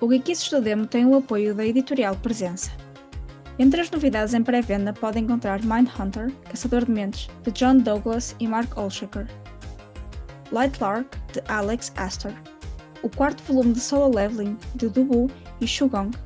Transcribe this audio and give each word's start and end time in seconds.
O 0.00 0.08
Geekices 0.08 0.48
do 0.48 0.60
Demo 0.60 0.86
tem 0.86 1.04
o 1.04 1.16
apoio 1.16 1.52
da 1.52 1.66
editorial 1.66 2.14
Presença. 2.14 2.70
Entre 3.58 3.80
as 3.80 3.90
novidades 3.90 4.32
em 4.32 4.44
pré-venda 4.44 4.92
pode 4.92 5.18
encontrar 5.18 5.60
Mindhunter, 5.64 6.32
Caçador 6.48 6.84
de 6.84 6.92
Mentes, 6.92 7.28
de 7.42 7.50
John 7.50 7.78
Douglas 7.78 8.36
e 8.38 8.46
Mark 8.46 8.78
Olshaker, 8.78 9.26
Light 10.52 10.80
Lark, 10.80 11.16
de 11.32 11.42
Alex 11.48 11.92
Astor, 11.96 12.32
o 13.02 13.08
quarto 13.08 13.42
volume 13.42 13.72
de 13.72 13.80
Solo 13.80 14.14
Leveling, 14.14 14.56
de 14.76 14.88
Dubu 14.88 15.28
e 15.60 15.66
Shugong, 15.66 16.16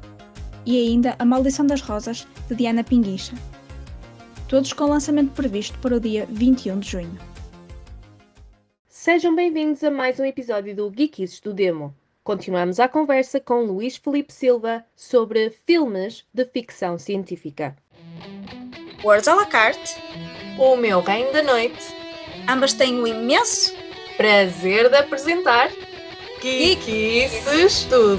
e 0.66 0.76
ainda 0.76 1.16
A 1.18 1.24
Maldição 1.24 1.66
das 1.66 1.80
Rosas, 1.80 2.28
de 2.48 2.54
Diana 2.54 2.84
Pinguicha. 2.84 3.34
Todos 4.48 4.74
com 4.74 4.84
lançamento 4.84 5.32
previsto 5.32 5.78
para 5.78 5.96
o 5.96 6.00
dia 6.00 6.26
21 6.30 6.78
de 6.78 6.90
junho. 6.90 7.18
Sejam 8.86 9.34
bem-vindos 9.34 9.82
a 9.82 9.90
mais 9.90 10.20
um 10.20 10.26
episódio 10.26 10.76
do 10.76 10.92
Geekies 10.94 11.40
do 11.40 11.54
Demo. 11.54 12.01
Continuamos 12.24 12.78
a 12.78 12.88
conversa 12.88 13.40
com 13.40 13.64
Luís 13.64 13.96
Felipe 13.96 14.32
Silva 14.32 14.84
sobre 14.94 15.50
filmes 15.66 16.24
de 16.32 16.44
ficção 16.44 16.96
científica. 16.96 17.76
Words 19.02 19.26
à 19.26 19.34
la 19.34 19.46
carte, 19.46 19.96
O 20.56 20.76
Meu 20.76 21.00
Reino 21.00 21.32
da 21.32 21.42
Noite, 21.42 21.82
ambas 22.48 22.74
têm 22.74 23.00
o 23.00 23.08
imenso 23.08 23.74
prazer 24.16 24.88
de 24.88 24.96
apresentar 24.98 25.68
Geekies 26.40 27.84
do 27.86 28.16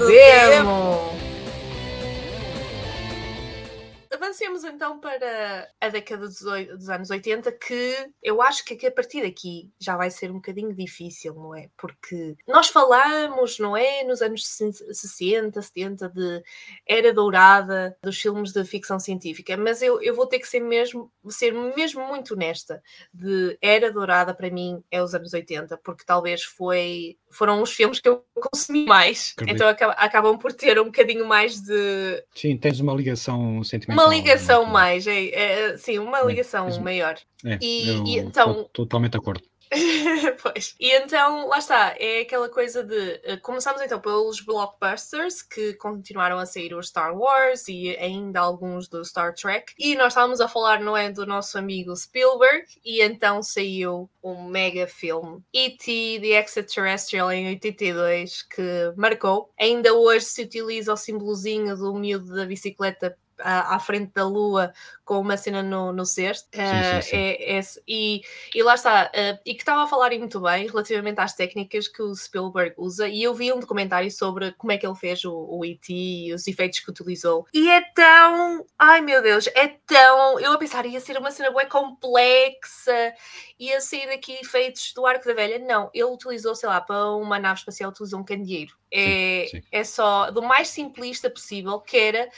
Avancemos 4.24 4.64
então 4.64 4.98
para 4.98 5.70
a 5.78 5.88
década 5.90 6.26
dos, 6.26 6.40
dos 6.40 6.88
anos 6.88 7.10
80, 7.10 7.52
que 7.52 8.10
eu 8.22 8.40
acho 8.40 8.64
que 8.64 8.86
a 8.86 8.90
partir 8.90 9.20
daqui 9.20 9.70
já 9.78 9.98
vai 9.98 10.10
ser 10.10 10.30
um 10.30 10.36
bocadinho 10.36 10.74
difícil, 10.74 11.34
não 11.34 11.54
é? 11.54 11.68
Porque 11.76 12.34
nós 12.48 12.68
falamos, 12.68 13.58
não 13.58 13.76
é, 13.76 14.02
nos 14.02 14.22
anos 14.22 14.46
60, 14.46 15.60
70, 15.60 16.08
de 16.08 16.42
era 16.88 17.12
dourada 17.12 17.94
dos 18.02 18.18
filmes 18.18 18.50
de 18.50 18.64
ficção 18.64 18.98
científica, 18.98 19.58
mas 19.58 19.82
eu, 19.82 20.00
eu 20.00 20.14
vou 20.14 20.26
ter 20.26 20.38
que 20.38 20.48
ser 20.48 20.60
mesmo, 20.60 21.12
ser 21.28 21.52
mesmo 21.52 22.02
muito 22.08 22.32
honesta, 22.32 22.82
de 23.12 23.58
era 23.60 23.92
dourada 23.92 24.32
para 24.34 24.50
mim 24.50 24.82
é 24.90 25.02
os 25.02 25.14
anos 25.14 25.34
80, 25.34 25.76
porque 25.84 26.02
talvez 26.02 26.42
foi, 26.42 27.18
foram 27.34 27.60
os 27.62 27.72
filmes 27.72 28.00
que 28.00 28.08
eu 28.08 28.24
consumi 28.34 28.84
mais, 28.86 29.32
Acredito. 29.36 29.54
então 29.56 29.68
acaba- 29.68 29.92
acabam 29.94 30.38
por 30.38 30.52
ter 30.52 30.78
um 30.80 30.84
bocadinho 30.84 31.26
mais 31.26 31.60
de, 31.60 32.24
Sim, 32.34 32.56
tens 32.56 32.80
uma 32.80 32.94
ligação 32.94 33.62
sentimental. 33.64 34.06
uma 34.06 34.14
ligação 34.14 34.62
é? 34.62 34.66
mais, 34.66 35.06
é, 35.06 35.24
é, 35.28 35.76
sim, 35.76 35.98
uma 35.98 36.20
É, 36.20 36.26
ligação 36.26 36.64
mas- 36.66 36.78
maior. 36.78 37.16
É, 37.44 37.58
E- 37.60 38.02
e 38.04 38.18
então- 38.18 38.54
tô 38.72 38.84
totalmente 38.84 39.12
de 39.12 39.18
acordo. 39.18 39.42
pois. 40.42 40.74
E 40.78 40.92
então, 40.94 41.48
lá 41.48 41.58
está, 41.58 41.94
é 41.98 42.20
aquela 42.20 42.48
coisa 42.48 42.84
de. 42.84 43.20
eh, 43.24 43.36
Começamos 43.38 43.80
então 43.82 43.98
pelos 44.00 44.40
blockbusters 44.40 45.42
que 45.42 45.74
continuaram 45.74 46.38
a 46.38 46.46
sair 46.46 46.74
os 46.74 46.88
Star 46.88 47.16
Wars 47.16 47.66
e 47.66 47.90
ainda 47.96 48.40
alguns 48.40 48.86
do 48.88 49.04
Star 49.04 49.34
Trek. 49.34 49.72
E 49.78 49.96
nós 49.96 50.08
estávamos 50.08 50.40
a 50.40 50.46
falar, 50.48 50.80
não 50.80 50.96
é, 50.96 51.10
do 51.10 51.26
nosso 51.26 51.58
amigo 51.58 51.96
Spielberg, 51.96 52.64
e 52.84 53.02
então 53.02 53.42
saiu 53.42 54.08
um 54.22 54.44
mega 54.48 54.86
filme, 54.86 55.40
E.T. 55.52 56.18
The 56.20 56.40
Extraterrestrial, 56.40 57.23
em 57.30 57.48
82, 57.48 58.42
que 58.42 58.92
marcou. 58.96 59.50
Ainda 59.58 59.92
hoje 59.92 60.26
se 60.26 60.42
utiliza 60.42 60.92
o 60.92 60.96
símbolozinho 60.96 61.76
do 61.76 61.94
miúdo 61.94 62.34
da 62.34 62.46
bicicleta 62.46 63.16
à, 63.38 63.76
à 63.76 63.78
frente 63.78 64.12
da 64.14 64.24
lua 64.24 64.72
com 65.04 65.20
uma 65.20 65.36
cena 65.36 65.62
no, 65.62 65.92
no 65.92 66.06
cesto. 66.06 66.48
Ah, 66.56 67.00
sim, 67.02 67.10
sim. 67.10 67.16
é- 67.16 67.58
é- 67.58 67.60
e, 67.86 68.22
e 68.54 68.62
lá 68.62 68.74
está, 68.74 69.10
ah, 69.14 69.38
e 69.44 69.54
que 69.54 69.60
estava 69.60 69.84
a 69.84 69.86
falar 69.86 70.10
muito 70.18 70.40
bem 70.40 70.66
relativamente 70.66 71.20
às 71.20 71.34
técnicas 71.34 71.88
que 71.88 72.02
o 72.02 72.14
Spielberg 72.14 72.74
usa, 72.78 73.06
e 73.08 73.22
eu 73.22 73.34
vi 73.34 73.52
um 73.52 73.60
documentário 73.60 74.10
sobre 74.10 74.52
como 74.52 74.72
é 74.72 74.78
que 74.78 74.86
ele 74.86 74.94
fez 74.96 75.24
o, 75.24 75.32
o 75.34 75.64
E.T. 75.64 75.92
e 75.92 76.32
os 76.32 76.46
efeitos 76.46 76.80
que 76.80 76.90
utilizou. 76.90 77.46
E 77.52 77.68
é 77.68 77.80
tão. 77.94 78.64
Ai 78.78 79.00
meu 79.00 79.22
Deus, 79.22 79.46
é 79.54 79.68
tão. 79.86 80.40
Eu 80.40 80.52
a 80.52 80.58
pensar, 80.58 80.86
ia 80.86 81.00
ser 81.00 81.18
uma 81.18 81.30
cena 81.30 81.50
bem 81.50 81.68
complexa, 81.68 83.12
ia 83.58 83.80
sair 83.80 84.06
daqui 84.06 84.32
efeitos 84.40 84.92
do 84.94 85.04
arco 85.06 85.26
da 85.26 85.34
velha. 85.34 85.58
Não, 85.58 85.90
ele 85.92 86.04
utilizou, 86.04 86.54
sei 86.54 86.68
lá, 86.68 86.80
para 86.80 87.10
uma 87.16 87.38
nave 87.38 87.58
espacial, 87.58 87.90
utilizou 87.90 88.20
um 88.20 88.24
candeeiro. 88.24 88.74
É, 88.96 89.46
sim. 89.50 89.62
é 89.72 89.82
só 89.82 90.30
do 90.30 90.40
mais 90.40 90.68
simplista 90.68 91.28
possível, 91.28 91.80
que 91.80 91.96
era 91.96 92.28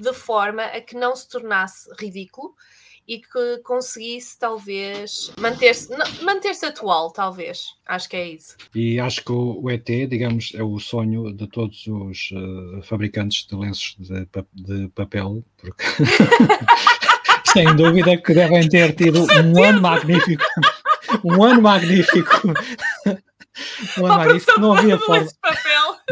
de 0.00 0.14
forma 0.14 0.62
a 0.62 0.80
que 0.80 0.96
não 0.96 1.14
se 1.14 1.28
tornasse 1.28 1.90
ridículo 2.00 2.15
e 3.08 3.20
que 3.20 3.58
conseguisse 3.62 4.36
talvez 4.36 5.30
manter-se 5.38 5.88
manter-se 6.22 6.66
atual, 6.66 7.12
talvez. 7.12 7.74
Acho 7.86 8.08
que 8.08 8.16
é 8.16 8.28
isso. 8.30 8.56
E 8.74 8.98
acho 8.98 9.24
que 9.24 9.30
o, 9.30 9.70
ET, 9.70 9.86
digamos, 9.86 10.50
é 10.54 10.62
o 10.62 10.76
sonho 10.80 11.32
de 11.32 11.46
todos 11.46 11.86
os 11.86 12.30
eh, 12.32 12.82
fabricantes 12.82 13.46
de 13.46 13.54
lenços 13.54 13.94
de, 13.98 14.26
pa- 14.26 14.44
de 14.52 14.88
papel, 14.88 15.44
porque 15.56 15.84
sem 17.52 17.74
dúvida 17.76 18.16
que 18.16 18.34
devem 18.34 18.68
ter 18.68 18.92
tido 18.94 19.22
um 19.24 19.62
ano 19.62 19.80
magnífico. 19.80 20.44
Um 21.24 21.42
ano 21.44 21.62
magnífico. 21.62 22.52
Um 23.98 24.04
ano 24.04 24.16
magnífico. 24.18 24.60
Não 24.60 24.74
havia 24.74 24.98
forma. 24.98 25.26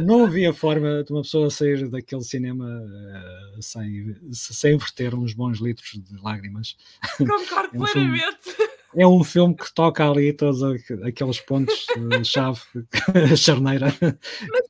Não 0.02 0.24
havia 0.24 0.52
forma 0.52 1.04
de 1.04 1.12
uma 1.12 1.22
pessoa 1.22 1.48
sair 1.50 1.88
daquele 1.88 2.22
cinema 2.22 2.66
eh, 2.68 3.56
sem, 3.60 4.16
sem 4.32 4.76
verter 4.76 5.14
uns 5.14 5.34
bons 5.34 5.58
litros 5.60 5.92
de 5.92 6.20
lágrimas. 6.22 6.76
Concordo 7.16 7.70
É 7.74 7.78
um 7.78 7.86
filme- 7.86 8.18
plenamente. 8.18 8.74
É 8.96 9.06
um 9.06 9.24
filme 9.24 9.56
que 9.56 9.72
toca 9.74 10.08
ali 10.08 10.32
todos 10.32 10.62
aqu- 10.62 11.04
aqueles 11.04 11.40
pontos-chave, 11.40 12.60
a 13.32 13.36
charneira, 13.36 13.92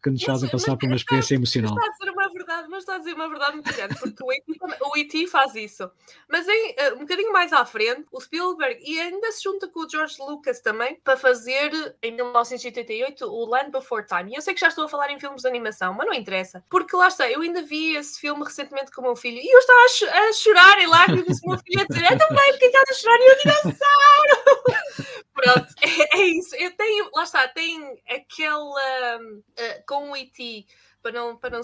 que 0.02 0.10
nos 0.10 0.22
fazem 0.22 0.48
passar 0.48 0.76
por 0.78 0.86
uma 0.86 0.96
experiência 0.96 1.34
emocional. 1.34 1.74
Está 1.78 2.08
a 2.08 2.12
uma 2.12 2.13
verdade, 2.54 2.68
mas 2.70 2.80
está 2.80 2.94
a 2.94 2.98
dizer 2.98 3.14
uma 3.14 3.28
verdade 3.28 3.54
muito 3.54 3.72
grande, 3.72 3.94
porque 3.98 4.22
o 4.22 4.32
E.T. 4.32 4.44
o 4.82 4.96
E.T. 4.96 5.26
faz 5.26 5.54
isso. 5.54 5.90
Mas 6.28 6.46
em, 6.48 6.74
eh, 6.76 6.92
um 6.94 7.00
bocadinho 7.00 7.32
mais 7.32 7.52
à 7.52 7.64
frente, 7.64 8.06
o 8.12 8.20
Spielberg, 8.20 8.80
e 8.84 9.00
ainda 9.00 9.30
se 9.32 9.42
junta 9.42 9.68
com 9.68 9.80
o 9.80 9.88
George 9.88 10.16
Lucas 10.20 10.60
também, 10.60 10.96
para 11.02 11.16
fazer, 11.16 11.70
em 12.02 12.12
1988, 12.12 13.26
o 13.26 13.44
Land 13.46 13.70
Before 13.70 14.06
Time. 14.06 14.32
E 14.32 14.34
eu 14.36 14.42
sei 14.42 14.54
que 14.54 14.60
já 14.60 14.68
estou 14.68 14.84
a 14.84 14.88
falar 14.88 15.10
em 15.10 15.18
filmes 15.18 15.42
de 15.42 15.48
animação, 15.48 15.94
mas 15.94 16.06
não 16.06 16.14
interessa. 16.14 16.64
Porque 16.70 16.96
lá 16.96 17.08
está, 17.08 17.30
eu 17.30 17.40
ainda 17.40 17.62
vi 17.62 17.96
esse 17.96 18.20
filme 18.20 18.44
recentemente 18.44 18.90
com 18.92 19.00
o 19.00 19.04
meu 19.04 19.16
filho, 19.16 19.38
e 19.40 19.48
eu 19.52 19.58
estava 19.58 19.80
a, 19.84 19.88
cho- 19.88 20.08
a 20.10 20.32
chorar 20.32 20.78
em 20.80 20.86
lágrimas, 20.86 21.38
o 21.42 21.48
meu 21.50 21.58
filho 21.58 21.80
a 21.82 21.84
dizer, 21.86 22.04
é 22.04 22.16
também, 22.16 22.50
porque 22.52 22.66
estás 22.66 22.90
a 22.90 22.94
chorar? 22.94 23.18
E 23.20 23.26
eu, 23.30 23.36
dinossauro! 23.38 24.62
Pronto, 25.34 25.66
é, 25.82 26.18
é 26.20 26.26
isso. 26.26 26.54
Eu 26.56 26.70
tenho, 26.76 27.10
lá 27.12 27.24
está, 27.24 27.46
tem 27.48 28.00
aquela, 28.08 29.18
hum, 29.20 29.42
eh, 29.56 29.82
com 29.86 30.10
o 30.10 30.16
E.T., 30.16 30.64
para 31.04 31.12
não, 31.12 31.36
para, 31.36 31.58
não 31.58 31.62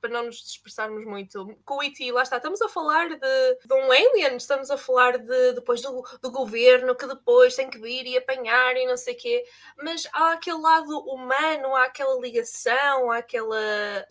para 0.00 0.10
não 0.10 0.24
nos 0.26 0.42
dispersarmos 0.42 1.04
muito. 1.04 1.56
Com 1.64 1.76
o 1.76 1.82
E.T., 1.84 2.10
lá 2.10 2.24
está, 2.24 2.38
estamos 2.38 2.60
a 2.60 2.68
falar 2.68 3.08
de, 3.08 3.16
de 3.64 3.72
um 3.72 3.92
alien, 3.92 4.36
estamos 4.36 4.68
a 4.68 4.76
falar 4.76 5.16
de, 5.16 5.52
depois 5.52 5.80
do, 5.80 6.02
do 6.20 6.30
governo 6.32 6.96
que 6.96 7.06
depois 7.06 7.54
tem 7.54 7.70
que 7.70 7.78
vir 7.78 8.04
e 8.04 8.16
apanhar 8.18 8.76
e 8.76 8.84
não 8.84 8.96
sei 8.96 9.14
o 9.14 9.16
quê, 9.16 9.44
mas 9.80 10.08
há 10.12 10.32
aquele 10.32 10.58
lado 10.58 10.98
humano, 11.08 11.76
há 11.76 11.84
aquela 11.84 12.20
ligação, 12.20 13.12
há 13.12 13.18
aquela. 13.18 13.56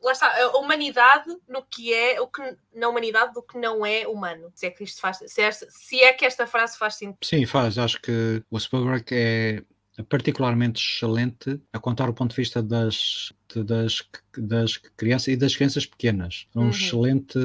Lá 0.02 0.14
está, 0.14 0.34
a 0.42 0.58
humanidade 0.58 1.38
no 1.46 1.62
que 1.66 1.94
é, 1.94 2.22
o 2.22 2.28
que, 2.28 2.42
na 2.74 2.88
humanidade 2.88 3.34
do 3.34 3.44
que 3.44 3.58
não 3.58 3.86
é 3.86 4.08
humano. 4.08 4.50
Se 4.56 4.66
é 4.66 4.72
que 4.72 4.86
isto 4.86 5.02
faz. 5.02 5.18
Se, 5.28 5.42
esta- 5.42 5.70
se 5.70 6.02
é 6.02 6.14
que 6.14 6.26
esta 6.26 6.48
frase 6.48 6.78
faz 6.78 6.96
sentido. 6.96 7.18
Sim, 7.22 7.46
faz. 7.46 7.78
Acho 7.78 8.02
que 8.02 8.42
o 8.50 8.58
Spielberg 8.58 9.04
é 9.12 9.62
particularmente 10.10 10.82
excelente 10.82 11.60
a 11.74 11.80
contar 11.80 12.10
o 12.10 12.14
ponto 12.14 12.32
de 12.32 12.38
vista 12.38 12.62
das, 12.64 13.32
das, 13.56 14.04
das 14.38 14.78
crianças 14.98 15.28
e 15.30 15.36
das 15.38 15.56
crianças 15.56 15.86
pequenas. 15.86 16.48
Um 16.56 16.64
Uhum. 16.64 16.70
excelente, 16.70 17.38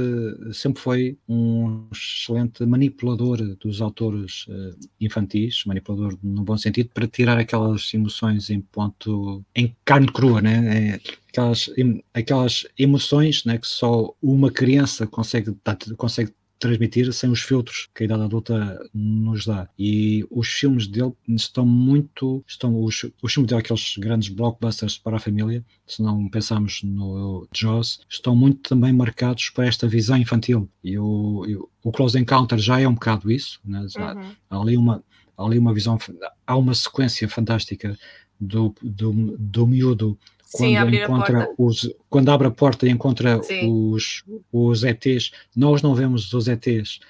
sempre 0.53 0.81
foi 0.83 1.19
um 1.29 1.89
excelente 1.93 2.65
manipulador 2.65 3.39
dos 3.57 3.81
autores 3.81 4.47
eh, 4.49 4.75
infantis, 5.01 5.65
manipulador 5.67 6.17
no 6.23 6.45
bom 6.45 6.57
sentido, 6.57 6.91
para 6.95 7.07
tirar 7.09 7.39
aquelas 7.39 7.93
emoções 7.93 8.49
em 8.51 8.61
ponto, 8.61 9.45
em 9.55 9.75
carne 9.85 10.07
crua, 10.13 10.41
né? 10.41 10.95
É, 10.95 11.01
aquelas, 11.29 11.71
aquelas 12.15 12.67
emoções 12.79 13.45
né, 13.45 13.59
que 13.59 13.67
só 13.67 14.15
uma 14.23 14.51
criança 14.51 15.07
consegue, 15.07 15.55
consegue 15.97 16.33
transmitir 16.59 17.13
sem 17.13 17.31
os 17.31 17.41
filtros 17.41 17.89
que 17.95 18.03
a 18.03 18.07
idade 18.07 18.23
adulta 18.23 18.79
nos 18.95 19.45
dá. 19.45 19.69
E 19.79 20.25
os 20.31 20.49
filmes 20.49 20.87
dele 20.87 21.13
estão 21.29 21.67
muito. 21.67 22.43
Estão, 22.47 22.83
os, 22.83 23.05
os 23.23 23.33
filmes 23.33 23.49
dele, 23.49 23.61
aqueles 23.61 23.95
grandes 23.99 24.29
blockbusters 24.31 24.99
para 24.99 25.17
a 25.17 25.21
família, 25.21 25.65
se 25.87 26.03
não 26.03 26.29
pensarmos 26.29 26.83
no 26.83 27.47
Jaws, 27.55 28.01
estão 28.09 28.35
muito 28.35 28.69
também 28.69 28.93
marcados 28.93 29.51
por 29.51 29.65
esta 29.65 29.87
visão 29.87 30.17
infantil. 30.17 30.69
E 30.83 30.99
o, 30.99 31.45
e 31.47 31.57
o- 31.57 31.93
Close 31.93 32.19
Encounter 32.19 32.59
já 32.59 32.81
é 32.81 32.89
um 32.89 32.95
bocado 32.95 33.31
isso. 33.31 33.61
Né? 33.65 33.81
Uhum. 33.81 34.33
há 34.51 34.61
ali 34.61 34.77
uma, 34.77 35.05
há 35.37 35.45
ali 35.45 35.59
uma 35.59 35.73
visão, 35.75 35.99
há 36.47 36.57
uma 36.57 36.75
sequência 36.75 37.29
fantástica 37.29 37.97
do, 38.41 38.75
do, 38.83 39.37
do 39.39 39.67
miúdo 39.67 40.19
Sim, 40.57 40.75
quando 40.77 40.95
a 40.95 41.05
encontra 41.05 41.39
porta. 41.47 41.55
os 41.59 41.95
quando 42.11 42.29
abre 42.31 42.47
a 42.49 42.51
porta 42.51 42.87
e 42.87 42.91
encontra 42.91 43.43
Sim. 43.43 43.71
os, 43.93 44.25
os 44.53 44.83
ETs, 44.85 45.31
nós 45.55 45.83
não 45.83 45.95
vemos 45.95 46.33
os 46.33 46.49
ETs, 46.49 47.01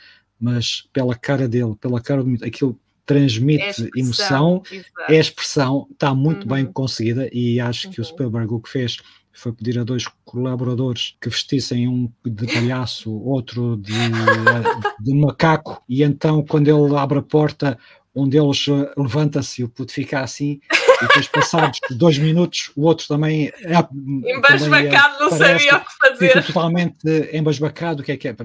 mas 0.40 0.87
pela 0.93 1.14
cara 1.14 1.48
dele, 1.48 1.75
pela 1.81 2.00
cara 2.00 2.22
do 2.22 2.44
aquilo 2.44 2.78
É 2.81 2.87
transmite 3.06 3.64
expressão, 3.69 3.90
emoção, 3.96 4.62
exato. 4.70 4.88
é 5.12 5.16
a 5.16 5.20
expressão, 5.20 5.87
está 5.93 6.14
muito 6.14 6.43
Uhum. 6.48 6.54
bem 6.56 6.66
conseguida 6.66 7.28
e 7.32 7.60
acho 7.60 7.88
que 7.90 8.00
o 8.00 8.04
Uhum. 8.04 8.08
Spielberg 8.10 8.52
o 8.52 8.60
que 8.60 8.69
fez 8.69 8.96
foi 9.32 9.52
pedir 9.52 9.78
a 9.78 9.84
dois 9.84 10.06
colaboradores 10.25 11.14
que 11.20 11.28
vestissem 11.28 11.87
um 11.87 12.10
de 12.25 12.46
palhaço, 12.52 13.12
outro 13.12 13.76
de, 13.76 13.93
de 15.00 15.14
macaco, 15.14 15.82
e 15.88 16.02
então 16.02 16.43
quando 16.44 16.69
ele 16.69 16.96
abre 16.96 17.19
a 17.19 17.22
porta, 17.22 17.78
um 18.14 18.26
deles 18.28 18.66
eh, 18.69 18.93
levanta-se 18.96 19.60
e 19.60 19.64
o 19.64 19.69
puto 19.69 19.93
fica 19.93 20.20
assim, 20.20 20.58
e 21.02 21.06
depois 21.06 21.28
passados 21.28 21.81
dois 21.90 22.19
minutos 22.19 22.70
o 22.76 22.84
outro 22.84 23.06
também 23.06 23.48
é, 23.48 24.32
embasbacado, 24.32 25.19
não 25.20 25.31
sabia 25.31 25.76
o 25.76 25.81
que 25.81 25.98
fazer. 25.98 26.44
Totalmente 26.44 26.96
embasbacado, 27.32 28.02
o 28.02 28.04
que 28.04 28.12
é 28.12 28.16
que 28.16 28.28
é? 28.28 28.37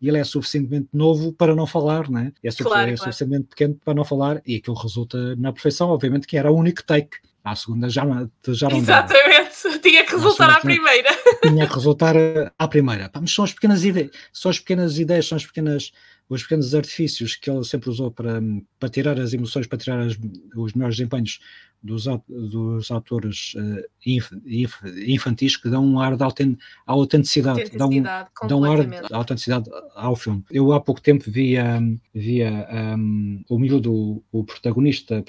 E 0.00 0.08
ele 0.08 0.18
é 0.18 0.24
suficientemente 0.24 0.88
novo 0.92 1.32
para 1.32 1.54
não 1.54 1.66
falar, 1.66 2.08
né? 2.08 2.32
é, 2.44 2.50
claro, 2.50 2.80
é 2.80 2.84
claro. 2.84 2.98
suficientemente 2.98 3.48
pequeno 3.48 3.78
para 3.84 3.94
não 3.94 4.04
falar, 4.04 4.40
e 4.46 4.56
aquilo 4.56 4.76
resulta 4.76 5.36
na 5.36 5.52
perfeição, 5.52 5.90
obviamente 5.90 6.26
que 6.26 6.36
era 6.36 6.50
o 6.50 6.56
único 6.56 6.82
take. 6.82 7.18
À 7.42 7.56
segunda 7.56 7.88
já, 7.88 8.02
já 8.48 8.68
não 8.68 8.76
Exatamente, 8.76 9.49
tinha 9.82 10.04
que 10.04 10.12
resultar 10.12 10.50
à 10.50 10.60
primeira. 10.60 11.10
Tinha 11.42 11.66
que 11.66 11.74
resultar 11.74 12.14
à 12.58 12.68
primeira. 12.68 13.10
Mas 13.20 13.32
são 13.32 13.44
as 13.44 13.52
pequenas 13.52 13.84
ideias, 13.84 14.10
são 14.32 14.50
as 14.50 14.58
pequenas 14.58 14.98
ideias, 14.98 15.26
são 15.26 15.36
as 15.36 15.46
pequenas 15.46 15.92
os 16.30 16.42
pequenos 16.42 16.74
artifícios 16.76 17.34
que 17.34 17.50
ele 17.50 17.64
sempre 17.64 17.90
usou 17.90 18.12
para, 18.12 18.40
para 18.78 18.88
tirar 18.88 19.18
as 19.18 19.32
emoções, 19.32 19.66
para 19.66 19.78
tirar 19.78 19.98
as, 19.98 20.16
os 20.54 20.72
melhores 20.74 20.96
desempenhos 20.96 21.40
dos, 21.82 22.04
dos 22.28 22.90
atores 22.90 23.54
uh, 23.56 23.82
inf, 24.06 24.30
inf, 24.46 24.74
infantis 25.06 25.56
que 25.56 25.68
dão 25.68 25.84
um 25.84 25.98
ar 25.98 26.16
de 26.16 26.22
autent, 26.22 26.56
autenticidade, 26.86 27.60
autenticidade 27.60 28.30
dão, 28.40 28.48
dão 28.48 28.60
um 28.60 28.72
ar 28.72 28.86
de 28.86 29.14
autenticidade 29.14 29.68
ao 29.94 30.14
filme. 30.14 30.44
Eu 30.50 30.72
há 30.72 30.80
pouco 30.80 31.00
tempo 31.00 31.28
via, 31.28 31.80
via 32.14 32.68
um, 32.96 33.42
o 33.48 33.58
miúdo, 33.58 34.22
o 34.30 34.44
protagonista 34.44 35.24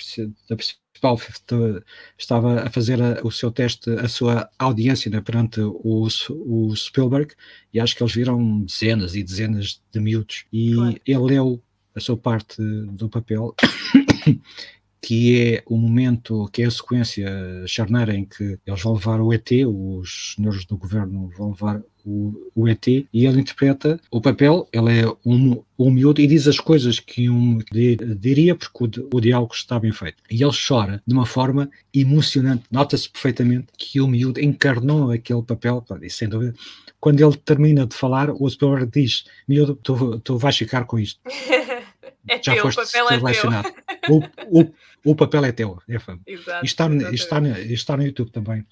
da 0.50 0.56
principal 0.56 1.20
estava 2.18 2.62
a 2.62 2.70
fazer 2.70 3.02
a, 3.02 3.22
o 3.24 3.32
seu 3.32 3.52
teste, 3.52 3.90
a 3.90 4.08
sua 4.22 4.48
audiência 4.60 5.10
né, 5.10 5.20
perante 5.20 5.60
o, 5.62 6.08
o 6.30 6.76
Spielberg, 6.76 7.34
e 7.74 7.80
acho 7.80 7.96
que 7.96 8.04
eles 8.04 8.14
viram 8.14 8.62
dezenas 8.62 9.16
e 9.16 9.24
dezenas 9.24 9.82
de 9.92 10.00
miúdos, 10.00 10.46
e 10.54 10.76
claro. 10.76 11.02
ele 11.08 11.20
leu 11.20 11.64
a 11.96 12.00
sua 12.00 12.16
parte 12.16 12.62
do 12.92 13.10
papel 13.10 13.56
que 15.02 15.56
é 15.56 15.64
o 15.66 15.76
momento, 15.76 16.48
que 16.54 16.62
é 16.62 16.66
a 16.66 16.72
sequência 16.72 17.28
charneira 17.66 18.16
em 18.16 18.24
que 18.24 18.60
eles 18.66 18.82
vão 18.84 18.94
levar 18.94 19.20
o 19.20 19.34
ET, 19.34 19.50
os 19.68 20.36
senhores 20.36 20.64
do 20.66 20.78
governo 20.78 21.32
vão 21.36 21.50
levar 21.50 21.82
o, 22.06 22.52
o 22.56 22.68
ET, 22.68 22.88
e 22.88 23.08
ele 23.14 23.42
interpreta 23.42 24.00
o 24.12 24.22
papel, 24.22 24.68
ele 24.72 25.02
é 25.02 25.08
um, 25.26 25.64
um 25.78 25.92
miúdo 25.92 26.22
e 26.22 26.28
diz 26.28 26.48
as 26.48 26.60
coisas 26.60 27.00
que 27.00 27.30
um 27.30 27.60
diria 27.72 28.56
porque 28.56 28.84
o, 28.84 29.18
o 29.18 29.22
diálogo 29.22 29.54
está 29.54 29.80
bem 29.80 29.92
feito. 29.92 30.22
E 30.30 30.44
ele 30.44 30.54
chora 30.68 31.02
de 31.06 31.14
uma 31.14 31.26
forma 31.26 31.70
emocionante, 31.94 32.64
nota-se 32.72 33.10
perfeitamente 33.10 33.68
que 33.78 34.00
o 34.00 34.08
miúdo 34.08 34.40
encarnou 34.40 35.12
aquele 35.12 35.42
papel, 35.42 35.84
e 36.02 36.10
sem 36.10 36.30
dúvida, 36.30 36.54
quando 37.00 37.20
ele 37.20 37.36
termina 37.38 37.88
de 37.88 37.96
falar, 37.96 38.30
o 38.30 38.48
Spielberg 38.48 38.92
diz, 38.92 39.26
miúdo, 39.48 39.76
tu, 39.82 40.20
tu 40.20 40.38
vais 40.38 40.56
ficar 40.56 40.86
com 40.86 41.00
isto. 41.00 41.20
É 42.28 42.40
já 42.42 42.54
teu, 42.54 42.64
foste 42.64 42.80
o 42.80 42.86
papel 42.86 43.20
selecionado. 43.20 43.68
É. 43.68 44.12
O, 44.12 44.62
o, 44.62 44.74
o 45.06 45.16
papel 45.16 45.46
é 45.46 45.52
teu. 45.52 45.80
É 45.88 45.96
Exato, 45.96 46.64
e 46.64 46.66
está, 46.66 46.88
está, 47.12 47.40
está 47.40 47.98
no 47.98 48.04
YouTube 48.04 48.32
também. 48.32 48.66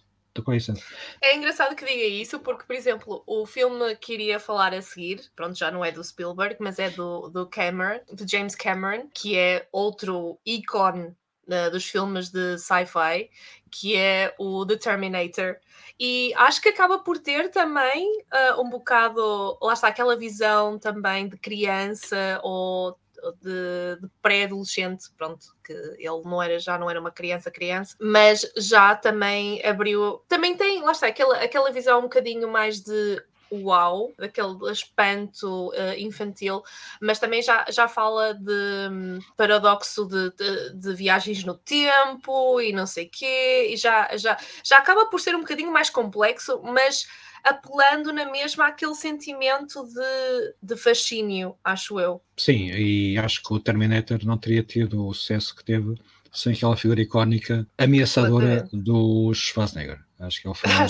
É 1.22 1.36
engraçado 1.36 1.76
que 1.76 1.84
diga 1.84 2.06
isso, 2.06 2.40
porque, 2.40 2.64
por 2.64 2.76
exemplo, 2.76 3.24
o 3.26 3.46
filme 3.46 3.96
que 3.96 4.14
iria 4.14 4.40
falar 4.40 4.74
a 4.74 4.82
seguir, 4.82 5.22
pronto, 5.36 5.58
já 5.58 5.72
não 5.72 5.84
é 5.84 5.92
do 5.92 6.04
Spielberg, 6.04 6.58
mas 6.60 6.80
é 6.80 6.90
do, 6.90 7.30
do 7.30 7.48
Cameron, 7.48 8.00
do 8.12 8.30
James 8.30 8.56
Cameron, 8.56 9.10
que 9.14 9.36
é 9.38 9.68
outro 9.72 10.40
ícone 10.46 11.08
uh, 11.48 11.72
dos 11.72 11.86
filmes 11.86 12.30
de 12.30 12.58
sci-fi, 12.58 13.30
que 13.72 13.96
é 13.96 14.34
o 14.38 14.66
The 14.66 14.78
Terminator. 14.78 15.58
E 16.00 16.34
acho 16.36 16.62
que 16.62 16.70
acaba 16.70 17.00
por 17.00 17.18
ter 17.18 17.50
também 17.50 18.08
uh, 18.32 18.62
um 18.62 18.70
bocado, 18.70 19.58
lá 19.62 19.74
está, 19.74 19.88
aquela 19.88 20.16
visão 20.16 20.78
também 20.80 21.28
de 21.28 21.38
criança 21.38 22.40
ou 22.44 22.98
de, 23.42 24.02
de 24.02 24.08
pré-adolescente, 24.22 25.06
pronto, 25.18 25.48
que 25.64 25.74
ele 25.74 26.22
não 26.26 26.42
era, 26.42 26.60
já 26.60 26.78
não 26.78 26.90
era 26.90 27.00
uma 27.00 27.12
criança, 27.12 27.52
criança, 27.52 27.96
mas 28.00 28.50
já 28.58 28.96
também 28.96 29.66
abriu, 29.66 30.22
também 30.28 30.56
tem, 30.56 30.82
lá 30.82 30.92
está, 30.92 31.08
aquela, 31.08 31.38
aquela 31.38 31.72
visão 31.72 32.00
um 32.00 32.04
bocadinho 32.04 32.48
mais 32.50 32.82
de 32.82 33.24
uau, 33.52 34.14
daquele 34.18 34.72
espanto 34.72 35.70
uh, 35.70 35.98
infantil, 35.98 36.62
mas 37.02 37.20
também 37.20 37.42
já, 37.42 37.66
já 37.70 37.88
fala 37.88 38.34
de 38.34 38.90
um, 38.92 39.20
paradoxo 39.36 40.06
de, 40.06 40.32
de, 40.32 40.74
de, 40.76 40.94
viagens 40.94 41.44
no 41.44 41.56
tempo 41.56 42.62
e 42.62 42.72
não 42.72 42.86
sei 42.86 43.08
quê, 43.08 43.70
e 43.72 43.78
já, 43.78 44.16
já, 44.18 44.38
já 44.64 44.78
acaba 44.78 45.08
por 45.08 45.20
ser 45.20 45.36
um 45.36 45.42
bocadinho 45.42 45.72
mais 45.72 45.90
complexo, 45.90 46.62
mas 46.64 47.08
apelando 47.44 48.12
na 48.14 48.30
mesma 48.32 48.68
àquele 48.68 48.96
sentimento 48.96 49.84
de, 49.86 50.54
de 50.62 50.78
fascínio, 50.78 51.56
acho 51.64 52.00
eu. 52.00 52.22
Sim, 52.38 52.70
e 52.72 53.18
acho 53.18 53.44
que 53.44 53.54
o 53.54 53.60
Terminator 53.60 54.20
não 54.26 54.38
teria 54.38 54.64
tido 54.64 55.06
o 55.06 55.14
sucesso 55.14 55.56
que 55.56 55.64
teve 55.64 55.96
sem 56.32 56.54
aquela 56.54 56.78
figura 56.78 57.02
icónica 57.02 57.68
ameaçadora 57.78 58.68
do 58.72 59.34
Schwarzenegger. 59.34 60.00
Acho 60.20 60.42
que 60.42 60.48
ele 60.48 60.56
foi. 60.56 60.70
Ah, 60.70 60.88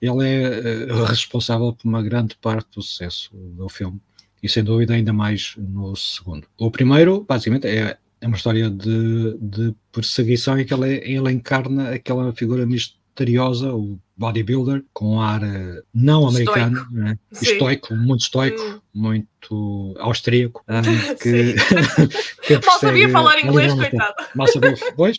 ele 0.00 0.28
é 0.28 0.92
uh, 0.92 1.04
responsável 1.04 1.72
por 1.72 1.88
uma 1.88 2.02
grande 2.02 2.36
parte 2.36 2.68
do 2.74 2.82
sucesso 2.82 3.30
do 3.32 3.68
filme. 3.68 4.00
E 4.42 4.48
sem 4.48 4.64
dúvida 4.64 4.94
ainda 4.94 5.12
mais 5.12 5.54
no 5.56 5.94
segundo. 5.94 6.46
O 6.58 6.70
primeiro, 6.70 7.24
basicamente, 7.28 7.68
é, 7.68 7.96
é 8.20 8.26
uma 8.26 8.36
história 8.36 8.68
de, 8.68 9.38
de 9.40 9.74
perseguição 9.92 10.58
em 10.58 10.64
que 10.64 10.74
ele, 10.74 10.96
ele 11.04 11.30
encarna 11.30 11.90
aquela 11.90 12.32
figura 12.32 12.66
misteriosa, 12.66 13.72
o 13.72 13.98
bodybuilder, 14.22 14.84
com 14.92 15.20
ar 15.20 15.42
uh, 15.42 15.82
não 15.92 16.28
americano, 16.28 16.76
estoico, 16.76 16.94
né? 16.94 17.18
estoico 17.32 17.94
muito 17.96 18.20
estoico, 18.20 18.62
hum. 18.62 18.80
muito 18.94 19.94
austríaco. 19.98 20.64
Um, 20.68 20.82
que, 21.18 21.54
que 22.46 22.66
Mal 22.66 22.78
sabia 22.78 23.08
falar 23.08 23.40
inglês, 23.40 23.74
coitado. 23.74 24.14
Mal 24.34 24.46
sabia, 24.46 24.74
pois, 24.96 25.18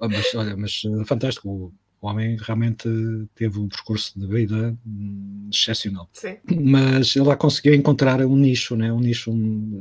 mas, 0.00 0.34
olha, 0.34 0.56
mas 0.56 0.82
eh, 0.86 1.04
fantástico. 1.04 1.72
O 2.00 2.08
homem 2.08 2.36
realmente 2.40 2.88
teve 3.34 3.58
um 3.58 3.68
percurso 3.68 4.18
de 4.18 4.26
vida 4.26 4.74
hum, 4.86 5.48
excepcional. 5.52 6.08
Sim. 6.12 6.38
Mas 6.62 7.14
ele 7.14 7.26
lá 7.26 7.36
conseguiu 7.36 7.74
encontrar 7.74 8.20
um 8.22 8.36
nicho, 8.36 8.74
né? 8.74 8.90
um 8.90 9.00
nicho, 9.00 9.30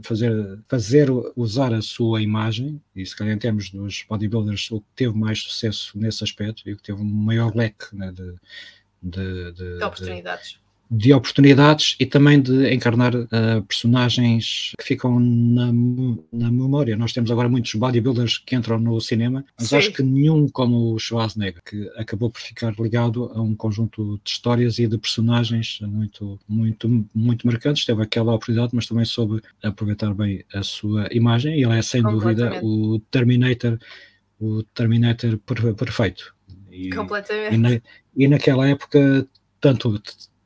fazer, 0.04 0.60
fazer 0.68 1.10
usar 1.36 1.74
a 1.74 1.82
sua 1.82 2.22
imagem, 2.22 2.82
e 2.94 3.06
se 3.06 3.16
calhar 3.16 3.34
em 3.34 3.40
termos 3.40 3.70
dos 3.70 4.04
bodybuilders, 4.08 4.70
o 4.70 4.82
que 4.82 4.88
teve 4.98 5.18
mais 5.18 5.40
sucesso 5.40 5.98
nesse 5.98 6.24
aspecto 6.24 6.68
e 6.68 6.74
o 6.74 6.78
que 6.78 6.84
teve 6.84 7.02
um 7.02 7.06
maior 7.06 7.56
leque 7.56 7.96
né, 7.96 8.12
de, 8.12 8.36
de, 9.02 9.52
de, 9.54 9.78
de 9.78 9.84
oportunidades. 9.84 10.60
De, 10.90 11.10
de 11.10 11.14
oportunidades 11.14 11.96
e 12.00 12.06
também 12.06 12.42
de 12.42 12.74
encarnar 12.74 13.16
uh, 13.16 13.64
personagens 13.68 14.72
que 14.80 14.86
ficam 14.86 15.20
na, 15.20 15.68
na, 16.32 16.52
memória. 16.52 16.96
Nós 16.96 17.14
temos 17.14 17.30
agora 17.32 17.48
muitos 17.48 17.74
bodybuilders 17.74 18.38
que 18.40 18.56
entram 18.56 18.80
no 18.80 19.00
cinema, 19.00 19.46
mas 19.58 19.70
Sim. 19.70 19.78
acho 19.78 19.92
que 19.94 20.04
nenhum 20.04 20.48
como 20.50 20.94
o 20.94 21.00
Schwarzenegger, 21.00 21.62
que 21.64 21.90
acabou 21.96 22.30
por 22.30 22.42
ficar 22.42 22.74
ligado 22.80 23.32
a 23.34 23.42
um 23.42 23.56
conjunto 23.56 24.20
de 24.24 24.30
histórias 24.30 24.80
e 24.80 24.88
de 24.88 24.98
personagens 24.98 25.80
muito, 25.82 26.40
muito, 26.48 27.08
muito 27.14 27.46
marcantes. 27.46 27.86
Teve 27.86 28.04
aquela 28.04 28.34
oportunidade, 28.34 28.72
mas 28.74 28.88
também 28.88 29.06
soube 29.06 29.42
aproveitar 29.64 30.14
bem 30.14 30.44
a 30.54 30.64
sua 30.64 31.08
imagem 31.12 31.60
e 31.60 31.64
ele 31.64 31.78
é 31.78 31.82
sem 31.82 32.02
dúvida 32.02 32.60
o 32.64 33.00
Terminator, 33.12 33.78
o 34.40 34.64
Terminator 34.64 35.38
perfeito. 35.76 36.34
E, 36.72 36.90
Completamente. 36.90 37.56
E, 37.56 37.58
na, 37.58 37.82
e 38.16 38.28
naquela 38.28 38.68
época 38.68 39.28
tanto 39.60 40.02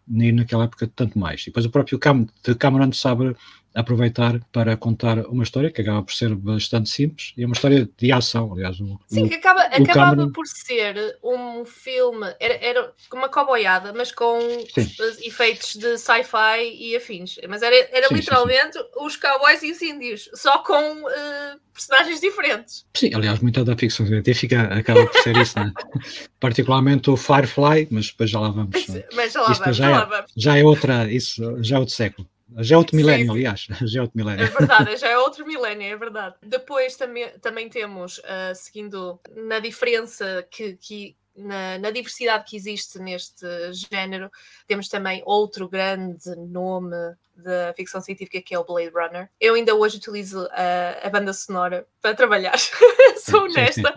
naquela 0.07 0.65
época 0.65 0.89
tanto 0.95 1.17
mais. 1.17 1.41
E 1.41 1.45
depois 1.45 1.65
o 1.65 1.69
próprio 1.69 1.99
Cam 1.99 2.27
Cameron 2.59 2.91
sabe 2.91 3.35
aproveitar 3.73 4.39
para 4.51 4.77
contar 4.77 5.19
uma 5.25 5.43
história 5.43 5.71
que 5.71 5.81
acaba 5.81 6.03
por 6.03 6.13
ser 6.13 6.33
bastante 6.35 6.89
simples 6.89 7.33
e 7.35 7.43
é 7.43 7.45
uma 7.45 7.53
história 7.53 7.89
de 7.97 8.11
ação, 8.11 8.53
aliás. 8.53 8.79
O, 8.79 8.99
Sim, 9.07 9.25
o, 9.25 9.29
que 9.29 9.35
acaba, 9.35 9.61
acabava 9.61 10.11
Cameron... 10.11 10.31
por 10.31 10.45
ser 10.45 11.17
um 11.23 11.65
filme, 11.65 12.33
era, 12.39 12.53
era 12.65 12.93
uma 13.11 13.29
coboiada, 13.29 13.91
mas 13.93 14.11
com 14.11 14.39
sim. 14.73 14.89
efeitos 15.23 15.75
de 15.75 15.97
sci-fi 15.97 16.75
e 16.77 16.95
afins. 16.95 17.37
Mas 17.47 17.61
era, 17.63 17.75
era 17.91 18.07
sim, 18.07 18.15
literalmente 18.15 18.73
sim, 18.73 18.85
os 18.99 19.15
cowboys 19.15 19.63
e 19.63 19.71
os 19.71 19.81
índios, 19.81 20.29
só 20.35 20.59
com 20.59 21.01
uh, 21.01 21.59
personagens 21.73 22.21
diferentes. 22.21 22.85
Sim, 22.95 23.11
aliás, 23.15 23.39
muita 23.39 23.65
da 23.65 23.75
ficção 23.75 24.05
científica 24.05 24.63
acaba 24.65 25.05
por 25.07 25.21
ser 25.21 25.35
isso, 25.37 25.59
né? 25.59 25.71
particularmente 26.39 27.09
o 27.09 27.17
Firefly, 27.17 27.87
mas 27.89 28.07
depois 28.07 28.29
já 28.29 28.39
lá 28.39 28.49
vamos. 28.49 28.85
Mas 29.15 29.33
já 29.33 29.41
lá 29.41 29.53
vamos, 29.53 29.57
já, 29.57 29.71
já, 29.71 29.89
é, 29.89 30.05
vamos. 30.05 30.31
já 30.35 30.57
é 30.57 30.63
outra, 30.63 31.11
isso 31.11 31.63
já 31.63 31.77
é 31.77 31.79
outro 31.79 31.95
século. 31.95 32.27
Já 32.59 32.75
é 32.75 32.77
outro 32.77 32.95
milénio, 32.95 33.31
aliás. 33.31 33.67
Já 33.85 33.99
é 33.99 34.01
outro 34.01 34.17
milénio. 34.17 34.45
É 34.45 34.47
verdade, 34.47 34.97
já 34.97 35.07
é 35.07 35.17
outro 35.17 35.45
milénio, 35.45 35.87
é 35.87 35.95
verdade. 35.95 36.35
Depois 36.41 36.95
também, 36.95 37.29
também 37.39 37.69
temos, 37.69 38.19
uh, 38.19 38.53
seguindo 38.55 39.19
na 39.35 39.59
diferença 39.59 40.45
que, 40.49 40.73
que 40.73 41.15
na, 41.35 41.79
na, 41.79 41.91
diversidade 41.91 42.45
que 42.45 42.55
existe 42.55 42.99
neste 42.99 43.45
género, 43.91 44.29
temos 44.67 44.87
também 44.87 45.23
outro 45.25 45.67
grande 45.67 46.29
nome 46.35 46.95
da 47.35 47.73
ficção 47.75 47.99
científica 48.01 48.41
que 48.41 48.53
é 48.53 48.59
o 48.59 48.63
Blade 48.63 48.91
Runner. 48.93 49.29
Eu 49.39 49.55
ainda 49.55 49.73
hoje 49.75 49.97
utilizo 49.97 50.47
a, 50.51 51.07
a 51.07 51.09
banda 51.09 51.33
sonora 51.33 51.87
para 52.01 52.13
trabalhar. 52.15 52.55
Sou 53.17 53.43
honesta, 53.45 53.93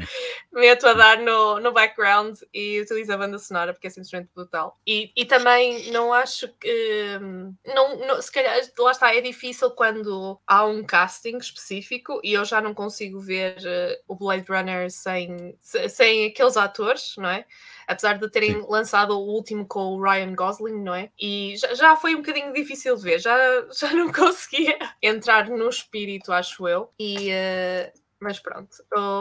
meto 0.52 0.86
a 0.86 0.92
dar 0.94 1.18
no, 1.18 1.58
no 1.60 1.72
background 1.72 2.38
e 2.54 2.80
utilizo 2.80 3.12
a 3.12 3.16
banda 3.16 3.38
sonora 3.38 3.72
porque 3.72 3.86
é 3.88 3.90
simplesmente 3.90 4.30
brutal. 4.34 4.78
E, 4.86 5.10
e 5.16 5.24
também 5.24 5.90
não 5.90 6.12
acho 6.12 6.48
que. 6.60 7.18
hum, 7.20 7.54
Não, 7.66 7.98
não, 8.06 8.22
se 8.22 8.30
calhar, 8.32 8.56
lá 8.78 8.90
está, 8.90 9.14
é 9.14 9.20
difícil 9.20 9.70
quando 9.72 10.38
há 10.46 10.64
um 10.64 10.84
casting 10.84 11.36
específico 11.38 12.20
e 12.22 12.32
eu 12.34 12.44
já 12.44 12.60
não 12.60 12.72
consigo 12.74 13.18
ver 13.20 13.56
eh, 13.64 14.00
o 14.08 14.14
Blade 14.14 14.46
Runner 14.48 14.90
sem, 14.90 15.56
se- 15.60 15.88
sem 15.88 16.26
aqueles 16.26 16.56
atores, 16.56 17.14
não 17.18 17.28
é? 17.28 17.44
Apesar 17.86 18.18
de 18.18 18.30
terem 18.30 18.64
lançado 18.68 19.12
o 19.12 19.26
último 19.26 19.66
com 19.66 19.94
o 19.94 20.02
Ryan 20.02 20.34
Gosling, 20.34 20.82
não 20.82 20.94
é? 20.94 21.10
E 21.20 21.54
já, 21.56 21.74
já 21.74 21.96
foi 21.96 22.14
um 22.14 22.18
bocadinho 22.18 22.52
difícil 22.52 22.96
de 22.96 23.02
ver, 23.02 23.18
já, 23.20 23.36
já 23.78 23.92
não 23.92 24.12
conseguia 24.12 24.78
entrar 25.02 25.48
no 25.48 25.68
espírito, 25.68 26.32
acho 26.32 26.66
eu. 26.66 26.90
E. 26.98 27.30
eh, 27.30 27.92
mas 28.18 28.40
pronto, 28.40 28.70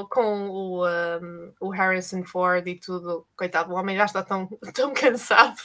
com 0.10 0.50
o, 0.50 0.88
um, 0.88 1.52
o 1.60 1.70
Harrison 1.70 2.24
Ford 2.24 2.66
e 2.66 2.76
tudo, 2.76 3.28
coitado, 3.36 3.74
o 3.74 3.76
homem 3.76 3.96
já 3.98 4.06
está 4.06 4.24
tão, 4.24 4.48
tão 4.74 4.94
cansado. 4.94 5.58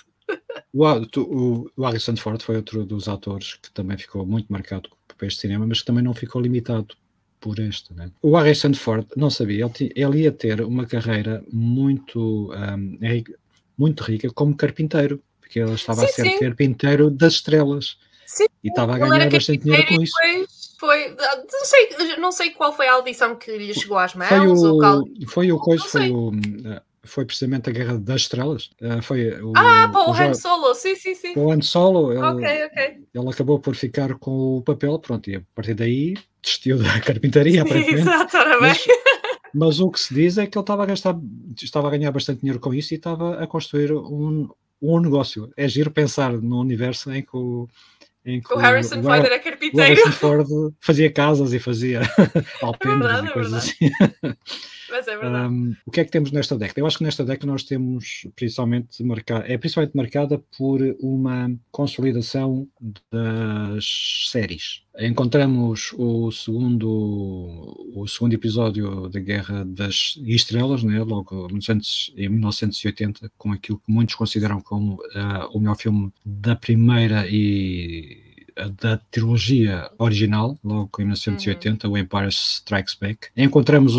O, 0.72 0.84
o, 0.84 1.70
o 1.76 1.84
Harrison 1.84 2.16
Ford 2.16 2.42
foi 2.42 2.56
outro 2.56 2.84
dos 2.84 3.08
atores 3.08 3.54
que 3.54 3.70
também 3.70 3.96
ficou 3.96 4.26
muito 4.26 4.52
marcado 4.52 4.88
com 4.88 4.96
papéis 5.08 5.34
de 5.34 5.40
cinema, 5.40 5.66
mas 5.66 5.80
que 5.80 5.86
também 5.86 6.02
não 6.02 6.14
ficou 6.14 6.40
limitado 6.40 6.96
por 7.40 7.58
este. 7.58 7.92
Né? 7.94 8.10
O 8.22 8.36
Harrison 8.36 8.74
Ford, 8.74 9.06
não 9.16 9.30
sabia, 9.30 9.64
ele, 9.64 9.92
ele 9.96 10.18
ia 10.22 10.32
ter 10.32 10.60
uma 10.60 10.86
carreira 10.86 11.42
muito, 11.50 12.50
ri- 13.00 13.24
muito 13.76 14.02
rica 14.04 14.30
como 14.30 14.54
carpinteiro, 14.54 15.20
porque 15.40 15.58
ele 15.58 15.72
estava 15.72 16.04
a 16.04 16.06
Sim, 16.06 16.12
ser 16.12 16.30
sim. 16.32 16.38
carpinteiro 16.38 17.10
das 17.10 17.34
estrelas. 17.34 17.96
Sim, 18.26 18.46
e 18.62 18.68
estava 18.68 18.94
a 18.94 18.98
ganhar 18.98 19.28
bastante 19.30 19.64
dinheiro 19.64 19.86
com 19.88 20.02
isso. 20.02 20.12
foi. 20.78 21.08
Não 21.16 21.64
sei, 21.64 22.16
não 22.18 22.32
sei 22.32 22.50
qual 22.50 22.74
foi 22.76 22.86
a 22.86 22.92
audição 22.92 23.34
que 23.36 23.56
lhe 23.56 23.74
chegou 23.74 23.98
às 23.98 24.14
mãos. 24.14 24.28
Foi 24.28 24.46
ou 24.46 24.78
qual- 24.78 25.00
o, 25.02 25.28
foi 25.28 25.52
o 25.52 25.58
coisa, 25.58 25.84
foi 25.84 26.10
o, 26.10 26.30
foi 27.04 27.24
precisamente 27.24 27.68
a 27.70 27.72
Guerra 27.72 27.98
das 27.98 28.22
Estrelas. 28.22 28.70
Ah, 28.82 29.00
foi 29.02 29.30
o, 29.40 29.52
Ah, 29.56 29.88
para 29.90 30.00
o 30.06 30.10
o, 30.10 30.14
Han 30.14 30.34
Solo, 30.34 30.74
sim, 30.74 30.94
sim, 30.96 31.14
sim. 31.14 31.32
o 31.36 31.50
Han 31.50 31.62
Solo, 31.62 32.12
ele, 32.12 32.20
Ok, 32.22 32.64
ok. 32.66 32.96
ele 33.14 33.28
acabou 33.30 33.58
por 33.58 33.74
ficar 33.74 34.14
com 34.18 34.58
o 34.58 34.62
papel, 34.62 34.98
pronto, 34.98 35.28
e 35.30 35.36
a 35.36 35.42
partir 35.54 35.74
daí 35.74 36.14
desistiu 36.42 36.78
da 36.78 36.84
carpintaria. 37.00 37.62
Exato, 37.66 38.36
bem. 38.38 38.58
Mas, 38.60 38.84
mas 39.54 39.80
o 39.80 39.90
que 39.90 39.98
se 40.00 40.14
diz 40.14 40.38
é 40.38 40.46
que 40.46 40.56
ele 40.58 40.62
estava 40.62 40.82
a 40.82 40.86
gastar, 40.86 41.16
estava 41.60 41.88
a 41.88 41.90
ganhar 41.90 42.10
bastante 42.12 42.40
dinheiro 42.40 42.60
com 42.60 42.72
isso 42.74 42.92
e 42.94 42.96
estava 42.96 43.42
a 43.42 43.46
construir 43.46 43.92
um, 43.92 44.48
um 44.80 45.00
negócio. 45.00 45.50
É 45.56 45.66
giro 45.68 45.90
pensar 45.90 46.32
no 46.32 46.60
universo 46.60 47.10
em 47.12 47.22
que 47.22 47.34
o, 47.36 47.66
em 48.24 48.40
que 48.40 48.52
O 48.52 48.58
Harrison 48.58 49.00
o- 49.00 49.02
Ford 49.02 49.24
era 49.24 49.36
o 49.38 49.42
carpinteiro. 49.42 49.88
Harrison 49.88 50.12
Ford 50.12 50.46
fazia 50.80 51.10
casas 51.10 51.52
e 51.52 51.58
fazia 51.58 52.02
alpendres 52.62 53.00
verdade, 53.10 53.26
e 53.26 53.30
é 53.30 53.32
coisas 53.32 53.52
verdade. 53.52 53.94
assim. 54.22 54.36
Mas 54.90 55.06
é 55.06 55.16
verdade. 55.16 55.52
Um, 55.52 55.76
o 55.86 55.90
que 55.90 56.00
é 56.00 56.04
que 56.04 56.10
temos 56.10 56.32
nesta 56.32 56.56
década? 56.56 56.80
Eu 56.80 56.86
acho 56.86 56.98
que 56.98 57.04
nesta 57.04 57.24
década 57.24 57.50
nós 57.50 57.62
temos 57.62 58.26
principalmente 58.34 59.02
marcada, 59.02 59.44
é 59.46 59.56
principalmente 59.56 59.96
marcada 59.96 60.42
por 60.56 60.80
uma 61.00 61.50
consolidação 61.70 62.68
das 63.10 64.28
séries. 64.30 64.82
Encontramos 64.98 65.94
o 65.96 66.30
segundo, 66.30 67.90
o 67.94 68.06
segundo 68.06 68.34
episódio 68.34 69.08
da 69.08 69.20
Guerra 69.20 69.64
das 69.64 70.18
Estrelas, 70.24 70.82
né, 70.82 71.02
logo 71.02 71.48
antes, 71.68 72.12
em 72.16 72.28
1980, 72.28 73.30
com 73.38 73.52
aquilo 73.52 73.78
que 73.78 73.90
muitos 73.90 74.14
consideram 74.14 74.60
como 74.60 74.98
ah, 75.14 75.48
o 75.52 75.60
melhor 75.60 75.76
filme 75.76 76.12
da 76.24 76.56
primeira 76.56 77.26
e 77.28 78.30
da 78.80 78.98
trilogia 79.10 79.90
original, 79.98 80.58
logo 80.62 80.90
em 80.98 81.04
1980, 81.04 81.88
o 81.88 81.96
Empire 81.96 82.28
Strikes 82.28 82.94
Back. 82.94 83.28
Encontramos 83.36 83.94
o 83.94 83.98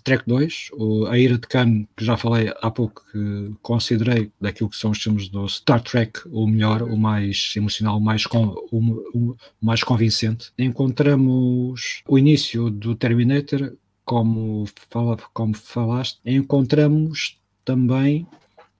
Trek 0.00 0.24
2, 0.26 0.70
o, 0.72 1.06
a 1.06 1.18
Ira 1.18 1.38
de 1.38 1.46
Khan, 1.46 1.86
que 1.96 2.04
já 2.04 2.16
falei 2.16 2.52
há 2.62 2.70
pouco, 2.70 3.04
que 3.10 3.52
considerei 3.62 4.30
daquilo 4.40 4.70
que 4.70 4.76
são 4.76 4.90
os 4.90 5.02
filmes 5.02 5.28
do 5.28 5.48
Star 5.48 5.82
Trek 5.82 6.20
o 6.30 6.46
melhor, 6.46 6.82
o 6.82 6.96
mais 6.96 7.52
emocional, 7.56 7.98
o 7.98 8.00
mais, 8.00 8.26
con, 8.26 8.54
o, 8.70 8.78
o 9.14 9.36
mais 9.60 9.82
convincente. 9.82 10.52
Encontramos 10.58 12.02
o 12.08 12.18
início 12.18 12.70
do 12.70 12.94
Terminator, 12.94 13.72
como, 14.04 14.64
fala, 14.90 15.16
como 15.32 15.54
falaste. 15.54 16.18
Encontramos 16.24 17.38
também 17.64 18.26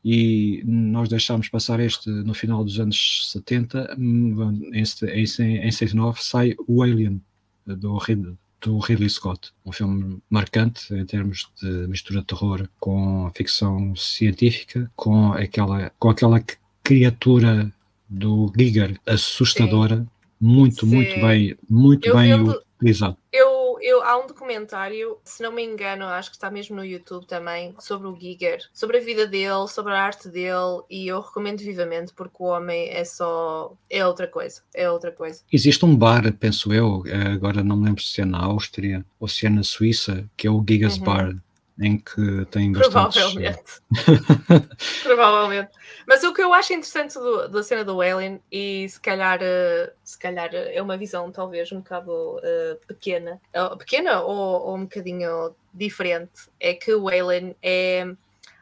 e 0.04 0.62
nós 0.66 1.08
deixámos 1.08 1.48
passar 1.48 1.80
este 1.80 2.10
no 2.10 2.34
final 2.34 2.62
dos 2.62 2.78
anos 2.78 3.30
70, 3.32 3.96
hum, 3.98 4.60
em, 4.72 4.82
em, 4.82 5.56
em 5.66 5.70
69 5.72 6.22
sai 6.22 6.54
o 6.68 6.82
Alien 6.82 7.22
do, 7.66 7.96
Rid- 7.96 8.36
do 8.64 8.78
Ridley 8.78 9.10
Scott, 9.10 9.52
um 9.64 9.70
filme 9.70 10.18
marcante 10.30 10.92
em 10.94 11.04
termos 11.04 11.50
de 11.60 11.86
mistura 11.86 12.20
de 12.20 12.26
terror 12.26 12.68
com 12.80 13.30
ficção 13.34 13.94
científica, 13.94 14.90
com 14.96 15.32
aquela, 15.32 15.92
com 15.98 16.08
aquela 16.08 16.42
criatura 16.82 17.70
do 18.08 18.50
Giger 18.58 18.98
assustadora, 19.06 20.06
muito, 20.40 20.86
Sim. 20.86 20.94
muito 20.94 21.20
bem, 21.20 21.56
muito 21.68 22.08
Eu 22.08 22.16
bem 22.16 22.34
utilizado. 22.80 23.16
Eu, 23.32 23.43
eu, 23.84 24.02
há 24.02 24.18
um 24.18 24.26
documentário, 24.26 25.18
se 25.22 25.42
não 25.42 25.52
me 25.52 25.62
engano, 25.62 26.06
acho 26.06 26.30
que 26.30 26.36
está 26.36 26.50
mesmo 26.50 26.74
no 26.76 26.84
YouTube 26.84 27.26
também, 27.26 27.74
sobre 27.78 28.08
o 28.08 28.18
Giger, 28.18 28.60
sobre 28.72 28.96
a 28.96 29.00
vida 29.00 29.26
dele, 29.26 29.68
sobre 29.68 29.92
a 29.92 30.02
arte 30.02 30.28
dele, 30.28 30.82
e 30.88 31.06
eu 31.06 31.20
recomendo 31.20 31.58
vivamente 31.60 32.12
porque 32.14 32.36
o 32.40 32.46
homem 32.46 32.88
é 32.88 33.04
só. 33.04 33.76
é 33.90 34.06
outra 34.06 34.26
coisa. 34.26 34.62
É 34.74 34.90
outra 34.90 35.12
coisa. 35.12 35.42
Existe 35.52 35.84
um 35.84 35.94
bar, 35.94 36.32
penso 36.34 36.72
eu, 36.72 37.02
eh, 37.06 37.32
agora 37.32 37.62
não 37.62 37.76
me 37.76 37.84
lembro 37.84 38.02
se 38.02 38.22
é 38.22 38.24
na 38.24 38.42
Áustria 38.42 39.04
ou 39.20 39.28
se 39.28 39.46
é 39.46 39.50
na 39.50 39.62
Suíça, 39.62 40.28
que 40.36 40.46
é 40.46 40.50
o 40.50 40.64
Gigas 40.66 40.96
Uhum. 40.96 41.04
Bar, 41.04 41.36
em 41.78 41.98
que 41.98 42.44
tem 42.50 42.70
bastantes... 42.72 43.20
Provavelmente. 43.20 43.80
Provavelmente. 45.02 45.70
Mas 46.06 46.22
o 46.22 46.32
que 46.32 46.42
eu 46.42 46.54
acho 46.54 46.72
interessante 46.72 47.14
do- 47.14 47.48
da 47.48 47.62
cena 47.62 47.84
do 47.84 48.00
Alien, 48.00 48.40
e 48.50 48.88
se 48.88 49.00
calhar, 49.00 49.38
eh, 49.42 49.92
se 50.04 50.18
calhar 50.18 50.50
eh, 50.54 50.76
é 50.76 50.82
uma 50.82 50.96
visão 50.96 51.30
talvez 51.32 51.72
um 51.72 51.78
bocado 51.78 52.38
eh, 52.42 52.78
pequena, 52.86 53.40
eh, 53.52 53.76
pequena 53.76 54.20
ou, 54.22 54.68
ou 54.68 54.76
um 54.76 54.82
bocadinho 54.82 55.54
diferente, 55.72 56.48
é 56.60 56.74
que 56.74 56.94
o 56.94 57.08
Alien 57.08 57.56
é 57.62 58.06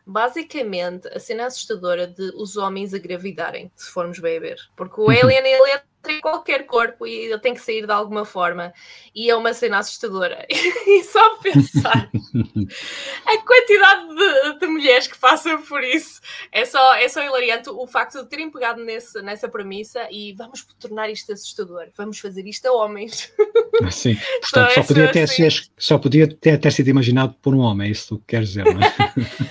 basicamente 0.07 1.07
a 1.09 1.21
cena 1.21 1.47
assustadora 1.47 2.07
de 2.07 2.33
os 2.35 2.57
homens 2.57 2.93
engravidarem, 2.93 3.71
se 3.77 3.91
formos 3.91 4.19
bem 4.19 4.37
a 4.37 4.41
ver. 4.41 4.59
Porque 4.75 5.01
o 5.01 5.11
Alien 5.11 5.47
ele 5.47 5.71
entra 5.71 5.85
em 6.09 6.21
qualquer 6.21 6.67
corpo 6.67 7.07
e 7.07 7.27
ele 7.27 7.39
tem 7.39 7.55
que 7.55 7.61
sair 7.61 7.87
de 7.87 7.93
alguma 7.93 8.25
forma. 8.25 8.73
E 9.15 9.31
é 9.31 9.37
uma 9.37 9.53
cena 9.53 9.79
assustadora. 9.79 10.47
e 10.51 11.03
só 11.05 11.37
pensar 11.37 12.11
a 13.27 13.39
quantidade 13.39 14.09
de, 14.15 14.59
de 14.61 14.67
mulheres 14.67 15.07
que 15.07 15.19
passam 15.19 15.61
por 15.63 15.83
isso 15.83 16.21
é 16.51 16.65
só, 16.65 16.95
é 16.95 17.09
só 17.09 17.23
hilariante 17.23 17.71
o 17.71 17.87
facto 17.87 18.23
de 18.23 18.29
terem 18.29 18.51
pegado 18.51 18.83
nesse, 18.85 19.21
nessa 19.23 19.49
premissa 19.49 20.09
e 20.11 20.33
vamos 20.33 20.67
tornar 20.81 21.11
isto 21.11 21.33
assustador, 21.33 21.89
vamos 21.97 22.19
fazer 22.19 22.47
isto 22.47 22.67
a 22.67 22.73
homens. 22.73 23.33
Sim, 23.91 24.15
Só 24.45 24.61
portanto, 24.61 24.75
só 24.75 24.81
esse 24.81 24.89
podia, 24.89 25.13
ter, 25.13 25.23
assim. 25.23 25.51
ser- 25.51 25.67
só 25.79 25.99
podia 25.99 26.29
ter, 26.29 26.59
ter 26.59 26.71
sido 26.73 26.89
imaginado 26.89 27.35
por 27.41 27.55
um 27.55 27.61
homem, 27.61 27.89
é 27.89 27.91
isso 27.91 28.19
que 28.19 28.25
queres 28.29 28.49
dizer, 28.49 28.65
não 28.65 28.83
é? 28.83 28.95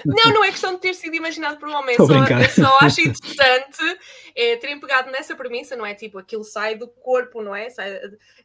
Não, 0.06 0.34
não 0.34 0.44
é 0.44 0.52
questão 0.52 0.74
de 0.74 0.82
ter 0.82 0.94
sido 0.94 1.16
imaginado 1.16 1.58
por 1.58 1.70
um 1.70 1.74
homem, 1.74 1.92
Estou 1.92 2.12
a 2.12 2.28
só, 2.28 2.34
eu 2.34 2.50
só 2.50 2.78
acho 2.82 3.02
interessante 3.02 4.00
é, 4.36 4.56
terem 4.58 4.80
pegado 4.80 5.12
nessa 5.12 5.36
premissa, 5.36 5.76
não 5.76 5.86
é? 5.86 5.94
Tipo, 5.94 6.18
aquilo 6.18 6.41
sai 6.44 6.76
do 6.76 6.88
corpo, 6.88 7.42
não 7.42 7.56
é? 7.56 7.70
Sai, 7.70 8.00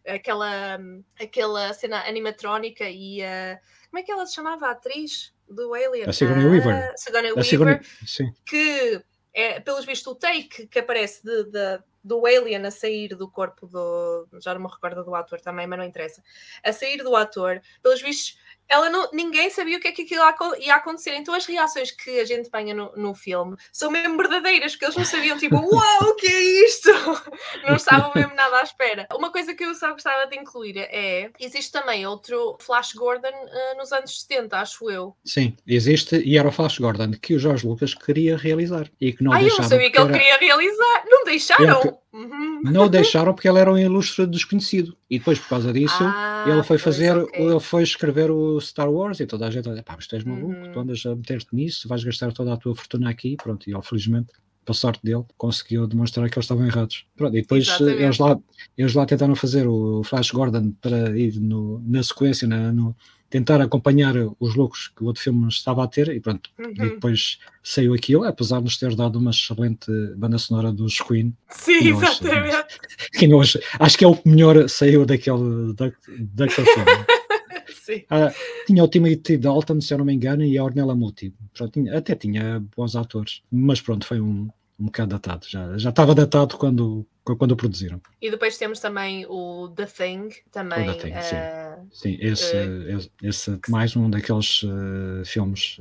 aquela, 0.07 0.79
aquela 1.21 1.73
cena 1.73 2.07
animatrónica 2.07 2.89
e 2.89 3.23
a. 3.23 3.59
como 3.91 4.01
é 4.01 4.03
que 4.03 4.13
ela 4.13 4.27
se 4.27 4.35
chamava 4.35 4.67
a 4.69 4.71
atriz 4.73 5.33
do 5.49 5.75
Alien? 5.75 6.09
A 6.09 6.13
Sigourney 6.13 6.47
Weaver. 6.47 6.91
Ah, 6.93 6.97
Sigourney 6.97 7.31
A 7.31 7.35
Weaver. 7.35 7.45
Sigourney- 7.45 7.81
sim. 8.07 8.33
que 8.45 9.03
é, 9.35 9.61
pelos 9.61 9.85
vistos, 9.85 10.13
o 10.13 10.15
take 10.17 10.67
que 10.67 10.79
aparece 10.79 11.23
de, 11.25 11.45
de- 11.45 11.83
do 12.03 12.25
alien 12.25 12.65
a 12.65 12.71
sair 12.71 13.09
do 13.17 13.29
corpo 13.29 13.67
do. 13.67 14.29
Já 14.41 14.55
não 14.55 14.61
me 14.63 14.69
recordo 14.73 15.03
do 15.05 15.13
ator 15.15 15.41
também, 15.41 15.67
mas 15.67 15.77
não 15.79 15.85
interessa. 15.85 16.23
A 16.63 16.73
sair 16.73 16.99
do 17.03 17.17
ator, 17.17 17.61
pelos 17.83 18.01
vistos, 18.01 18.39
ela 18.69 18.91
não, 18.91 19.09
ninguém 19.13 19.49
sabia 19.51 19.77
o 19.77 19.81
que 19.81 19.89
é 19.89 19.93
que 19.93 20.03
aquilo 20.03 20.23
ia 20.23 20.29
aco- 20.29 20.57
ia 20.59 20.75
acontecer. 20.75 21.15
Então 21.15 21.35
as 21.35 21.47
reações 21.47 21.91
que 21.91 22.21
a 22.21 22.25
gente 22.25 22.49
apanha 22.49 22.75
no, 22.75 22.93
no 22.97 23.15
filme 23.15 23.57
são 23.73 23.91
mesmo 23.91 24.17
verdadeiras, 24.17 24.73
porque 24.73 24.85
eles 24.87 24.97
não 24.97 25.05
sabiam, 25.05 25.39
tipo, 25.39 25.57
uau, 25.75 26.03
o 26.11 26.15
que 26.17 26.27
é 26.27 26.41
isto? 26.67 26.91
Não 27.67 27.77
estavam 27.77 28.13
mesmo 28.15 28.35
nada 28.35 28.59
à 28.59 28.63
espera. 28.63 29.07
Uma 29.15 29.31
coisa 29.31 29.55
que 29.55 29.65
eu 29.65 29.75
só 29.75 29.93
gostava 29.93 30.27
de 30.27 30.37
incluir 30.37 30.77
é: 30.79 31.31
existe 31.41 31.73
também 31.73 32.07
outro 32.07 32.57
Flash 32.61 32.93
Gordon 32.95 33.29
eh, 33.29 33.75
nos 33.77 33.93
anos 33.93 34.21
70, 34.23 34.59
acho 34.59 34.91
eu. 34.91 35.17
Sim, 35.25 35.57
existe, 35.67 36.17
e 36.25 36.39
era 36.39 36.49
o 36.49 36.53
Flash 36.53 36.79
Gordon 36.79 37.13
que 37.21 37.35
o 37.35 37.39
Jorge 37.39 37.67
Lucas 37.67 37.95
queria 37.95 38.37
realizar 38.37 38.91
e 39.01 39.13
que 39.13 39.23
não 39.25 39.33
Ai, 39.33 39.41
eu 39.45 39.49
não 39.49 39.49
deixaram. 39.49 39.69
sabia 39.71 39.91
que 39.91 39.99
ele 39.99 40.09
era- 40.09 40.19
queria 40.19 40.39
realizar. 40.39 41.05
Não 41.09 41.25
deixaram. 41.25 41.81
Que- 41.81 42.07
Uhum. 42.17 42.63
Não 42.65 42.89
deixaram 42.89 43.35
porque 43.35 43.47
ele 43.47 43.59
era 43.59 43.71
um 43.71 43.77
ilustre 43.77 44.27
desconhecido. 44.27 44.97
E 45.11 45.19
depois, 45.19 45.39
por 45.39 45.49
causa 45.51 45.71
disso, 45.71 45.99
Ah, 46.03 46.47
ele 46.49 46.63
foi 46.63 46.79
fazer, 46.79 47.15
ok. 47.15 47.39
ele 47.45 47.61
foi 47.61 47.83
escrever 47.83 48.31
o 48.31 48.56
Star 48.61 48.91
Wars 48.91 49.21
e 49.21 49.27
toda 49.27 49.47
a 49.47 49.51
gente 49.51 49.69
olha, 49.69 49.83
pá, 49.83 49.95
mas 49.97 50.07
tu 50.07 50.17
és 50.17 50.25
maluco, 50.25 50.53
Uhum. 50.53 50.73
tu 50.73 50.81
andas 50.81 51.05
a 51.07 51.15
meter-te 51.15 51.55
nisso, 51.55 51.89
vais 51.89 52.03
gastar 52.05 52.33
toda 52.33 52.53
a 52.53 52.57
tua 52.57 52.75
fortuna 52.75 53.11
aqui, 53.11 53.37
pronto, 53.37 53.69
e 53.69 53.73
ele 53.75 53.83
felizmente 53.83 54.33
para 54.65 54.75
sorte 54.75 55.01
dele, 55.05 55.23
conseguiu 55.39 55.87
demonstrar 55.87 56.29
que 56.29 56.37
eles 56.37 56.45
estavam 56.45 56.67
errados. 56.67 57.07
Pronto, 57.17 57.37
e 57.37 57.41
depois 57.41 57.65
Exatamente. 57.69 58.03
eles 58.03 58.19
lá, 58.19 58.37
eles 58.77 58.95
lá 58.95 59.07
tentaram 59.07 59.37
fazer 59.37 59.69
o 59.69 60.03
Flash 60.03 60.33
Gordon 60.33 60.73
para 60.81 61.17
ir 61.17 61.39
no- 61.39 61.81
na 61.87 62.03
sequência, 62.03 62.49
na- 62.49 62.73
no- 62.73 62.97
tentar 63.31 63.61
acompanhar 63.61 64.15
os 64.41 64.55
lucros 64.57 64.89
que 64.97 65.05
o 65.05 65.07
outro 65.07 65.23
filme 65.23 65.47
estava 65.49 65.85
a 65.85 65.87
ter, 65.87 66.09
e 66.09 66.19
pronto, 66.21 66.51
e 66.59 66.63
Uhum. 66.67 66.73
depois 66.75 67.39
saiu 67.63 67.95
aquilo, 67.95 68.25
apesar 68.25 68.59
de 68.59 68.65
nos 68.65 68.77
ter 68.77 68.95
dado 68.97 69.21
uma 69.21 69.31
excelente 69.31 69.87
banda 70.17 70.37
sonora 70.39 70.73
dos 70.73 70.99
Queen, 71.01 71.33
Sim, 71.49 71.91
Nossa, 71.93 72.07
exatamente. 72.25 72.67
que 73.13 73.29
nós, 73.29 73.57
acho 73.79 73.99
que 73.99 74.05
é 74.05 74.09
o 74.09 74.17
que 74.17 74.29
melhor 74.29 74.69
saiu 74.69 75.07
daquele, 75.07 75.75
da, 75.75 75.93
daquele 76.19 76.67
filme. 76.67 76.87
Ah, 78.11 78.33
tinha 78.67 78.83
o 78.83 78.89
Timothy 78.89 79.37
Dalton, 79.37 79.81
se 79.81 79.93
eu 79.95 79.99
não 79.99 80.05
me 80.05 80.15
engano, 80.15 80.45
e 80.45 80.59
a 80.59 80.65
Ornella 80.65 80.95
Muti. 80.95 81.33
Pronto, 81.55 81.81
até 81.91 82.15
tinha 82.15 82.61
bons 82.77 82.97
atores, 82.97 83.43
mas 83.51 83.81
pronto, 83.81 84.07
foi 84.07 84.21
um, 84.21 84.49
um 84.79 84.87
bocado 84.87 85.11
datado. 85.11 85.47
Já, 85.49 85.77
já 85.79 85.91
estava 85.91 86.15
datado 86.15 86.57
quando, 86.57 87.07
quando 87.25 87.53
o 87.53 87.57
produziram. 87.57 88.01
E 88.21 88.31
depois 88.31 88.59
temos 88.59 88.79
também 88.79 89.25
o 89.29 89.69
The 89.75 89.87
Thing, 89.87 90.29
também. 90.53 90.89
O 90.91 90.95
The 90.95 91.03
Thing, 91.03 91.23
sim. 91.23 91.37
eh, 91.37 91.63
Sim, 91.93 92.19
esse, 92.21 92.57
esse, 92.89 93.11
esse- 93.23 93.61
mais 93.69 93.95
um 93.97 94.11
daqueles 94.11 94.63
eh, 94.65 95.25
filmes 95.25 95.79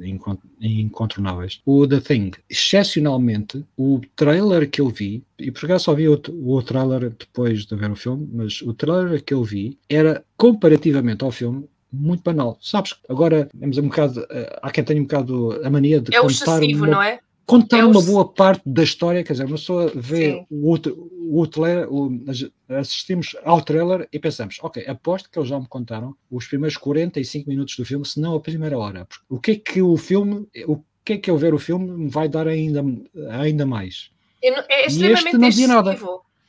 incon- 0.00 0.38
incontornáveis. 0.60 1.60
O 1.66 1.86
The 1.86 2.00
Thing, 2.00 2.30
excepcionalmente, 2.48 3.64
o 3.76 4.00
trailer 4.16 4.70
que 4.70 4.80
eu 4.80 4.88
vi, 4.88 5.22
e 5.38 5.50
por 5.50 5.64
acaso 5.66 5.84
só 5.84 5.94
vi 5.94 6.08
o, 6.08 6.20
o 6.44 6.62
trailer 6.62 7.10
depois 7.10 7.66
de 7.66 7.76
ver 7.76 7.90
o 7.90 7.96
filme, 7.96 8.28
mas 8.32 8.62
o 8.62 8.72
trailer 8.72 9.22
que 9.22 9.34
eu 9.34 9.44
vi 9.44 9.78
era 9.88 10.24
comparativamente 10.36 11.24
ao 11.24 11.30
filme. 11.30 11.68
Muito 11.92 12.22
banal, 12.22 12.56
sabes? 12.62 12.94
Agora 13.08 13.48
temos 13.58 13.76
um 13.76 13.88
bocado. 13.88 14.24
há 14.62 14.70
quem 14.70 14.84
tenha 14.84 15.00
um 15.00 15.04
bocado 15.04 15.60
a 15.64 15.68
mania 15.68 16.00
de 16.00 16.14
é 16.14 16.20
o 16.20 16.26
excessivo, 16.30 16.84
uma 16.84 16.86
não 16.92 17.02
é? 17.02 17.18
Contar 17.50 17.78
É 17.78 17.84
uma 17.84 18.00
boa 18.02 18.32
parte 18.32 18.62
da 18.66 18.82
história, 18.82 19.24
quer 19.24 19.32
dizer, 19.32 19.44
uma 19.44 19.56
pessoa 19.56 19.90
vê 19.94 20.44
o, 20.50 20.68
outro, 20.68 21.10
o 21.30 21.46
trailer, 21.46 21.88
assistimos 22.68 23.34
ao 23.44 23.60
trailer 23.62 24.08
e 24.12 24.18
pensamos, 24.18 24.58
ok, 24.62 24.84
aposto 24.86 25.30
que 25.30 25.38
eles 25.38 25.48
já 25.48 25.58
me 25.58 25.66
contaram 25.66 26.14
os 26.30 26.46
primeiros 26.46 26.76
45 26.76 27.48
minutos 27.48 27.76
do 27.76 27.84
filme, 27.84 28.06
se 28.06 28.20
não 28.20 28.34
a 28.34 28.40
primeira 28.40 28.78
hora. 28.78 29.06
O 29.28 29.38
que 29.40 29.52
é 29.52 29.56
que 29.56 29.82
o 29.82 29.96
filme, 29.96 30.46
o 30.66 30.78
que 31.04 31.14
é 31.14 31.18
que 31.18 31.30
eu 31.30 31.36
ver 31.36 31.54
o 31.54 31.58
filme 31.58 31.90
me 31.90 32.08
vai 32.08 32.28
dar 32.28 32.46
ainda, 32.46 32.84
ainda 33.30 33.66
mais? 33.66 34.10
É 34.42 34.86
este 34.86 35.04
extremamente 35.04 35.36
não 35.36 35.48
dizia 35.48 35.68
nada. 35.68 35.98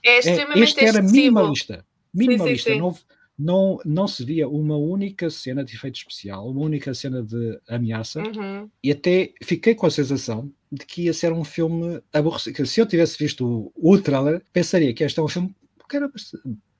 É 0.04 0.10
É, 0.16 0.20
extremamente 0.20 0.64
este 0.64 0.80
era 0.80 1.00
excessivo. 1.00 1.12
minimalista. 1.16 1.86
Minimalista. 2.14 2.72
sim. 2.72 2.80
Não, 2.80 2.96
não, 3.38 3.80
não 3.86 4.08
se 4.08 4.24
via 4.24 4.48
uma 4.48 4.78
única 4.78 5.30
cena 5.30 5.64
de 5.64 5.74
efeito 5.76 5.96
especial, 5.98 6.50
uma 6.50 6.62
única 6.62 6.94
cena 6.94 7.24
de 7.24 7.60
ameaça 7.68 8.22
Uhum. 8.22 8.70
e 8.84 8.92
até 8.92 9.32
fiquei 9.44 9.74
com 9.74 9.86
a 9.88 9.92
sensação 9.92 10.52
de 10.72 10.86
que 10.86 11.04
ia 11.04 11.14
ser 11.14 11.34
um 11.34 11.44
filme 11.44 12.02
aborrecido. 12.14 12.66
Se 12.66 12.80
eu 12.80 12.86
tivesse 12.86 13.18
visto 13.18 13.72
o, 13.76 13.94
o 13.94 13.98
trailer, 14.00 14.42
pensaria 14.54 14.94
que 14.94 15.04
este 15.04 15.20
é 15.20 15.24
um 15.24 15.28
filme 15.28 15.54
que 15.90 15.98
era 15.98 16.10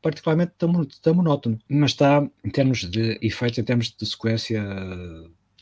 particularmente 0.02 0.54
tão, 0.58 0.86
tão 1.02 1.14
monótono. 1.14 1.60
Mas 1.68 1.92
está, 1.92 2.26
em 2.44 2.50
termos 2.50 2.90
de 2.90 3.20
efeitos, 3.22 3.60
em 3.60 3.64
termos 3.64 3.92
de 3.92 4.06
sequência 4.06 4.64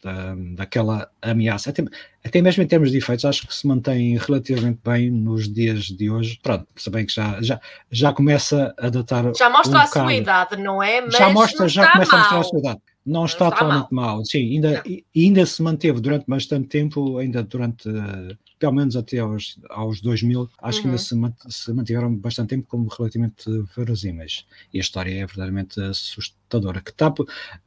da, 0.04 0.36
daquela 0.56 1.10
ameaça, 1.22 1.72
até, 1.72 1.84
até 2.24 2.42
mesmo 2.42 2.64
em 2.64 2.68
termos 2.68 2.92
de 2.92 2.98
efeitos, 2.98 3.26
acho 3.26 3.48
que 3.48 3.54
se 3.54 3.68
mantém 3.68 4.18
relativamente 4.18 4.80
bem 4.86 5.12
nos 5.12 5.52
dias 5.52 5.86
de 5.86 6.10
hoje. 6.10 6.40
Pronto, 6.42 6.68
se 6.76 6.90
bem 6.90 7.06
que 7.06 7.14
já, 7.14 7.42
já, 7.42 7.60
já 7.92 8.14
começa 8.14 8.74
a 8.78 8.90
datar. 8.90 9.34
Já 9.36 9.50
mostra 9.50 9.80
um 9.80 9.82
a 9.82 9.88
sua 9.88 10.14
idade, 10.14 10.58
não 10.58 10.82
é? 10.82 11.02
Mas 11.02 11.16
já 11.16 11.30
mostra, 11.30 11.68
já 11.68 11.92
começa 11.92 12.16
a 12.16 12.20
mostrar 12.20 12.36
a 12.36 12.40
mal. 12.40 12.50
sua 12.50 12.60
idade. 12.60 12.80
Não 13.10 13.26
está, 13.26 13.48
está 13.50 13.58
totalmente 13.60 13.90
mal. 13.92 14.24
Sim, 14.24 14.54
ainda, 14.56 14.84
Não. 14.86 14.98
ainda 15.16 15.46
se 15.46 15.62
manteve 15.64 16.00
durante 16.00 16.26
bastante 16.28 16.68
tempo, 16.68 17.18
ainda 17.18 17.42
durante, 17.44 17.90
eh, 17.90 18.38
pelo 18.60 18.74
menos 18.74 18.96
até 18.96 19.18
aos, 19.20 19.60
aos 19.70 20.00
2000, 20.02 20.48
acho 20.62 20.82
que 20.82 20.88
Uhum. 20.88 20.92
ainda 20.94 21.04
se, 21.04 21.16
man- 21.16 21.34
se 21.50 21.74
mantiveram 21.74 22.16
bastante 22.16 22.50
tempo 22.50 22.68
como 22.68 22.88
relativamente 22.88 23.50
verosímeis. 23.76 24.46
E 24.74 24.78
a 24.78 24.82
história 24.82 25.12
é 25.12 25.26
verdadeiramente 25.26 25.82
assustadora. 25.82 26.82
Que 26.82 26.94
tá, 26.94 27.14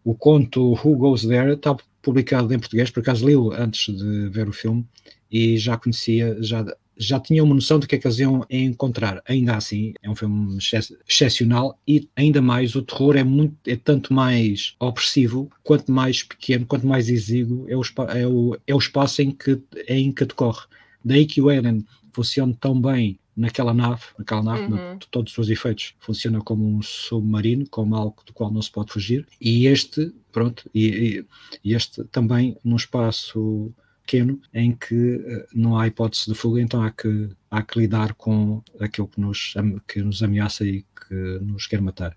o 0.04 0.14
conto 0.14 0.72
Who 0.84 0.96
Goes 0.96 1.22
There 1.26 1.54
está 1.54 1.76
publicado 2.00 2.52
em 2.54 2.58
português, 2.58 2.90
por 2.90 3.00
acaso 3.00 3.26
li-o 3.26 3.52
antes 3.52 3.94
de 3.96 4.28
ver 4.28 4.48
o 4.48 4.52
filme 4.52 4.86
e 5.30 5.56
já 5.56 5.76
conhecia, 5.76 6.36
já, 6.42 6.64
já 6.96 7.18
tinha 7.18 7.42
uma 7.42 7.54
noção 7.54 7.78
do 7.78 7.86
que 7.86 7.94
é 7.94 7.98
que 7.98 8.06
eles 8.06 8.18
iam 8.18 8.44
encontrar. 8.50 9.22
Ainda 9.26 9.56
assim, 9.56 9.92
é 10.02 10.10
um 10.10 10.14
filme 10.14 10.56
excep- 10.58 10.96
excepcional 11.08 11.78
e 11.88 12.08
ainda 12.14 12.40
mais 12.42 12.74
o 12.74 12.82
terror 12.82 13.16
é 13.16 13.24
muito 13.24 13.56
é 13.66 13.76
tanto 13.76 14.12
mais 14.12 14.74
opressivo 14.78 15.50
quanto 15.62 15.90
mais 15.90 16.22
pequeno, 16.22 16.66
quanto 16.66 16.86
mais 16.86 17.08
exíguo 17.08 17.66
é 17.68 17.76
o, 17.76 17.82
é 18.14 18.26
o, 18.26 18.56
é 18.66 18.74
o 18.74 18.78
espaço 18.78 19.22
em 19.22 19.30
que, 19.30 19.60
em 19.88 20.12
que 20.12 20.24
decorre. 20.24 20.66
Daí 21.04 21.26
que 21.26 21.40
o 21.40 21.48
Alien 21.48 21.84
funciona 22.12 22.54
tão 22.60 22.80
bem 22.80 23.18
naquela 23.34 23.72
nave, 23.72 24.02
naquela 24.18 24.42
nave, 24.42 24.70
Uhum. 24.70 24.98
de 24.98 25.08
todos 25.08 25.30
os 25.30 25.34
seus 25.34 25.48
efeitos, 25.48 25.94
funciona 25.98 26.40
como 26.42 26.68
um 26.68 26.82
submarino, 26.82 27.66
como 27.70 27.96
algo 27.96 28.22
do 28.26 28.32
qual 28.34 28.50
não 28.52 28.60
se 28.60 28.70
pode 28.70 28.92
fugir, 28.92 29.26
e 29.40 29.66
este, 29.66 30.12
pronto, 30.30 30.68
e- 30.74 31.24
e 31.64 31.72
este 31.74 32.04
também 32.12 32.56
num 32.62 32.76
espaço 32.76 33.72
pequeno 34.04 34.40
em 34.52 34.72
que 34.72 35.22
eh, 35.24 35.46
não 35.54 35.78
há 35.78 35.86
hipótese 35.86 36.26
de 36.26 36.34
fuga, 36.34 36.60
então 36.60 36.82
há 36.82 36.90
que, 36.90 37.30
há 37.50 37.62
que 37.62 37.78
lidar 37.78 38.14
com 38.14 38.62
aquilo 38.80 39.08
que 39.08 39.20
nos, 39.20 39.54
que 39.86 40.02
nos 40.02 40.22
ameaça 40.22 40.64
e 40.64 40.84
que 41.08 41.14
nos 41.40 41.66
quer 41.66 41.80
matar. 41.80 42.16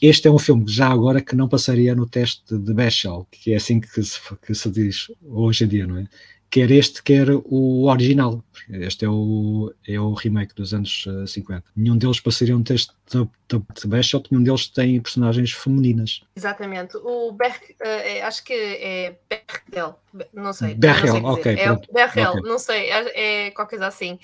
Este 0.00 0.28
é 0.28 0.30
um 0.30 0.38
filme 0.38 0.64
já 0.68 0.88
agora 0.88 1.20
que 1.20 1.34
não 1.34 1.48
passaria 1.48 1.94
no 1.94 2.06
teste 2.06 2.56
de 2.58 2.74
Bechdel, 2.74 3.26
que 3.30 3.52
é 3.52 3.56
assim 3.56 3.80
que 3.80 4.02
se, 4.02 4.20
que 4.44 4.54
se 4.54 4.70
diz 4.70 5.10
hoje 5.22 5.64
em 5.64 5.68
dia, 5.68 5.86
não 5.86 5.98
é? 5.98 6.06
Quer 6.50 6.70
este, 6.70 7.02
quer 7.02 7.28
o 7.30 7.86
original. 7.86 8.44
Este 8.70 9.04
é 9.04 9.08
o, 9.08 9.72
é 9.86 9.98
o 9.98 10.12
remake 10.12 10.54
dos 10.54 10.72
anos 10.74 11.06
eh, 11.08 11.26
50. 11.26 11.64
Nenhum 11.76 11.96
deles 11.96 12.20
passaria 12.20 12.56
um 12.56 12.62
teste 12.62 12.92
de, 13.10 13.28
Bechdel, 13.86 14.22
nenhum 14.30 14.42
deles 14.42 14.66
tem 14.68 15.00
personagens 15.00 15.52
femininas. 15.52 16.22
Exatamente. 16.34 16.96
O 16.96 17.32
Ber, 17.32 17.54
eh, 17.80 18.18
é- 18.18 18.22
acho 18.22 18.42
que 18.44 18.52
é 18.54 19.16
Berrel, 19.28 19.98
não 20.32 20.52
sei. 20.52 20.74
Berrel, 20.74 21.20
não 21.20 21.34
sei 21.34 21.40
ok, 21.40 21.52
É 21.52 21.64
pronto. 21.66 21.92
Berrel, 21.92 22.30
Ok. 22.30 22.42
não 22.50 22.58
sei, 22.58 22.90
é, 22.90 23.46
é 23.46 23.50
qualquer 23.50 23.76
coisa 23.76 23.86
assim. 23.86 24.18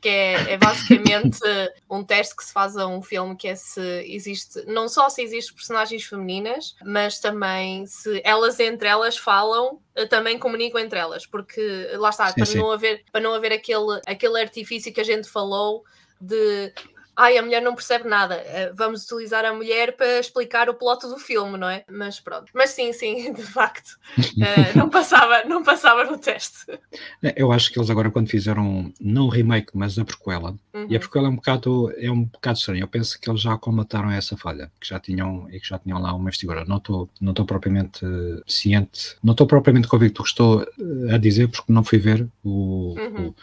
Que 0.00 0.08
é, 0.08 0.52
é 0.52 0.58
basicamente 0.58 1.38
um 1.90 2.04
teste 2.04 2.36
que 2.36 2.44
se 2.44 2.52
faz 2.52 2.76
a 2.76 2.86
um 2.86 3.00
filme 3.00 3.34
que 3.36 3.48
é 3.48 3.54
se 3.54 3.80
existe, 4.06 4.62
não 4.66 4.86
só 4.86 5.08
se 5.08 5.22
existem 5.22 5.54
personagens 5.54 6.04
femininas, 6.04 6.76
mas 6.84 7.20
também 7.20 7.86
se 7.86 8.20
elas 8.22 8.60
entre 8.60 8.86
elas 8.86 9.16
falam, 9.16 9.80
eh, 9.94 10.04
também 10.04 10.38
comunicam 10.38 10.78
entre 10.78 10.98
elas, 10.98 11.24
porque 11.24 11.88
lá 11.94 12.10
está, 12.10 12.28
Sim, 12.28 12.34
para, 12.34 12.46
sim. 12.46 12.58
Não 12.58 12.70
haver, 12.70 13.02
para 13.10 13.20
não 13.22 13.32
haver 13.32 13.52
aquele, 13.52 13.73
aquele 14.06 14.40
artifício 14.40 14.92
que 14.92 15.00
a 15.00 15.04
gente 15.04 15.28
falou 15.28 15.84
de 16.20 16.72
ai, 17.16 17.38
a 17.38 17.42
mulher 17.42 17.60
não 17.62 17.74
percebe 17.74 18.08
nada, 18.08 18.34
eh, 18.36 18.72
vamos 18.74 19.04
utilizar 19.04 19.44
a 19.44 19.52
mulher 19.54 19.96
para 19.96 20.18
explicar 20.18 20.68
o 20.68 20.74
plot 20.74 21.02
do 21.06 21.18
filme, 21.18 21.56
não 21.58 21.68
é? 21.68 21.84
Mas 21.90 22.20
pronto. 22.20 22.50
Mas 22.54 22.70
sim, 22.70 22.92
sim, 22.92 23.32
de 23.34 23.42
facto, 23.42 23.98
eh, 24.40 24.72
não, 24.76 24.88
passava, 24.90 25.44
não 25.44 25.62
passava 25.62 26.04
no 26.04 26.18
teste. 26.18 26.66
Eu 27.36 27.52
acho 27.52 27.72
que 27.72 27.78
eles 27.78 27.90
agora, 27.90 28.10
quando 28.10 28.28
fizeram, 28.28 28.92
não 29.00 29.26
o 29.26 29.28
remake, 29.28 29.68
mas 29.74 29.98
a 29.98 30.04
prequela, 30.04 30.54
Uhum. 30.74 30.86
e 30.90 30.96
a 30.96 30.98
prequela 30.98 31.26
é 31.28 31.30
um 31.30 31.36
bocado, 31.36 31.92
é 31.96 32.10
um 32.10 32.24
bocado 32.24 32.58
estranho. 32.58 32.82
Eu 32.82 32.88
penso 32.88 33.20
que 33.20 33.30
eles 33.30 33.40
já 33.40 33.56
comataram 33.56 34.10
essa 34.10 34.36
falha, 34.36 34.72
que 34.80 34.88
já 34.88 34.98
tinham, 34.98 35.48
e 35.50 35.60
que 35.60 35.68
já 35.68 35.78
tinham 35.78 36.00
lá 36.00 36.12
uma 36.12 36.28
investigadora. 36.28 36.64
Não 36.66 36.78
estou 36.78 37.08
não 37.20 37.32
propriamente 37.32 38.00
ciente, 38.46 39.16
não 39.22 39.32
estou 39.32 39.46
propriamente 39.46 39.86
convicto 39.86 40.20
do 40.20 40.24
que 40.24 40.30
estou 40.30 40.62
eh, 40.62 41.14
a 41.14 41.18
dizer, 41.18 41.48
porque 41.48 41.72
não 41.72 41.84
fui 41.84 41.98
ver 41.98 42.26
o, 42.42 42.94
Uhum. 42.98 43.28
o- 43.28 43.34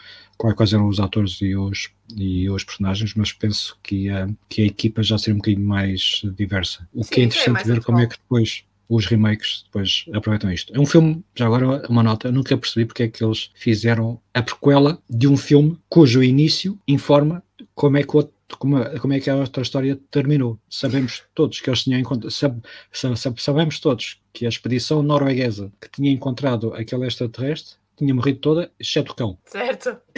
quais, 0.42 0.56
quais 0.56 0.72
eram 0.72 0.88
os 0.88 0.98
atores 1.00 1.40
e 1.40 1.54
os, 1.56 1.90
e 2.16 2.50
os 2.50 2.64
personagens, 2.64 3.14
mas 3.14 3.32
penso 3.32 3.78
que, 3.82 4.08
a 4.10 4.28
que 4.48 4.62
a 4.62 4.66
equipa 4.66 5.02
já 5.02 5.16
seria 5.16 5.34
um 5.34 5.38
bocadinho 5.38 5.64
mais 5.66 6.22
diversa. 6.36 6.86
O 6.92 7.02
Sim, 7.04 7.10
que 7.10 7.20
é 7.20 7.22
é 7.22 7.26
interessante 7.26 7.54
mais 7.54 7.66
ver 7.66 7.82
como 7.82 7.98
é 7.98 8.02
atual. 8.04 8.10
que 8.16 8.22
depois 8.22 8.64
os 8.88 9.06
remakes 9.06 9.62
depois 9.64 10.04
aproveitam 10.12 10.52
isto. 10.52 10.74
É 10.74 10.78
um 10.78 10.84
filme, 10.84 11.24
já 11.34 11.46
agora 11.46 11.86
uma 11.88 12.02
nota, 12.02 12.28
eu 12.28 12.32
nunca 12.32 12.56
percebi 12.58 12.84
porque 12.84 13.04
é 13.04 13.08
que 13.08 13.24
eles 13.24 13.50
fizeram 13.54 14.20
a 14.34 14.42
prequela 14.42 14.98
de 15.08 15.26
um 15.28 15.36
filme 15.36 15.78
cujo 15.88 16.22
início 16.22 16.78
informa 16.86 17.42
como 17.74 17.96
é 17.96 18.02
que 18.02 18.16
o 18.16 18.28
como, 18.58 18.76
é- 18.78 18.98
como 18.98 19.14
é 19.14 19.20
que 19.20 19.30
a 19.30 19.36
outra 19.36 19.62
história 19.62 19.98
terminou. 20.10 20.58
Sabemos 20.68 21.22
todos 21.34 21.58
que 21.58 21.70
eles 21.70 21.84
tinham 21.84 21.98
encontrado, 22.00 22.30
sab- 22.30 22.62
sa- 22.92 23.16
sa- 23.16 23.32
sabemos 23.38 23.80
todos 23.80 24.20
que 24.30 24.44
a 24.44 24.48
expedição 24.50 25.02
norueguesa 25.02 25.72
que 25.80 25.88
tinha 25.90 26.12
encontrado 26.12 26.74
aquele 26.74 27.06
extraterrestre 27.06 27.76
tinha 27.96 28.14
morrido 28.14 28.40
toda, 28.40 28.70
exceto 28.78 29.12
o 29.12 29.14
cão. 29.14 29.38
Certo. 29.44 29.96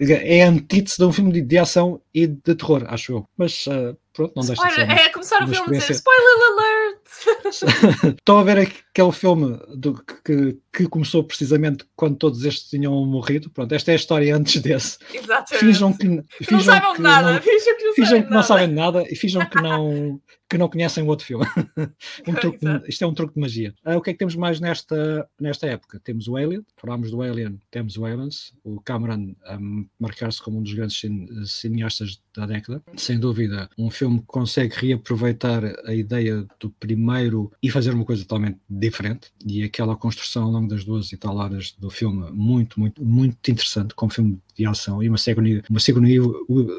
É 0.00 0.44
a 0.44 0.48
antítese 0.48 0.98
de 0.98 1.04
um 1.04 1.12
filme 1.12 1.32
de, 1.32 1.40
de 1.40 1.58
ação 1.58 2.00
e 2.12 2.26
de 2.26 2.54
terror, 2.54 2.84
acho 2.88 3.12
eu. 3.12 3.24
Mas 3.36 3.64
ah, 3.66 3.94
pronto, 4.12 4.32
não 4.36 4.44
deixa 4.44 4.62
de 4.62 4.74
ser. 4.74 4.80
Spoiler, 4.82 5.06
é 5.06 5.08
começar 5.08 5.42
o 5.42 5.48
filme 5.48 5.76
a 5.76 5.80
dizer 5.80 5.92
spoiler 5.92 6.36
alert! 6.52 8.14
Estão 8.18 8.38
a 8.38 8.42
ver 8.42 8.58
aqui 8.58 8.78
que 8.94 9.00
é 9.00 9.04
o 9.04 9.10
filme 9.12 9.58
do, 9.76 9.94
que, 10.24 10.58
que 10.72 10.86
começou 10.86 11.24
precisamente 11.24 11.84
quando 11.96 12.16
todos 12.16 12.44
estes 12.44 12.68
tinham 12.68 12.92
morrido. 13.06 13.48
Pronto, 13.50 13.72
esta 13.72 13.90
é 13.90 13.94
a 13.94 13.96
história 13.96 14.36
antes 14.36 14.60
desse. 14.60 14.98
Exatamente. 15.14 15.58
Finjam 15.64 15.92
que, 15.96 16.06
não 16.08 16.24
finjam 16.42 16.60
saibam 16.60 16.94
que 16.94 17.00
nada. 17.02 17.32
não, 17.34 17.40
Finjam 17.42 17.76
que 17.78 17.84
não, 17.84 17.94
finjam 17.94 18.08
sabem 18.10 18.22
que 18.22 18.28
não 18.30 18.34
nada. 18.36 18.46
sabem 18.46 18.68
nada 18.68 19.04
e 19.10 19.16
finjam 19.16 19.46
que 19.48 19.62
não, 19.62 20.20
que 20.50 20.58
não 20.58 20.68
conhecem 20.68 21.02
o 21.02 21.06
outro 21.06 21.24
filme. 21.26 21.46
Um 22.28 22.34
truque 22.34 22.58
de- 22.58 22.82
isto 22.88 23.02
é 23.02 23.06
um 23.06 23.14
truque 23.14 23.34
de 23.34 23.40
magia. 23.40 23.74
Ah, 23.84 23.96
o 23.96 24.02
que 24.02 24.10
é 24.10 24.12
que 24.12 24.18
temos 24.18 24.36
mais 24.36 24.60
nesta, 24.60 25.26
nesta 25.40 25.66
época? 25.66 25.98
Temos 26.04 26.28
o 26.28 26.36
Alien, 26.36 26.64
falámos 26.76 27.10
do 27.10 27.22
Alien, 27.22 27.58
temos 27.70 27.96
o 27.96 28.04
Aliens, 28.04 28.52
o 28.62 28.80
Cameron 28.80 29.34
a 29.44 29.58
marcar-se 29.98 30.40
como 30.42 30.58
um 30.58 30.62
dos 30.62 30.74
grandes 30.74 30.98
cine- 31.00 31.28
cineastas 31.46 32.20
da 32.36 32.44
década. 32.46 32.82
Sem 32.96 33.18
dúvida, 33.18 33.68
um 33.78 33.90
filme 33.90 34.20
que 34.20 34.26
consegue 34.26 34.74
reaproveitar 34.76 35.64
a 35.86 35.94
ideia 35.94 36.46
do 36.60 36.70
primeiro 36.70 37.50
e 37.62 37.70
fazer 37.70 37.92
uma 37.94 38.04
coisa 38.04 38.22
totalmente 38.22 38.58
diferente. 38.82 39.28
E 39.46 39.62
aquela 39.62 39.96
construção 39.96 40.44
ao 40.44 40.50
longo 40.50 40.68
das 40.68 40.84
duas 40.84 41.12
e 41.12 41.16
tal 41.16 41.36
horas 41.36 41.74
do 41.78 41.88
filme, 41.90 42.30
muito, 42.32 42.78
muito, 42.78 43.02
muito 43.04 43.50
interessante, 43.50 43.94
como 43.94 44.12
filme 44.12 44.38
de 44.56 44.66
ação. 44.66 45.02
E 45.02 45.08
uma 45.08 45.16
Sigourney, 45.18 45.62
uma 45.70 45.80
Sigourney 45.80 46.18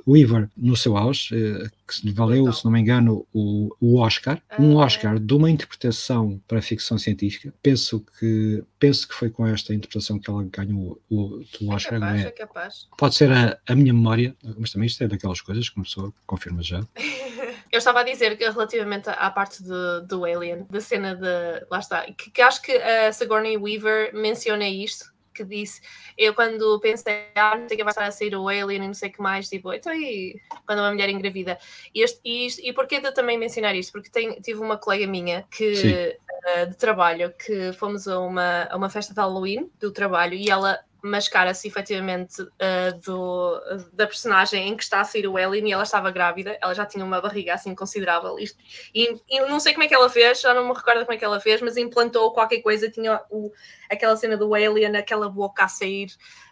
Weaver 0.07 0.49
no 0.55 0.75
seu 0.75 0.95
auge, 0.95 1.35
eh, 1.35 1.67
que 1.87 2.05
lhe 2.05 2.13
valeu, 2.13 2.51
se 2.53 2.63
não 2.65 2.71
me 2.71 2.79
engano, 2.79 3.25
o, 3.33 3.69
o 3.79 3.97
Oscar. 3.99 4.41
Um 4.59 4.79
Ah. 4.79 4.85
Oscar 4.85 5.19
de 5.19 5.33
uma 5.33 5.49
interpretação 5.49 6.39
para 6.47 6.61
ficção 6.61 6.97
científica. 6.97 7.53
Penso 7.63 8.05
que, 8.19 8.63
penso 8.77 9.07
que 9.07 9.15
foi 9.15 9.29
com 9.29 9.45
esta 9.47 9.73
interpretação 9.73 10.19
que 10.19 10.29
ela 10.29 10.43
ganhou 10.43 11.01
o, 11.09 11.39
o 11.61 11.71
É 11.71 11.75
Oscar. 11.75 11.99
capaz, 11.99 12.19
não 12.21 12.25
é 12.25 12.27
é? 12.27 12.31
capaz. 12.31 12.87
Pode 12.97 13.15
ser 13.15 13.31
a, 13.31 13.57
a 13.67 13.75
minha 13.75 13.93
memória, 13.93 14.35
mas 14.57 14.71
também 14.71 14.87
isto 14.87 15.03
é 15.03 15.07
daquelas 15.07 15.41
coisas 15.41 15.69
que 15.69 15.81
pessoa 15.81 16.13
confirma 16.25 16.61
já. 16.61 16.85
Eu 17.73 17.79
estava 17.79 18.01
a 18.01 18.03
dizer 18.03 18.37
que 18.37 18.47
relativamente 18.47 19.09
à 19.09 19.31
parte 19.31 19.63
de- 19.63 20.01
do 20.07 20.23
Alien, 20.25 20.67
da 20.69 20.79
cena 20.79 21.15
de. 21.15 21.65
Lá 21.71 21.79
está. 21.79 22.03
Que, 22.03 22.29
que 22.29 22.39
acho 22.39 22.61
que 22.61 22.71
a 22.71 23.11
Sigourney 23.11 23.57
Weaver 23.57 24.13
menciona 24.13 24.67
isto. 24.69 25.11
Que 25.33 25.43
disse, 25.43 25.81
eu 26.15 26.35
quando 26.35 26.79
pensei, 26.79 27.25
ah, 27.33 27.57
não 27.57 27.67
sei 27.67 27.75
que 27.75 27.83
vai 27.83 27.89
estar 27.89 28.05
a 28.05 28.11
sair 28.11 28.35
o 28.35 28.47
Alien 28.47 28.83
e 28.83 28.87
não 28.87 28.93
sei 28.93 29.09
o 29.09 29.11
que 29.13 29.19
mais, 29.19 29.49
tipo, 29.49 29.73
então 29.73 29.91
e 29.91 30.39
quando 30.67 30.77
uma 30.77 30.91
mulher 30.91 31.09
engravida? 31.09 31.57
E, 31.95 32.03
este, 32.03 32.19
e, 32.23 32.45
isto- 32.45 32.61
e 32.63 32.71
porquê 32.71 32.99
de 32.99 33.07
eu 33.07 33.13
também 33.15 33.35
mencionar 33.39 33.75
isto? 33.75 33.91
Porque 33.93 34.11
tem, 34.11 34.39
tive 34.41 34.59
uma 34.59 34.77
colega 34.77 35.07
minha 35.07 35.43
que, 35.49 36.15
eh, 36.45 36.65
de 36.67 36.75
trabalho 36.77 37.33
que 37.33 37.73
fomos 37.73 38.07
a 38.07 38.19
uma, 38.19 38.67
a 38.69 38.77
uma 38.77 38.91
festa 38.91 39.11
de 39.11 39.19
Halloween 39.19 39.71
do 39.79 39.91
trabalho 39.91 40.35
e 40.35 40.51
ela 40.51 40.79
mascara-se 41.03 41.67
efetivamente 41.67 42.41
uh, 42.41 42.99
do, 43.05 43.59
da 43.91 44.07
personagem 44.07 44.69
em 44.69 44.77
que 44.77 44.83
está 44.83 45.01
a 45.01 45.03
sair 45.03 45.27
o 45.27 45.37
Ellen 45.37 45.67
e 45.67 45.73
ela 45.73 45.83
estava 45.83 46.09
grávida, 46.09 46.57
ela 46.61 46.73
já 46.73 46.85
tinha 46.85 47.03
uma 47.03 47.19
barriga 47.19 47.53
assim 47.53 47.75
considerável. 47.75 48.39
Isto- 48.39 48.57
e, 48.95 49.19
e 49.29 49.39
não 49.41 49.59
sei 49.59 49.73
como 49.73 49.83
é 49.83 49.87
que 49.87 49.93
ela 49.93 50.09
fez, 50.09 50.39
já 50.39 50.53
não 50.53 50.65
me 50.67 50.73
recordo 50.73 51.01
como 51.01 51.13
é 51.13 51.17
que 51.17 51.25
ela 51.25 51.41
fez, 51.41 51.61
mas 51.61 51.75
implantou 51.75 52.31
qualquer 52.31 52.61
coisa, 52.61 52.89
tinha 52.89 53.21
o, 53.29 53.51
aquela 53.89 54.15
cena 54.15 54.37
do 54.37 54.55
Alien, 54.55 54.95
aquela 54.95 55.27
boca 55.27 55.65
a 55.65 55.67
sair 55.67 56.07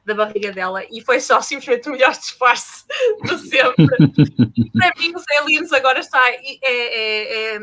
da 0.06 0.14
barriga 0.14 0.52
dela 0.52 0.84
e 0.92 1.02
foi 1.02 1.20
só 1.20 1.42
simplesmente 1.42 1.90
o 1.90 1.92
melhor 1.92 2.12
disfarce 2.12 2.86
de 3.24 3.38
sempre. 3.38 3.88
Para 3.88 4.94
mim 5.00 5.14
os 5.16 5.24
aliens 5.38 5.72
agora 5.72 6.00
está 6.00 6.20
é, 6.30 6.58
é- 6.64 7.56
é, 7.56 7.60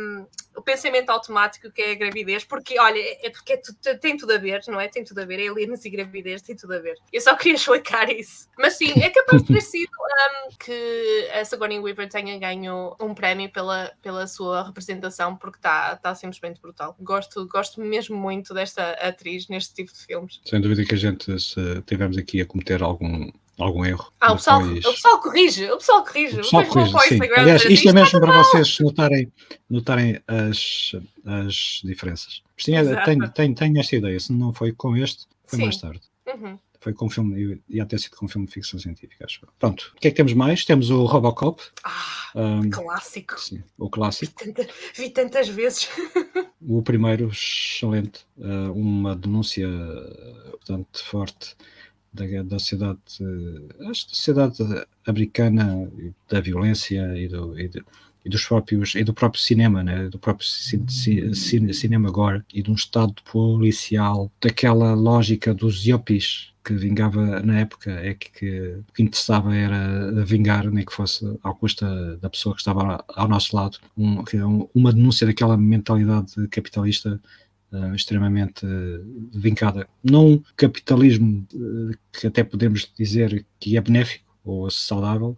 o 0.59 0.63
pensamento 0.63 1.11
automático 1.11 1.71
que 1.71 1.81
é 1.81 1.93
a 1.93 1.95
gravidez, 1.95 2.45
porque 2.45 2.79
olha, 2.79 2.99
é 2.99 3.31
porque 3.31 3.53
é 3.53 3.95
tem 3.95 4.17
tudo 4.17 4.33
a 4.33 4.39
ver, 4.39 4.61
não 4.67 4.81
é? 4.81 4.89
Tem 4.89 5.05
tudo 5.05 5.21
a 5.21 5.25
ver, 5.25 5.49
aliens 5.49 5.85
e 5.85 5.91
gravidez 5.91 6.43
tem 6.43 6.57
tudo 6.57 6.75
a 6.75 6.79
ver. 6.81 6.97
Eu 7.13 7.21
só 7.21 7.35
queria 7.37 7.55
explicar 7.55 8.11
isso. 8.11 8.49
Mas 8.59 8.75
sim, 8.75 8.93
é 9.01 9.09
capaz 9.09 9.43
de 9.43 9.55
ter 9.55 9.61
sido 9.61 9.89
hum, 9.89 10.49
que 10.59 11.29
a 11.33 11.45
Sigourney 11.45 11.79
Weaver 11.79 12.09
tenha 12.09 12.39
ganho 12.39 12.97
um 13.01 13.15
prémio 13.15 13.51
pela, 13.51 13.93
pela 14.03 14.27
sua 14.27 14.65
representação, 14.65 15.37
porque 15.37 15.59
está 15.59 15.97
tá 15.97 16.15
simplesmente 16.15 16.61
brutal. 16.61 16.97
Gosto, 17.01 17.47
gosto 17.47 17.81
mesmo 17.81 18.17
muito 18.17 18.53
desta 18.53 18.91
atriz 18.95 19.49
neste 19.49 19.75
tipo 19.75 19.93
de 19.93 19.99
filmes. 20.01 20.41
Sem 20.45 20.61
dúvida 20.61 20.85
que 20.85 20.95
a 20.95 20.99
gente, 20.99 21.39
se 21.39 21.83
tivermos 21.83 22.19
aqui 22.19 22.28
a 22.41 22.47
cometer 22.47 22.83
algum, 22.83 23.31
algum 23.59 23.85
erro. 23.85 24.13
Ah, 24.21 24.33
o 24.33 24.37
pessoal, 24.37 24.63
o 24.63 24.75
pessoal 24.75 25.21
corrige, 25.21 25.71
o 25.71 25.79
pessoal 25.79 26.05
corrige. 26.05 26.35
O 26.37 26.43
pessoal 26.43 26.67
corrige, 26.67 26.95
o 26.95 27.01
sim. 27.01 27.19
Aliás, 27.37 27.65
isto 27.65 27.89
é 27.89 27.93
mesmo 27.93 28.21
para 28.21 28.43
vocês 28.43 28.79
notarem, 28.81 29.33
notarem 29.69 30.21
as, 30.27 30.93
as 31.25 31.81
diferenças. 31.85 32.43
Mas 32.57 32.65
tinha, 32.65 32.81
Exato. 32.81 33.05
tenho, 33.05 33.29
tenho, 33.31 33.55
tenho 33.55 33.79
esta 33.81 33.97
ideia, 33.97 34.19
se 34.21 34.33
não 34.33 34.53
foi 34.53 34.73
com 34.73 34.97
este, 34.97 35.27
foi 35.47 35.59
Sim. 35.59 35.65
mais 35.65 35.77
tarde. 35.79 36.01
Uhum. 36.27 36.59
Foi 36.81 36.93
com 36.93 37.07
um 37.07 37.11
filme, 37.11 37.61
ia 37.69 37.85
ter 37.85 37.99
sido 37.99 38.15
com 38.17 38.27
um 38.27 38.29
filme 38.29 38.47
de 38.47 38.53
ficção 38.55 38.79
científica, 38.79 39.25
acho. 39.25 39.41
Pronto, 39.59 39.93
o 39.97 40.01
que 40.01 40.07
é 40.07 40.11
que 40.13 40.17
temos 40.17 40.33
mais? 40.33 40.65
Temos 40.65 40.91
o 40.91 41.05
Robocop, 41.07 41.61
Ah, 41.83 42.33
um, 42.37 42.71
clássico. 42.71 43.41
sim, 43.41 43.63
o 43.77 43.91
clássico. 43.91 44.33
Tanta- 44.45 44.69
vi 44.97 45.11
tantas 45.11 45.49
vezes. 45.49 45.89
O 46.61 46.83
primeiro, 46.83 47.29
excelente, 47.29 48.27
uh, 48.37 48.73
uma 48.73 49.15
denúncia 49.15 49.69
portanto, 50.51 51.05
forte 51.05 51.55
da, 52.13 52.25
da 52.43 52.59
sociedade, 52.59 53.01
acho, 53.91 54.07
da 54.09 54.15
sociedade 54.15 54.59
americana, 55.07 55.91
da 56.29 56.41
violência 56.41 57.17
e, 57.17 57.29
do, 57.29 57.59
e, 57.59 57.71
e 58.25 58.29
dos 58.29 58.45
próprios, 58.45 58.95
e 58.95 59.05
do 59.05 59.15
próprio 59.15 59.41
cinema, 59.41 59.83
né? 59.83 60.09
do 60.09 60.19
próprio 60.19 60.47
ci- 60.47 60.85
ci- 60.89 61.35
ci- 61.35 61.75
cinema 61.75 62.11
gore 62.11 62.43
e 62.53 62.63
de 62.63 62.71
um 62.71 62.75
estado 62.75 63.15
policial, 63.31 64.31
daquela 64.41 64.95
lógica 64.95 65.55
dos 65.55 65.85
yuppies 65.87 66.53
que 66.65 66.75
vingava 66.75 67.41
na 67.41 67.61
época, 67.61 67.91
é 67.93 68.13
que, 68.15 68.31
que 68.31 68.83
que 68.95 69.03
interessava 69.03 69.55
era 69.57 70.23
vingar, 70.25 70.71
nem 70.71 70.85
que 70.85 70.93
fosse 70.93 71.25
ao 71.43 71.55
custa 71.55 72.19
da 72.19 72.29
pessoa 72.29 72.55
que 72.55 72.61
estava 72.61 73.03
ao 73.09 73.29
nosso 73.29 73.57
lado, 73.57 73.79
é 74.35 74.45
um- 74.45 74.69
uma 74.75 74.93
denúncia 74.93 75.27
daquela 75.27 75.57
mentalidade 75.57 76.47
capitalista 76.49 77.19
eh, 77.73 77.95
extremamente 77.95 78.65
eh, 78.67 79.01
vincada. 79.33 79.89
Não 80.03 80.33
um 80.35 80.43
capitalismo 80.57 81.47
eh, 81.55 81.97
que 82.13 82.27
até 82.27 82.43
podemos 82.45 82.91
dizer 82.99 83.45
que 83.61 83.77
é 83.77 83.81
benéfico 83.81 84.25
ou 84.45 84.71
saudável, 84.71 85.37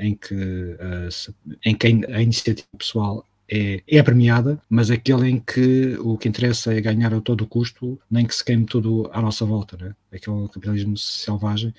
em 0.00 0.14
que, 0.14 0.76
se- 1.10 1.34
em 1.64 1.74
que 1.74 1.86
a 1.88 2.22
iniciativa 2.22 2.68
pessoal 2.78 3.26
é, 3.50 3.82
é 3.88 4.02
premiada, 4.02 4.60
mas 4.70 4.88
aquele 4.90 5.28
em 5.28 5.40
que 5.40 5.96
o 5.98 6.16
que 6.16 6.28
interessa 6.28 6.72
é 6.72 6.80
ganhar 6.80 7.12
a 7.12 7.20
todo 7.20 7.46
custo, 7.46 7.98
nem 8.10 8.24
que 8.24 8.34
se 8.34 8.44
queime 8.44 8.64
tudo 8.64 9.10
à 9.12 9.20
nossa 9.20 9.44
volta, 9.44 9.76
né? 9.76 9.94
aquele 10.12 10.46
capitalismo 10.48 10.96
selvagem. 10.96 11.74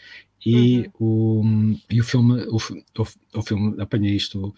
E, 0.45 0.89
o, 0.99 1.41
e 1.89 2.01
o 2.01 2.03
filme 2.03 2.43
o, 2.47 2.57
o, 2.57 3.39
o 3.39 3.41
filme 3.41 3.81
apanha 3.81 4.13
isto 4.13 4.53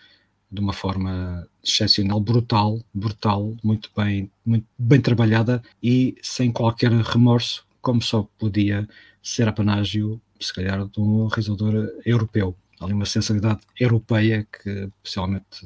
de 0.56 0.62
uma 0.62 0.74
forma 0.74 1.48
excepcional, 1.64 2.20
brutal, 2.20 2.82
brutal, 2.94 3.56
muito 3.64 3.90
bem, 3.96 4.32
muito 4.46 4.66
bem 4.78 5.02
trabalhada 5.02 5.62
e 5.84 6.16
sem 6.22 6.52
qualquer 6.52 6.92
remorso, 6.92 7.66
como 7.82 8.02
só 8.02 8.28
podia 8.40 8.88
ser 9.22 9.48
apanágio, 9.48 10.20
se 10.40 10.54
calhar, 10.54 10.88
de 10.88 11.00
um 11.00 11.28
realizador 11.28 11.90
europeu. 12.06 12.56
Há 12.80 12.86
ali 12.86 12.94
uma 12.94 13.06
sensibilidade 13.06 13.62
europeia 13.80 14.48
que, 14.52 14.90
especialmente, 15.04 15.66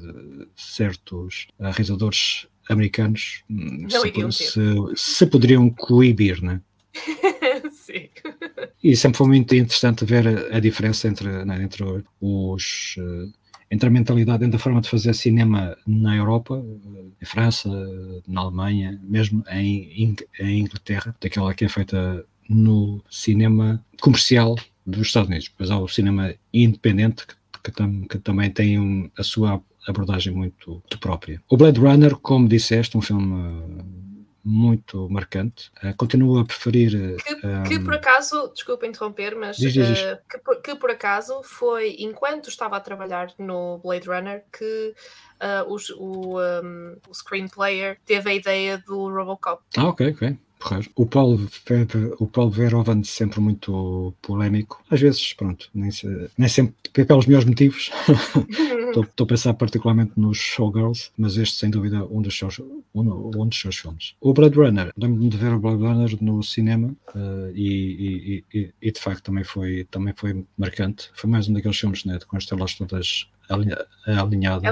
certos 0.56 1.48
eh, 1.60 1.64
realizadores 1.72 2.48
americanos 2.70 3.44
hum, 3.50 3.88
se, 3.90 4.32
se, 4.32 4.62
se 4.96 5.26
poderiam 5.26 5.70
coibir, 5.70 6.42
né? 6.42 6.62
Sim. 7.72 8.10
E 8.84 8.96
sempre 8.96 9.18
foi 9.18 9.28
muito 9.28 9.56
interessante 9.56 10.06
ver 10.06 10.28
a, 10.28 10.58
a 10.58 10.60
diferença 10.60 11.08
entre, 11.08 11.44
né, 11.46 11.62
entre 11.64 11.84
os 12.22 12.96
eh, 12.98 13.39
entre 13.72 13.88
a 13.88 13.92
mentalidade, 13.92 14.44
entre 14.44 14.56
a 14.56 14.60
forma 14.60 14.82
de 14.82 14.90
fazer 14.90 15.14
cinema 15.14 15.78
na 15.86 16.16
Europa, 16.16 16.64
eh, 16.64 17.06
em 17.22 17.26
França, 17.26 17.70
na 18.28 18.42
Alemanha, 18.42 19.00
mesmo 19.04 19.44
em, 19.52 20.16
em 20.40 20.60
Inglaterra, 20.62 21.16
daquela 21.22 21.54
que 21.54 21.66
é 21.66 21.70
feita 21.70 22.26
no 22.50 23.02
cinema 23.10 23.84
comercial 24.02 24.56
dos 24.86 25.08
Estados 25.08 25.30
Unidos. 25.30 25.50
Depois 25.50 25.70
há 25.70 25.78
o 25.78 25.88
cinema 25.88 26.34
independente 26.54 27.26
que, 27.64 27.72
tam- 27.72 28.02
que 28.10 28.18
também 28.18 28.50
tem 28.50 28.80
um- 28.80 29.10
a 29.18 29.22
sua 29.24 29.62
abordagem 29.88 30.34
muito, 30.34 30.72
muito 30.72 31.00
própria. 31.00 31.42
O 31.50 31.56
Blade 31.58 31.80
Runner, 31.80 32.16
como 32.16 32.48
disseste, 32.48 32.98
um 32.98 33.02
filme 33.02 33.52
muito 34.50 35.08
marcante. 35.10 35.72
Eh, 35.84 35.94
continuo 35.94 36.40
a 36.40 36.46
preferir 36.46 37.16
Que, 37.24 37.36
que 37.68 37.78
um, 37.78 37.84
por 37.84 37.94
acaso, 37.94 38.50
desculpa 38.54 38.88
interromper, 38.88 39.36
mas 39.36 39.58
Diz, 39.58 39.74
diz, 39.74 39.88
diz. 39.88 40.00
eh, 40.00 40.20
que, 40.30 40.38
por, 40.40 40.62
que 40.62 40.76
por 40.76 40.90
acaso 40.92 41.42
foi 41.44 41.96
enquanto 42.00 42.50
estava 42.50 42.76
a 42.78 42.80
trabalhar 42.80 43.32
no 43.38 43.78
Blade 43.84 44.08
Runner 44.08 44.44
que 44.52 44.94
eh, 45.40 45.64
os- 45.68 45.92
o, 45.92 46.40
um, 46.40 46.98
o 47.08 47.14
screenplayer 47.14 47.98
teve 48.06 48.30
a 48.30 48.34
ideia 48.34 48.78
do 48.80 49.08
Robocop. 49.10 49.62
Ah, 49.78 49.88
ok, 49.88 50.10
ok. 50.12 50.38
Porreiro. 50.60 50.90
O 50.96 51.06
Paulo, 51.06 51.50
o 52.20 52.28
Paulo 52.28 52.52
Verhoeven 52.52 53.04
sempre 53.04 53.40
muito 53.40 54.14
polémico. 54.22 54.84
Às 54.90 55.00
vezes, 55.00 55.34
pronto, 55.34 55.70
nem, 55.74 55.90
se- 55.90 56.30
nem 56.38 56.50
sempre 56.50 56.76
pelos 57.06 57.26
melhores 57.26 57.48
motivos. 57.48 57.90
Estou 58.90 59.04
estou 59.04 59.24
a 59.26 59.28
pensar 59.28 59.54
particularmente 59.54 60.14
nos 60.18 60.38
Showgirls, 60.40 61.12
mas 61.16 61.38
este, 61.38 61.58
sem 61.58 61.70
dúvida, 61.70 62.04
um 62.06 62.22
dos 62.24 62.36
seus, 62.36 62.58
um, 62.60 62.82
um 62.96 63.48
dos 63.48 63.60
seus 63.60 63.78
filmes. 63.78 64.16
O 64.20 64.34
Blade 64.34 64.56
Runner, 64.58 64.92
lembro-me 64.98 65.30
de 65.30 65.38
ver 65.38 65.54
o 65.54 65.60
Blade 65.60 65.84
Runner 65.84 66.18
no 66.24 66.42
cinema 66.42 66.96
eh, 67.16 67.52
e, 67.54 68.44
e- 68.52 68.58
e- 68.60 68.74
e, 68.82 68.92
de 68.92 69.00
facto 69.00 69.24
também 69.26 69.44
foi, 69.44 69.86
também 69.92 70.14
foi 70.18 70.44
marcante. 70.58 71.12
Foi 71.14 71.30
mais 71.30 71.48
um 71.48 71.54
daqueles 71.54 71.78
filmes 71.78 72.04
né, 72.04 72.18
com 72.28 72.36
as 72.36 72.48
telas 72.48 72.74
todas 72.74 73.28
alinhadas. 73.50 73.88
Alinhadas, 74.06 74.64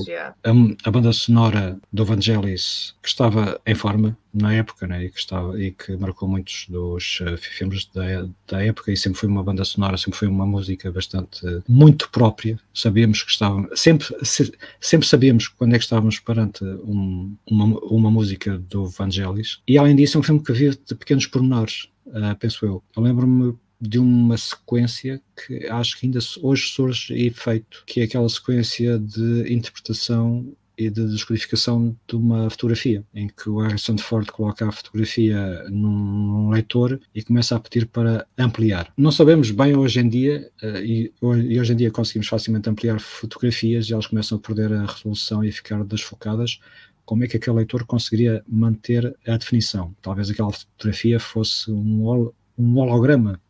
O- 0.00 0.04
a, 0.44 0.88
a 0.88 0.90
banda 0.90 1.12
sonora 1.12 1.78
do 1.92 2.04
Vangelis, 2.04 2.94
que 3.02 3.08
estava 3.08 3.60
em 3.66 3.74
forma 3.74 4.16
na 4.34 4.52
época, 4.54 4.86
né, 4.86 5.04
e, 5.04 5.10
que 5.10 5.18
estava, 5.18 5.60
e 5.60 5.70
que 5.72 5.96
marcou 5.96 6.28
muitos 6.28 6.66
dos 6.68 7.20
eh, 7.22 7.36
filmes 7.36 7.86
da, 7.94 8.28
da 8.46 8.62
época, 8.62 8.92
e 8.92 8.96
sempre 8.96 9.18
foi 9.18 9.28
uma 9.28 9.42
banda 9.42 9.64
sonora, 9.64 9.96
sempre 9.96 10.18
foi 10.18 10.28
uma 10.28 10.46
música 10.46 10.92
bastante, 10.92 11.40
muito 11.68 12.10
própria. 12.10 12.58
Sabíamos 12.74 13.22
que 13.22 13.30
estávamos, 13.32 13.70
sempre, 13.80 14.06
se- 14.22 14.52
sempre 14.80 15.06
sabíamos 15.08 15.48
quando 15.48 15.74
é 15.74 15.78
que 15.78 15.84
estávamos 15.84 16.20
perante 16.20 16.62
um- 16.64 17.34
uma, 17.50 17.64
uma 17.80 18.10
música 18.10 18.58
do 18.58 18.86
Vangelis. 18.88 19.60
E 19.66 19.78
além 19.78 19.96
disso, 19.96 20.18
é 20.18 20.20
um 20.20 20.24
filme 20.24 20.42
que 20.42 20.52
vive 20.52 20.78
de 20.86 20.94
pequenos 20.94 21.26
pormenores, 21.26 21.88
eh, 22.12 22.34
penso 22.38 22.64
eu. 22.66 22.82
Eu 22.96 23.02
lembro-me 23.02 23.54
de 23.80 23.98
uma 23.98 24.36
sequência 24.36 25.20
que 25.36 25.66
acho 25.68 25.98
que 25.98 26.06
ainda 26.06 26.18
hoje 26.42 26.68
surge 26.70 27.14
efeito, 27.14 27.84
que 27.86 28.00
é 28.00 28.04
aquela 28.04 28.28
sequência 28.28 28.98
de 28.98 29.52
interpretação 29.52 30.52
e 30.76 30.88
de 30.88 31.08
descodificação 31.08 31.96
de 32.08 32.14
uma 32.14 32.48
fotografia, 32.50 33.04
em 33.12 33.26
que 33.28 33.50
o 33.50 33.58
Harrison 33.58 33.98
Ford 33.98 34.30
coloca 34.30 34.68
a 34.68 34.70
fotografia 34.70 35.64
num, 35.68 36.50
leitor 36.50 37.00
e 37.12 37.20
começa 37.22 37.56
a 37.56 37.60
pedir 37.60 37.86
para 37.86 38.24
ampliar. 38.38 38.92
Não 38.96 39.10
sabemos 39.10 39.50
bem 39.50 39.74
hoje 39.74 39.98
em 39.98 40.08
dia, 40.08 40.48
eh, 40.62 40.84
e, 40.84 41.12
ho- 41.20 41.30
hoje 41.60 41.72
em 41.72 41.76
dia 41.76 41.90
conseguimos 41.90 42.28
facilmente 42.28 42.68
ampliar 42.70 43.00
fotografias 43.00 43.88
e 43.88 43.92
elas 43.92 44.06
começam 44.06 44.38
a 44.38 44.40
perder 44.40 44.72
a 44.72 44.86
resolução 44.86 45.44
e 45.44 45.48
a 45.48 45.52
ficar 45.52 45.82
desfocadas. 45.84 46.60
Como 47.04 47.24
é 47.24 47.26
que 47.26 47.36
aquele 47.36 47.56
leitor 47.56 47.84
conseguiria 47.84 48.44
manter 48.46 49.16
a 49.26 49.36
definição? 49.36 49.92
Talvez 50.00 50.30
aquela 50.30 50.52
fotografia 50.52 51.18
fosse 51.18 51.70
um, 51.72 52.30
um 52.56 52.76
holograma 52.78 53.40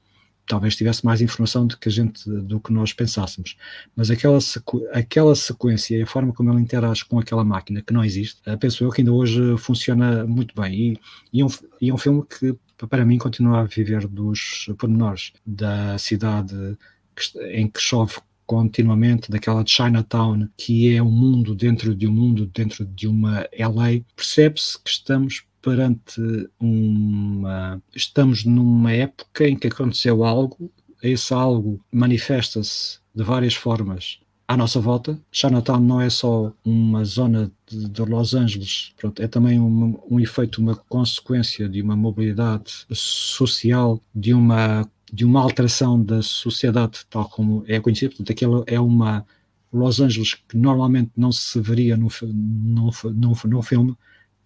talvez 0.49 0.75
tivesse 0.77 1.05
mais 1.05 1.21
informação 1.21 1.67
do 1.67 1.77
que 1.79 1.89
a 1.89 1.93
gente 1.93 2.29
do 2.29 2.61
que 2.61 2.73
nós 2.73 2.93
pensássemos. 2.93 3.57
Mas 3.95 4.11
aquela, 4.11 4.41
sequ- 4.41 4.87
aquela 4.93 5.35
sequência 5.35 5.97
e 5.97 6.03
a 6.03 6.07
forma 6.07 6.33
como 6.33 6.51
ele 6.53 6.61
interage 6.61 7.05
com 7.05 7.19
aquela 7.19 7.45
máquina 7.45 7.83
que 7.83 7.93
não 7.93 8.05
existe, 8.05 8.41
eh, 8.47 8.57
penso 8.57 8.83
eu 8.85 8.91
que 8.91 9.01
ainda 9.03 9.13
hoje 9.13 9.57
funciona 9.59 10.27
muito 10.27 10.55
bem. 10.61 10.75
E, 10.93 11.39
e, 11.39 11.41
é 11.41 11.45
um, 11.45 11.49
e 11.81 11.91
é 11.91 11.95
um 11.95 11.99
filme 11.99 12.25
que 12.27 12.57
para 12.89 13.05
mim 13.05 13.19
continua 13.19 13.61
a 13.61 13.65
viver 13.65 14.07
dos 14.07 14.69
pormenores 14.79 15.33
da 15.45 15.99
cidade 15.99 16.55
que 17.15 17.39
em 17.53 17.69
que 17.69 17.81
chove 17.81 18.15
continuamente, 18.47 19.31
daquela 19.31 19.63
Chinatown, 19.67 20.49
que 20.57 20.95
é 20.95 21.03
um 21.03 21.11
mundo 21.11 21.55
dentro 21.55 21.95
de 21.95 22.07
um 22.07 22.13
mundo, 22.13 22.47
dentro 22.47 22.87
de 22.87 23.07
uma 23.07 23.47
LA, 23.53 24.01
percebe-se 24.17 24.83
que 24.83 24.89
estamos 24.89 25.45
perante 25.63 26.21
uma. 26.61 27.83
Estamos 27.95 28.45
numa 28.45 28.93
época 28.93 29.49
em 29.49 29.57
que 29.57 29.67
aconteceu 29.69 30.25
algo, 30.25 30.71
esse 31.03 31.33
algo 31.33 31.81
manifesta-se 31.93 32.99
de 33.15 33.23
várias 33.23 33.55
formas 33.55 34.21
à 34.49 34.57
nossa 34.57 34.81
volta. 34.81 35.21
Chinatown 35.31 35.81
não 35.81 36.01
é 36.01 36.09
só 36.09 36.53
uma 36.65 37.05
zona 37.05 37.53
de, 37.67 37.89
de 37.89 38.03
Los 38.03 38.33
Angeles, 38.35 38.95
pronto, 38.97 39.23
é 39.23 39.29
também 39.29 39.61
um, 39.61 40.01
um 40.11 40.19
efeito, 40.19 40.61
uma 40.61 40.75
consequência 40.75 41.69
de 41.69 41.83
uma 41.83 41.95
mobilidade 41.95 42.87
social, 42.91 44.03
de 44.15 44.33
uma, 44.33 44.89
de 45.13 45.25
uma 45.25 45.43
alteração 45.43 46.03
da 46.03 46.23
sociedade, 46.23 47.01
tal 47.11 47.29
como 47.29 47.63
é 47.69 47.79
conhecido. 47.79 48.11
Portanto, 48.11 48.33
aquilo 48.33 48.65
é 48.67 48.81
uma 48.81 49.27
Los 49.71 50.01
Angeles 50.01 50.33
que 50.35 50.57
normalmente 50.57 51.13
não 51.15 51.31
se 51.31 51.61
veria 51.61 51.95
no 51.95 52.09
filme, 53.63 53.95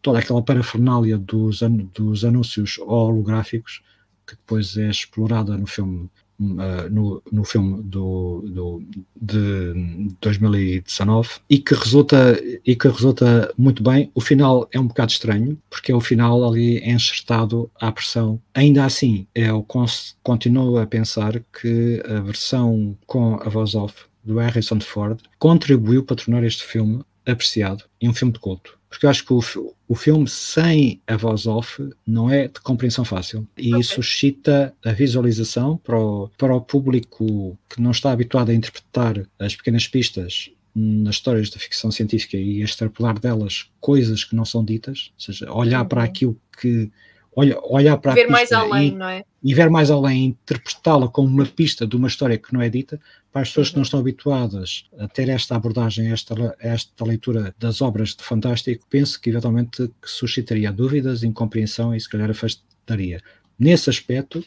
toda 0.02 0.18
aquela 0.18 0.42
parafernália 0.42 1.16
dos, 1.16 1.62
an- 1.62 1.88
dos 1.94 2.24
anúncios 2.24 2.78
holográficos 2.78 3.82
que 4.26 4.34
depois 4.36 4.76
é 4.76 4.88
explorada 4.90 5.56
no 5.56 5.66
filme 5.66 6.10
ah, 6.58 6.88
no, 6.90 7.22
no 7.30 7.44
filme 7.44 7.82
do, 7.84 8.42
do, 8.46 8.82
de 9.20 10.10
2019 10.20 11.28
e 11.48 11.58
que 11.58 11.74
resulta 11.74 12.40
e 12.66 12.74
que 12.74 12.88
resulta 12.88 13.52
muito 13.56 13.82
bem. 13.82 14.10
O 14.14 14.20
final 14.20 14.68
é 14.72 14.80
um 14.80 14.86
bocado 14.86 15.12
estranho 15.12 15.58
porque 15.70 15.92
é 15.92 15.94
o 15.94 16.00
final 16.00 16.44
ali 16.48 16.78
enxertado 16.78 17.70
à 17.80 17.92
pressão. 17.92 18.40
Ainda 18.54 18.84
assim 18.84 19.26
eu 19.34 19.62
cons- 19.62 20.16
continuo 20.22 20.78
a 20.78 20.86
pensar 20.86 21.40
que 21.60 22.02
a 22.06 22.20
versão 22.20 22.96
com 23.06 23.34
a 23.36 23.48
voz 23.48 23.74
off 23.74 23.94
do 24.24 24.38
Harrison 24.38 24.80
Ford 24.80 25.20
contribuiu 25.38 26.04
para 26.04 26.16
tornar 26.16 26.44
este 26.44 26.64
filme 26.64 27.02
apreciado 27.26 27.84
e 28.00 28.08
um 28.08 28.14
filme 28.14 28.32
de 28.32 28.40
culto 28.40 28.78
porque 28.92 29.07
eu 29.07 29.11
acho 29.11 29.24
que 29.24 29.33
o, 29.33 29.40
o 29.88 29.94
filme 29.94 30.28
sem 30.28 31.00
a 31.07 31.16
voz 31.16 31.46
off 31.46 31.83
não 32.07 32.31
é 32.31 32.46
de 32.46 32.61
compreensão 32.61 33.05
fácil 33.05 33.48
e 33.57 33.70
Ok. 33.72 33.83
suscita 33.83 34.74
a 34.85 34.92
visualização 34.92 35.78
para 35.78 35.98
o, 35.98 36.28
para 36.37 36.55
o 36.55 36.61
público 36.61 37.59
que 37.68 37.81
não 37.81 37.90
está 37.90 38.12
habituado 38.12 38.50
a 38.50 38.55
interpretar 38.55 39.26
as 39.38 39.57
pequenas 39.57 39.88
pistas 39.88 40.50
nas 40.74 41.16
histórias 41.16 41.50
da 41.50 41.59
ficção 41.59 41.90
científica 41.90 42.37
e 42.37 42.61
a 42.62 42.64
extrapolar 42.64 43.18
delas 43.18 43.70
coisas 43.81 44.24
que 44.24 44.37
não 44.37 44.44
são 44.44 44.64
ditas, 44.64 45.11
ou 45.14 45.20
seja, 45.20 45.50
olhar 45.52 45.85
para 45.87 46.00
Uhum. 46.00 46.07
aquilo 46.07 46.40
que 46.61 46.90
olha, 47.35 47.59
olhar 47.62 47.97
para 47.97 48.12
a 48.12 48.14
Ver 48.14 48.29
mais 48.29 48.49
pista 48.49 48.59
além, 48.59 48.88
e, 48.88 48.95
não 48.95 49.09
é? 49.09 49.25
e 49.42 49.55
ver 49.55 49.71
mais 49.71 49.90
além, 49.90 50.27
interpretá-la 50.27 51.09
como 51.09 51.29
uma 51.29 51.47
pista 51.47 51.87
de 51.87 51.97
uma 51.97 52.09
história 52.09 52.38
que 52.38 52.53
não 52.53 52.61
é 52.61 52.68
dita, 52.68 53.01
para 53.33 53.42
as 53.42 53.49
pessoas 53.49 53.71
que 53.71 53.77
não 53.77 53.83
estão 53.83 54.01
habituadas 54.01 54.85
a 54.99 55.09
ter 55.09 55.29
esta 55.29 55.57
abordagem, 55.57 56.11
esta, 56.12 56.35
esta 56.61 57.05
leitura 57.05 57.55
das 57.59 57.81
obras 57.81 58.11
de 58.11 58.23
Fantástico, 58.23 58.87
penso 58.88 59.21
que 59.21 59.31
eventualmente 59.31 59.88
que 60.01 60.09
suscitaria 60.09 60.71
dúvidas, 60.71 61.23
incompreensão 61.23 61.95
e 61.95 62.01
se 62.01 62.09
calhar 62.09 62.31
afastaria. 62.31 63.23
Nesse 63.59 63.88
aspecto, 63.88 64.45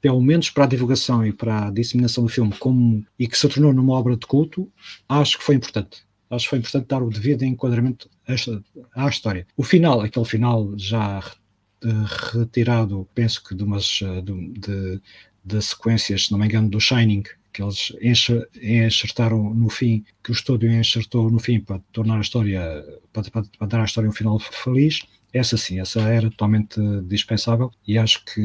pelo 0.00 0.20
menos 0.20 0.50
para 0.50 0.64
a 0.64 0.68
divulgação 0.68 1.24
e 1.24 1.32
para 1.32 1.68
a 1.68 1.70
disseminação 1.70 2.24
do 2.24 2.30
filme 2.30 2.52
como, 2.58 3.06
e 3.18 3.26
que 3.26 3.38
se 3.38 3.48
tornou 3.48 3.72
numa 3.72 3.94
obra 3.94 4.16
de 4.16 4.26
culto, 4.26 4.70
acho 5.08 5.38
que 5.38 5.44
foi 5.44 5.54
importante. 5.54 6.02
Acho 6.28 6.44
que 6.44 6.50
foi 6.50 6.58
importante 6.58 6.88
dar 6.88 7.02
o 7.02 7.08
devido 7.08 7.42
enquadramento 7.42 8.10
a 8.26 9.04
à 9.04 9.08
história. 9.08 9.46
O 9.56 9.62
final, 9.62 10.00
aquele 10.00 10.26
final 10.26 10.72
já 10.76 11.22
retirado, 12.32 13.08
penso 13.14 13.42
que 13.44 13.54
de 13.54 13.62
umas 13.64 14.00
eh, 14.02 14.20
de, 14.22 14.48
de- 14.60 15.00
de 15.44 15.60
sequências, 15.62 16.26
se 16.26 16.32
não 16.32 16.38
me 16.38 16.46
engano, 16.46 16.68
do 16.70 16.80
Shining, 16.80 17.22
que 17.52 17.62
eles 17.62 17.92
enxertaram 18.62 19.52
no 19.54 19.68
fim, 19.68 20.04
que 20.22 20.30
o 20.30 20.32
estúdio 20.32 20.70
enxertou 20.72 21.30
no 21.30 21.38
fim 21.38 21.60
para 21.60 21.78
tornar 21.92 22.16
a 22.18 22.20
história, 22.20 22.60
para, 23.12 23.30
para- 23.30 23.44
para 23.58 23.66
dar 23.68 23.80
à 23.82 23.84
história 23.84 24.08
um 24.08 24.12
final 24.12 24.38
feliz. 24.38 25.00
Essa 25.32 25.56
sim, 25.56 25.80
essa 25.80 26.00
era 26.02 26.30
totalmente 26.30 26.80
dispensável 27.08 27.70
e 27.86 27.98
acho 27.98 28.24
que 28.24 28.40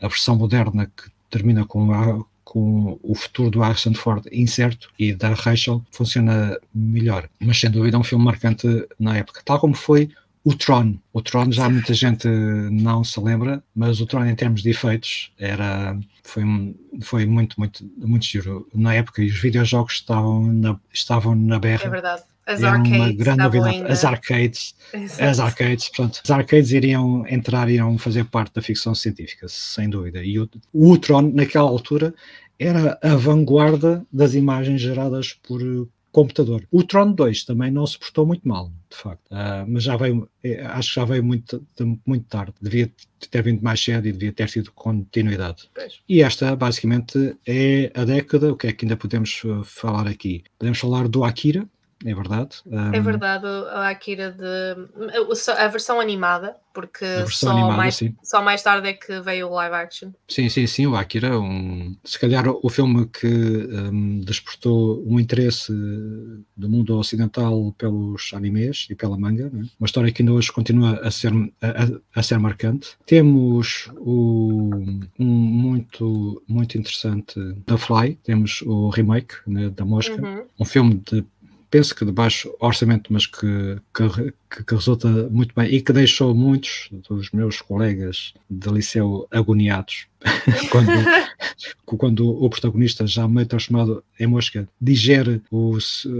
a 0.00 0.08
versão 0.08 0.36
moderna 0.36 0.86
que 0.86 1.10
termina 1.28 1.64
com 1.64 1.92
a 1.92 2.24
com 2.42 2.98
o 3.04 3.14
futuro 3.14 3.48
do 3.48 3.60
Harrison 3.60 3.94
Ford 3.94 4.26
incerto 4.32 4.90
e 4.98 5.14
da 5.14 5.34
Rachel 5.34 5.84
funciona 5.92 6.58
melhor. 6.74 7.28
Mas 7.40 7.60
sem 7.60 7.70
dúvida 7.70 7.96
é 7.96 8.00
um 8.00 8.02
filme 8.02 8.24
marcante 8.24 8.66
na 8.98 9.16
época, 9.16 9.40
tal 9.44 9.60
como 9.60 9.72
foi 9.72 10.10
o 10.44 10.54
Tron. 10.54 10.96
O 11.12 11.20
Tron 11.20 11.52
já 11.52 11.68
muita 11.68 11.92
gente 11.94 12.26
não 12.28 13.04
se 13.04 13.20
lembra, 13.20 13.62
mas 13.74 14.00
o 14.00 14.06
Tron 14.06 14.24
em 14.26 14.34
termos 14.34 14.62
de 14.62 14.70
efeitos 14.70 15.32
era 15.38 15.98
foi, 16.24 16.42
foi 17.02 17.26
muito, 17.26 17.58
muito, 17.58 17.84
muito 17.98 18.24
giro 18.24 18.66
na 18.74 18.94
época 18.94 19.22
e 19.22 19.26
os 19.26 19.38
videojogos 19.38 19.94
estavam 19.94 20.52
na, 20.52 20.80
estavam 20.92 21.34
na 21.34 21.56
É 21.56 21.58
berra. 21.58 21.90
verdade. 21.90 22.22
As 22.46 22.62
Era 22.62 22.76
uma 22.78 22.78
arcades 22.78 23.16
grande 23.16 23.20
estavam 23.20 23.44
novidade. 23.44 23.76
ainda... 23.76 23.92
As 23.92 24.04
arcades, 24.04 24.74
Exato. 24.92 25.22
as 25.24 25.40
arcades, 25.40 25.88
pronto, 25.90 26.20
as 26.24 26.30
arcades 26.30 26.70
iriam 26.72 27.24
entrar, 27.28 27.68
iriam 27.68 27.96
fazer 27.98 28.24
parte 28.24 28.54
da 28.54 28.62
ficção 28.62 28.94
científica, 28.94 29.46
sem 29.48 29.88
dúvida. 29.88 30.24
E 30.24 30.38
o, 30.38 30.48
o 30.72 30.98
Tron, 30.98 31.30
naquela 31.32 31.68
altura, 31.68 32.14
era 32.58 32.98
a 33.02 33.14
vanguarda 33.14 34.04
das 34.12 34.34
imagens 34.34 34.80
geradas 34.80 35.32
por 35.46 35.60
computador. 36.12 36.66
O 36.70 36.82
Tron 36.82 37.12
2 37.12 37.44
também 37.44 37.70
não 37.70 37.86
se 37.86 37.98
portou 37.98 38.26
muito 38.26 38.46
mal, 38.46 38.70
de 38.90 38.96
facto, 38.96 39.22
Ah, 39.30 39.64
mas 39.68 39.84
já 39.84 39.96
veio, 39.96 40.28
eh, 40.42 40.60
acho 40.64 40.88
que 40.88 40.94
já 41.00 41.04
veio 41.04 41.22
muito, 41.24 41.64
muito 42.06 42.26
tarde. 42.26 42.54
Devia 42.60 42.90
ter 43.30 43.42
vindo 43.42 43.62
mais 43.62 43.82
cedo 43.82 44.06
e 44.08 44.12
devia 44.12 44.32
ter 44.32 44.48
tido 44.48 44.72
continuidade. 44.72 45.68
E 46.08 46.22
esta, 46.22 46.54
basicamente, 46.56 47.36
é 47.46 47.92
a 47.94 48.04
década. 48.04 48.52
O 48.52 48.56
que 48.56 48.66
é 48.66 48.72
que 48.72 48.84
ainda 48.84 48.96
podemos 48.96 49.42
eh, 49.44 49.62
falar 49.64 50.06
aqui? 50.08 50.42
Podemos 50.58 50.78
falar 50.78 51.08
do 51.08 51.24
Akira, 51.24 51.68
é 52.04 52.14
verdade. 52.14 52.56
É 52.92 52.98
Um, 52.98 53.02
verdade, 53.02 53.46
a 53.46 53.88
Akira 53.88 54.32
de 54.32 54.88
a 55.58 55.68
versão 55.68 56.00
animada, 56.00 56.56
porque 56.72 57.04
versão 57.04 57.48
só, 57.48 57.50
animada, 57.50 57.76
mais, 57.76 57.94
sim. 57.96 58.14
só 58.22 58.42
mais 58.42 58.62
tarde 58.62 58.88
é 58.88 58.92
que 58.94 59.20
veio 59.20 59.48
o 59.48 59.54
live 59.54 59.74
action. 59.74 60.10
Sim, 60.28 60.48
sim, 60.48 60.66
sim, 60.66 60.86
o 60.86 60.96
Akira, 60.96 61.38
um, 61.38 61.94
se 62.04 62.18
calhar 62.18 62.44
o 62.48 62.68
filme 62.70 63.06
que 63.06 63.26
um, 63.26 64.20
despertou 64.20 65.04
um 65.06 65.18
interesse 65.20 65.72
do 66.56 66.68
mundo 66.68 66.96
ocidental 66.98 67.72
pelos 67.76 68.30
animes 68.34 68.86
e 68.90 68.94
pela 68.94 69.18
manga, 69.18 69.50
né? 69.52 69.66
uma 69.78 69.86
história 69.86 70.10
que 70.12 70.22
ainda 70.22 70.32
hoje 70.32 70.52
continua 70.52 71.00
a 71.02 71.10
ser, 71.10 71.32
a, 71.60 71.66
a- 71.84 72.00
a 72.14 72.22
ser 72.22 72.38
marcante. 72.38 72.96
Temos 73.06 73.90
o, 73.98 74.70
um 75.18 75.24
muito, 75.26 76.42
muito 76.48 76.78
interessante 76.78 77.34
The 77.66 77.76
Fly, 77.76 78.14
temos 78.22 78.62
o 78.62 78.88
remake 78.90 79.34
né, 79.46 79.68
da 79.70 79.84
Mosca, 79.84 80.20
Uhum. 80.20 80.44
um 80.58 80.64
filme 80.64 80.94
de 81.10 81.24
penso 81.70 81.94
que 81.94 82.04
de 82.04 82.12
baixo 82.12 82.54
orçamento, 82.58 83.12
mas 83.12 83.26
que, 83.26 83.78
que, 83.94 84.64
que, 84.64 84.74
resulta 84.74 85.08
muito 85.30 85.54
bem 85.54 85.72
e 85.72 85.80
que 85.80 85.92
deixou 85.92 86.34
muitos 86.34 86.88
dos 87.08 87.30
meus 87.30 87.60
colegas 87.60 88.34
de 88.48 88.68
liceu 88.68 89.26
agoniados 89.30 90.08
quando, 90.70 90.90
quando 91.96 92.28
o 92.28 92.50
protagonista, 92.50 93.06
já 93.06 93.26
meio 93.28 93.46
transformado 93.46 94.02
em 94.18 94.26
mosca, 94.26 94.68
digere, 94.80 95.42
o, 95.50 95.78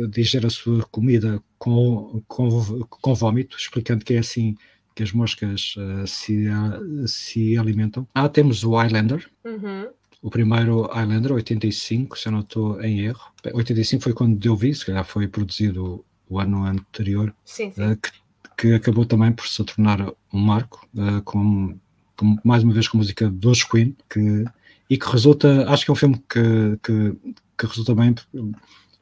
digere 0.09 0.47
a 0.47 0.51
sua 0.51 0.83
comida 0.85 1.43
com, 1.59 2.23
com, 2.29 2.87
com 2.89 3.15
vômito, 3.15 3.57
explicando 3.57 4.05
que 4.05 4.15
é 4.15 4.19
assim 4.19 4.57
que 4.95 5.03
as 5.03 5.13
moscas 5.13 5.75
uh, 5.77 6.07
se, 6.07 6.49
uh, 6.49 7.09
se 7.09 7.57
alimentam. 7.57 8.07
Ah, 8.15 8.29
temos 8.29 8.65
o 8.65 8.75
Highlander. 8.75 9.29
Uhum. 9.45 9.89
O 10.23 10.29
primeiro 10.29 10.83
Highlander, 10.83 11.33
85, 11.33 12.19
se 12.19 12.29
eu 12.29 12.33
não 12.33 12.41
estou 12.41 12.81
em 12.83 13.01
erro. 13.01 13.33
85 13.53 14.03
foi 14.03 14.13
quando 14.13 14.45
eu 14.45 14.55
vi, 14.55 14.75
se 14.75 14.85
calhar 14.85 15.05
foi 15.05 15.27
produzido 15.27 16.05
o 16.29 16.39
ano 16.39 16.65
anterior, 16.65 17.35
sim, 17.45 17.73
sim. 17.73 17.83
Uh, 17.83 17.97
que, 17.97 18.11
que, 18.57 18.73
acabou 18.75 19.05
também 19.05 19.33
por 19.33 19.49
se 19.49 19.65
tornar 19.65 20.13
um 20.33 20.39
marco, 20.39 20.89
com, 21.25 21.77
com, 22.17 22.37
mais 22.45 22.63
uma 22.63 22.73
vez 22.73 22.87
com 22.87 22.99
a 22.99 23.01
música 23.01 23.29
dos 23.29 23.65
Queen, 23.65 23.97
que, 24.09 24.45
e 24.89 24.97
que 24.97 25.11
resulta, 25.11 25.69
acho 25.69 25.85
que 25.85 25.91
é 25.91 25.93
um 25.93 25.97
filme 25.97 26.23
que, 26.29 26.79
que, 26.83 27.17
que 27.59 27.67
resulta 27.67 27.95
bem, 27.95 28.15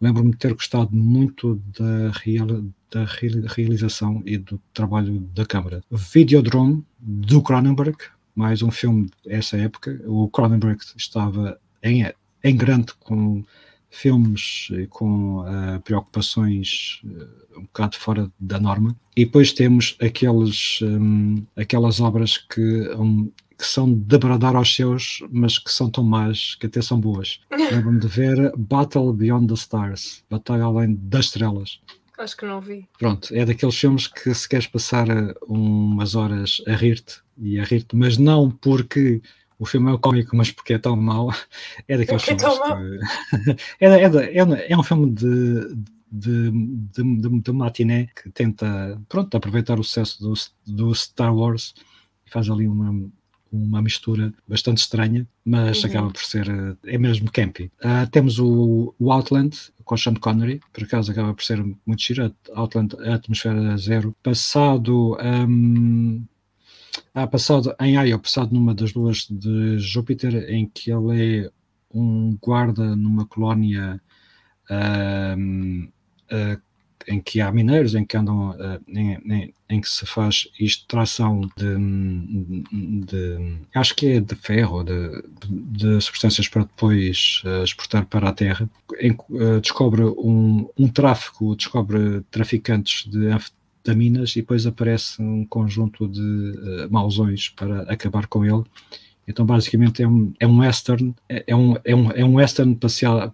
lembro-me 0.01 0.31
de 0.31 0.39
ter 0.39 0.55
gostado 0.55 0.95
muito 0.95 1.61
da, 1.79 2.11
real, 2.13 2.47
da 2.91 3.05
realização 3.55 4.23
e 4.25 4.39
do 4.39 4.61
trabalho 4.73 5.21
da 5.35 5.45
câmara. 5.45 5.83
Videodrome, 5.91 6.85
do 6.99 7.43
Cronenberg, 7.43 7.97
mais 8.39 8.63
um 8.63 8.71
filme 8.71 9.11
dessa 9.27 9.57
época. 9.57 10.01
O 10.07 10.29
Cronenberg 10.29 10.81
estava 10.97 11.59
em, 11.83 12.09
em 12.45 12.57
grande 12.57 12.95
com 13.01 13.45
filmes 13.91 14.69
com 14.91 15.41
uh, 15.41 15.81
preocupações 15.83 17.01
uh, 17.05 17.59
um 17.59 17.63
bocado 17.63 17.97
fora 17.97 18.31
da 18.39 18.61
norma. 18.61 18.95
E 19.17 19.25
depois 19.25 19.53
temos 19.53 19.97
aqueles, 20.01 20.79
um, 20.83 21.43
aquelas 21.57 22.01
obras 22.01 22.39
que 22.39 22.89
um, 22.97 23.29
que 23.59 23.67
são 23.67 23.93
de 23.93 24.17
bradar 24.17 24.55
aos 24.55 24.73
seus, 24.73 25.21
mas 25.33 25.59
que 25.59 25.73
são 25.73 25.91
tão 25.91 26.05
más 26.05 26.55
que 26.55 26.67
até 26.67 26.81
são 26.81 27.01
boas. 27.01 27.41
Lembro-me 27.51 27.99
de 27.99 28.07
ver 28.07 28.53
Battle 28.57 29.13
Beyond 29.13 29.49
the 29.49 29.55
Stars, 29.55 30.23
Batalha 30.31 30.63
Além 30.63 30.95
das 30.95 31.25
Estrelas. 31.25 31.81
Acho 32.19 32.37
que 32.37 32.45
não 32.45 32.61
vi. 32.61 32.89
Pronto, 32.99 33.33
é 33.33 33.45
daqueles 33.45 33.77
filmes 33.77 34.09
que 34.09 34.35
se 34.35 34.49
queres 34.49 34.67
passar 34.67 35.07
umas 35.47 36.17
horas 36.17 36.61
a 36.67 36.75
rir-te 36.75 37.21
e 37.39 37.61
a 37.61 37.65
rir-te, 37.65 37.95
mas 37.95 38.19
não 38.19 38.51
porque 38.51 39.23
o 39.59 39.65
filme 39.65 39.95
é 39.95 39.99
cómico, 39.99 40.37
mas 40.37 40.51
porque 40.51 40.75
é 40.75 40.79
tão 40.79 40.97
mau. 40.97 41.31
É 41.87 41.97
daqueles 41.97 42.23
é 42.23 42.27
filmes 42.27 42.45
que... 42.45 43.57
é, 43.85 43.87
é, 43.87 44.05
é, 44.05 44.73
é 44.73 44.77
um 44.77 44.83
filme 44.83 45.11
de, 45.11 45.77
de, 46.11 46.51
de, 46.51 47.21
de, 47.21 47.41
de 47.41 47.53
matiné 47.53 48.09
que 48.21 48.31
tenta 48.31 49.01
pronto, 49.09 49.37
aproveitar 49.37 49.79
o 49.79 49.85
sucesso 49.85 50.21
do, 50.21 50.35
do 50.67 50.95
Star 50.95 51.35
Wars 51.35 51.73
e 52.27 52.31
faz 52.31 52.51
ali 52.51 52.67
uma, 52.67 53.09
uma 53.53 53.81
mistura 53.83 54.33
bastante 54.47 54.79
estranha, 54.79 55.27
mas 55.45 55.83
Uhum. 55.83 55.91
acaba 55.91 56.11
por 56.11 56.23
ser, 56.25 56.49
eh, 56.49 56.77
é 56.95 56.99
mesmo 56.99 57.31
campy. 57.31 57.71
Ah, 57.83 58.07
temos 58.07 58.39
o, 58.39 58.95
o 58.99 59.13
Outland, 59.13 59.57
com 59.85 59.97
Sean 59.97 60.15
Connery, 60.15 60.61
por 60.73 60.85
acaso 60.85 61.11
acaba 61.13 61.33
por 61.35 61.43
ser 61.43 61.63
muito 61.87 62.03
giro, 62.03 62.35
Outland, 62.55 62.95
atmosfera 63.09 63.77
zero, 63.79 64.15
passado... 64.23 65.17
hum, 65.49 66.25
ah, 67.15 67.27
passado 67.27 67.75
em 67.81 67.97
Io, 68.09 68.19
passado 68.19 68.53
numa 68.55 68.75
das 68.75 68.93
luas 68.95 69.27
de 69.31 69.79
Júpiter, 69.79 70.35
em 70.51 70.69
que 70.69 70.91
ele 70.91 71.45
é 71.47 71.51
um 71.93 72.37
guarda 72.41 72.95
numa 72.95 73.25
colónia 73.27 74.01
ahm, 74.71 75.89
ah, 76.31 76.61
em 77.07 77.21
que 77.21 77.41
há 77.41 77.51
mineiros, 77.53 77.95
em 77.95 78.05
que 78.05 78.17
andam, 78.17 78.51
ah, 78.59 78.81
em, 78.89 79.13
em- 79.31 79.55
em 79.71 79.81
que 79.81 79.89
se 79.89 80.07
faz 80.07 80.49
extração 80.59 81.43
de, 81.57 81.77
de- 83.07 83.59
acho 83.75 83.95
que 83.95 84.07
é 84.13 84.21
de 84.21 84.35
ferro, 84.35 84.83
de, 84.83 85.23
de 85.49 86.01
substâncias 86.01 86.49
para 86.49 86.63
depois 86.63 87.43
ah, 87.45 87.63
exportar 87.65 88.07
para 88.07 88.29
a 88.29 88.33
Terra. 88.33 88.69
Em- 89.01 89.17
ah, 89.41 89.61
descobre 89.61 90.03
um, 90.05 90.69
um 90.79 90.89
tráfico, 90.89 91.55
descobre 91.57 92.23
traficantes 92.31 93.07
de 93.11 93.29
anfetaminas 93.29 94.33
e 94.37 94.41
depois 94.41 94.67
aparece 94.67 95.21
um 95.23 95.45
conjunto 95.47 96.09
de 96.09 96.21
eh, 96.85 96.89
mausões 96.91 97.49
para 97.51 97.83
acabar 97.83 98.27
com 98.27 98.45
ele. 98.45 98.63
Então, 99.27 99.45
basicamente, 99.45 100.03
é 100.03 100.09
um, 100.09 100.33
é 100.41 100.47
um 100.47 100.59
western, 100.61 101.15
é, 101.29 101.45
é 101.49 101.57
um, 101.57 101.75
é, 101.85 101.95
um, 101.95 102.11
é 102.13 102.25
um 102.25 102.35
western 102.37 102.77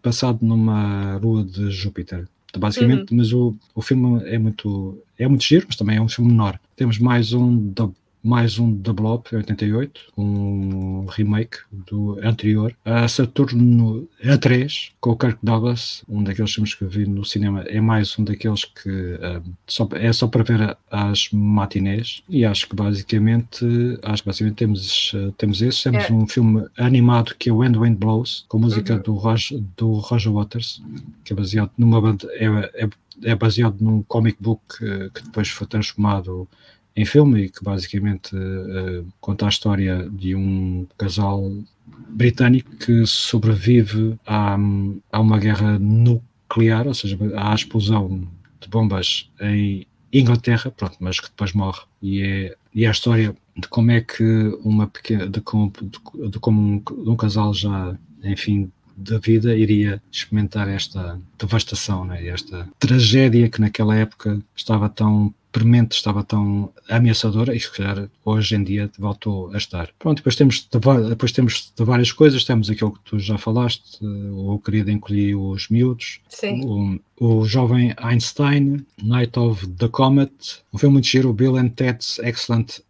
passado 0.02 0.38
numa 0.42 1.16
lua 1.18 1.44
de 1.44 1.70
Júpiter. 1.70 2.28
Basicamente, 2.58 3.14
mas 3.14 3.32
o, 3.32 3.54
o 3.74 3.82
filme 3.82 4.22
é 4.26 4.38
muito, 4.38 4.98
é 5.18 5.26
muito 5.26 5.44
giro, 5.44 5.66
mas 5.66 5.76
também 5.76 5.96
é 5.96 6.00
um 6.00 6.08
filme 6.08 6.30
menor. 6.30 6.58
Temos 6.76 6.98
mais 6.98 7.32
um 7.32 7.72
da, 7.72 7.88
mais 8.24 8.58
um 8.58 8.74
da 8.74 8.90
Blob, 8.92 9.22
em 9.32 9.36
88, 9.36 10.00
um 10.16 11.04
remake 11.10 11.58
do 11.70 12.18
anterior. 12.22 12.74
A 12.84 13.06
Saturno 13.06 14.08
A3, 14.24 14.92
com 14.98 15.10
o 15.10 15.16
Kirk 15.16 15.38
Douglas, 15.42 16.02
um 16.08 16.24
daqueles 16.24 16.52
filmes 16.54 16.74
que 16.74 16.86
vi 16.86 17.06
no 17.06 17.22
cinema, 17.24 17.60
é 17.64 17.80
mais 17.82 18.18
um 18.18 18.24
daqueles 18.24 18.64
que 18.64 19.18
ah, 19.20 19.42
só, 19.66 19.86
é 19.92 20.10
só 20.12 20.26
para 20.26 20.42
ver 20.42 20.74
as 20.90 21.28
matinés. 21.32 22.22
E 22.28 22.46
acho 22.46 22.66
que 22.66 22.74
basicamente, 22.74 23.66
acho 24.02 24.22
que 24.22 24.26
basicamente 24.28 24.56
temos, 24.56 25.12
ah, 25.14 25.32
temos 25.36 25.60
esses. 25.60 25.82
Temos 25.82 26.04
É. 26.04 26.12
um 26.12 26.26
filme 26.26 26.66
animado 26.78 27.34
que 27.38 27.50
é 27.50 27.52
When 27.52 27.72
the 27.72 27.78
Wind 27.78 27.98
Blows, 27.98 28.46
com 28.48 28.58
música 28.58 28.94
Uhum. 28.94 29.02
do, 29.02 29.14
Roger, 29.14 29.62
do 29.76 29.92
Roger 29.98 30.32
Waters, 30.32 30.82
que 31.24 31.34
é 31.34 31.36
baseado 31.36 31.70
numa 31.76 32.00
banda, 32.00 32.26
é, 32.32 32.46
é, 32.84 32.88
é 33.24 33.34
baseado 33.34 33.76
num 33.80 34.02
comic 34.02 34.38
book 34.40 34.62
eh, 34.82 35.10
que 35.14 35.22
depois 35.24 35.48
foi 35.48 35.66
transformado 35.66 36.48
em 36.96 37.04
filme 37.04 37.44
e 37.44 37.48
que 37.50 37.62
basicamente 37.62 38.36
eh, 38.36 39.02
conta 39.20 39.46
a 39.46 39.48
história 39.48 40.08
de 40.10 40.34
um 40.34 40.86
casal 40.96 41.52
britânico 42.08 42.70
que 42.76 43.04
sobrevive 43.06 44.16
à, 44.26 44.56
a 45.12 45.20
uma 45.20 45.38
guerra 45.38 45.78
nuclear, 45.78 46.86
ou 46.86 46.94
seja, 46.94 47.18
à 47.36 47.54
explosão 47.54 48.26
de 48.60 48.68
bombas 48.68 49.30
em 49.40 49.86
Inglaterra, 50.12 50.70
pronto, 50.70 50.96
mas 51.00 51.18
que 51.18 51.28
depois 51.28 51.52
morre. 51.52 51.82
E 52.00 52.22
é, 52.22 52.56
e 52.72 52.84
é 52.84 52.88
a 52.88 52.92
história 52.92 53.34
de 53.56 53.68
como 53.68 53.90
é 53.90 54.00
que 54.00 54.24
uma 54.64 54.86
pequena, 54.86 55.28
de 55.28 55.40
como, 55.40 55.72
de, 55.82 56.30
de 56.30 56.38
como 56.38 56.60
um, 56.60 56.82
um 57.10 57.16
casal 57.16 57.52
já, 57.52 57.96
enfim, 58.22 58.70
da 58.96 59.18
vida 59.18 59.56
iria 59.56 60.00
experimentar 60.10 60.68
esta 60.68 61.20
devastação, 61.38 62.04
né? 62.04 62.26
esta 62.28 62.68
tragédia 62.78 63.48
que 63.48 63.60
naquela 63.60 63.96
época 63.96 64.40
estava 64.54 64.88
tão 64.88 65.34
premente, 65.54 65.94
estava 65.96 66.24
tão 66.24 66.72
ameaçadora 66.90 67.54
e 67.54 67.60
se 67.60 67.70
calhar 67.70 68.10
hoje 68.24 68.56
em 68.56 68.64
dia 68.64 68.90
voltou 68.98 69.52
a 69.54 69.56
estar. 69.56 69.88
Pronto, 70.00 70.16
depois 70.16 70.34
temos 70.34 70.68
de, 70.68 71.08
depois 71.08 71.30
temos 71.30 71.72
de 71.78 71.84
várias 71.84 72.10
coisas, 72.10 72.44
temos 72.44 72.68
aquilo 72.68 72.90
que 72.92 73.00
tu 73.04 73.20
já 73.20 73.38
falaste, 73.38 73.98
eh, 74.02 74.30
o 74.32 74.58
querido 74.58 74.90
encolhi 74.90 75.32
os 75.32 75.68
miúdos, 75.68 76.20
o, 76.64 76.98
o 77.20 77.44
jovem 77.44 77.94
Einstein, 77.98 78.84
Night 79.00 79.38
of 79.38 79.64
the 79.68 79.86
Comet, 79.88 80.32
um 80.72 80.78
filme 80.78 80.94
muito 80.94 81.06
giro, 81.06 81.32
Bill 81.32 81.56
and 81.56 81.68
Ted's 81.68 82.18
Excellent 82.18 82.80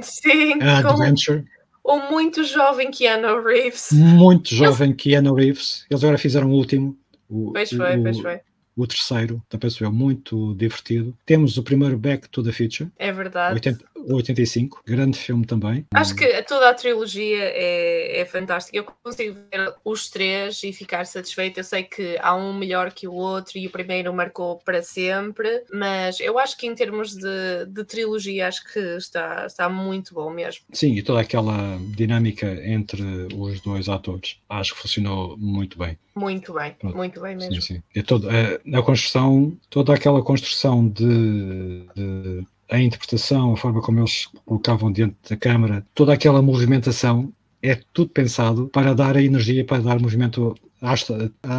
Sim. 0.00 0.54
Adventure, 0.62 1.44
o 1.84 2.10
muito 2.10 2.42
jovem 2.44 2.90
Keanu 2.90 3.42
Reeves. 3.42 3.90
muito 3.92 4.54
jovem 4.54 4.94
Keanu 4.94 5.34
Reeves, 5.34 5.84
eles 5.90 6.02
agora 6.02 6.16
fizeram 6.16 6.48
o 6.50 6.54
último, 6.54 6.96
o, 7.28 7.52
Pois 7.52 7.68
foi, 7.70 7.98
o- 7.98 8.02
pois 8.02 8.18
foi. 8.18 8.40
O 8.76 8.86
terceiro, 8.86 9.42
da 9.50 9.58
pessoa 9.58 9.90
muito 9.90 10.54
divertido. 10.54 11.16
Temos 11.24 11.56
o 11.56 11.62
primeiro 11.62 11.96
Back 11.96 12.28
to 12.28 12.42
the 12.42 12.52
Future, 12.52 12.90
É 12.98 13.12
verdade. 13.12 13.54
80, 13.54 13.84
85, 14.08 14.82
grande 14.86 15.18
filme 15.18 15.44
também. 15.44 15.86
Acho 15.94 16.14
que 16.14 16.42
toda 16.42 16.68
a 16.70 16.74
trilogia 16.74 17.38
é, 17.44 18.20
é 18.20 18.24
fantástica. 18.24 18.76
Eu 18.76 18.84
consigo 19.02 19.34
ver 19.52 19.74
os 19.84 20.08
três 20.08 20.62
e 20.62 20.72
ficar 20.72 21.06
satisfeita. 21.06 21.60
Eu 21.60 21.64
sei 21.64 21.82
que 21.84 22.16
há 22.20 22.34
um 22.34 22.52
melhor 22.52 22.92
que 22.92 23.06
o 23.08 23.12
outro 23.14 23.58
e 23.58 23.66
o 23.66 23.70
primeiro 23.70 24.12
marcou 24.12 24.58
para 24.58 24.82
sempre, 24.82 25.62
mas 25.72 26.20
eu 26.20 26.38
acho 26.38 26.56
que 26.56 26.66
em 26.66 26.74
termos 26.74 27.14
de, 27.14 27.66
de 27.68 27.84
trilogia, 27.84 28.48
acho 28.48 28.64
que 28.72 28.78
está, 28.78 29.46
está 29.46 29.68
muito 29.68 30.14
bom 30.14 30.30
mesmo. 30.30 30.62
Sim, 30.72 30.94
e 30.94 31.02
toda 31.02 31.20
aquela 31.20 31.78
dinâmica 31.96 32.46
entre 32.66 33.02
os 33.34 33.60
dois 33.60 33.88
atores, 33.88 34.38
acho 34.48 34.74
que 34.74 34.80
funcionou 34.82 35.36
muito 35.38 35.78
bem. 35.78 35.98
Muito 36.14 36.52
bem, 36.52 36.72
Pronto. 36.78 36.96
muito 36.96 37.20
bem 37.20 37.38
Sim, 37.40 37.48
mesmo. 37.48 37.62
sim. 37.62 37.82
É 37.94 38.00
todo, 38.02 38.30
é, 38.30 38.60
a 38.72 38.82
construção, 38.82 39.56
toda 39.68 39.92
aquela 39.92 40.22
construção 40.22 40.86
de, 40.88 41.86
de- 41.94 42.46
a 42.70 42.78
interpretação, 42.80 43.52
a 43.52 43.56
forma 43.56 43.80
como 43.82 44.00
eles 44.00 44.26
colocavam 44.44 44.90
diante 44.92 45.16
da 45.28 45.36
câmara, 45.36 45.84
toda 45.94 46.12
aquela 46.12 46.40
movimentação 46.42 47.32
é 47.62 47.74
tudo 47.92 48.10
pensado 48.10 48.68
para 48.68 48.94
dar 48.94 49.16
a 49.16 49.22
energia, 49.22 49.64
para 49.64 49.82
dar 49.82 49.98
movimento 50.00 50.54
à, 50.82 50.94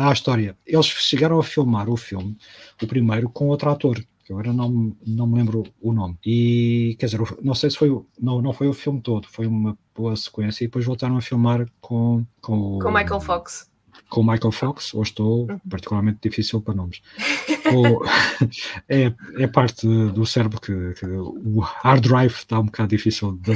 à 0.09 0.13
história. 0.13 0.55
Eles 0.65 0.85
chegaram 0.87 1.39
a 1.39 1.43
filmar 1.43 1.89
o 1.89 1.97
filme, 1.97 2.37
o 2.81 2.87
primeiro, 2.87 3.27
com 3.29 3.47
outro 3.47 3.69
ator. 3.69 3.95
que 4.23 4.31
Agora 4.33 4.51
não, 4.53 4.95
não 5.05 5.25
me 5.27 5.35
lembro 5.37 5.63
o 5.81 5.93
nome. 5.93 6.15
E 6.25 6.95
quer 6.99 7.07
dizer, 7.07 7.21
não 7.41 7.55
sei 7.55 7.69
se 7.71 7.77
foi 7.77 7.89
não, 8.19 8.41
não 8.41 8.53
foi 8.53 8.67
o 8.67 8.73
filme 8.73 9.01
todo, 9.01 9.27
foi 9.27 9.45
uma 9.47 9.77
boa 9.95 10.15
sequência 10.15 10.63
e 10.63 10.67
depois 10.67 10.85
voltaram 10.85 11.17
a 11.17 11.21
filmar 11.21 11.67
com, 11.81 12.23
com, 12.41 12.77
o- 12.77 12.79
Com 12.79 12.91
Michael 12.91 13.21
Fox. 13.21 13.69
com 14.09 14.21
o 14.21 14.23
Michael 14.31 14.51
Fox, 14.51 14.93
ou 14.93 15.01
estou 15.03 15.49
Uhum. 15.49 15.59
particularmente 15.69 16.19
difícil 16.21 16.61
para 16.61 16.73
nomes. 16.75 17.01
Ou- 17.73 18.03
é, 18.89 19.13
é 19.39 19.47
parte 19.47 19.87
do 19.87 20.25
cérebro 20.25 20.59
que, 20.59 20.93
que 20.93 21.05
o 21.05 21.59
hard 21.59 22.03
drive 22.03 22.33
está 22.33 22.59
um 22.59 22.65
bocado 22.65 22.89
difícil 22.89 23.33
de, 23.33 23.53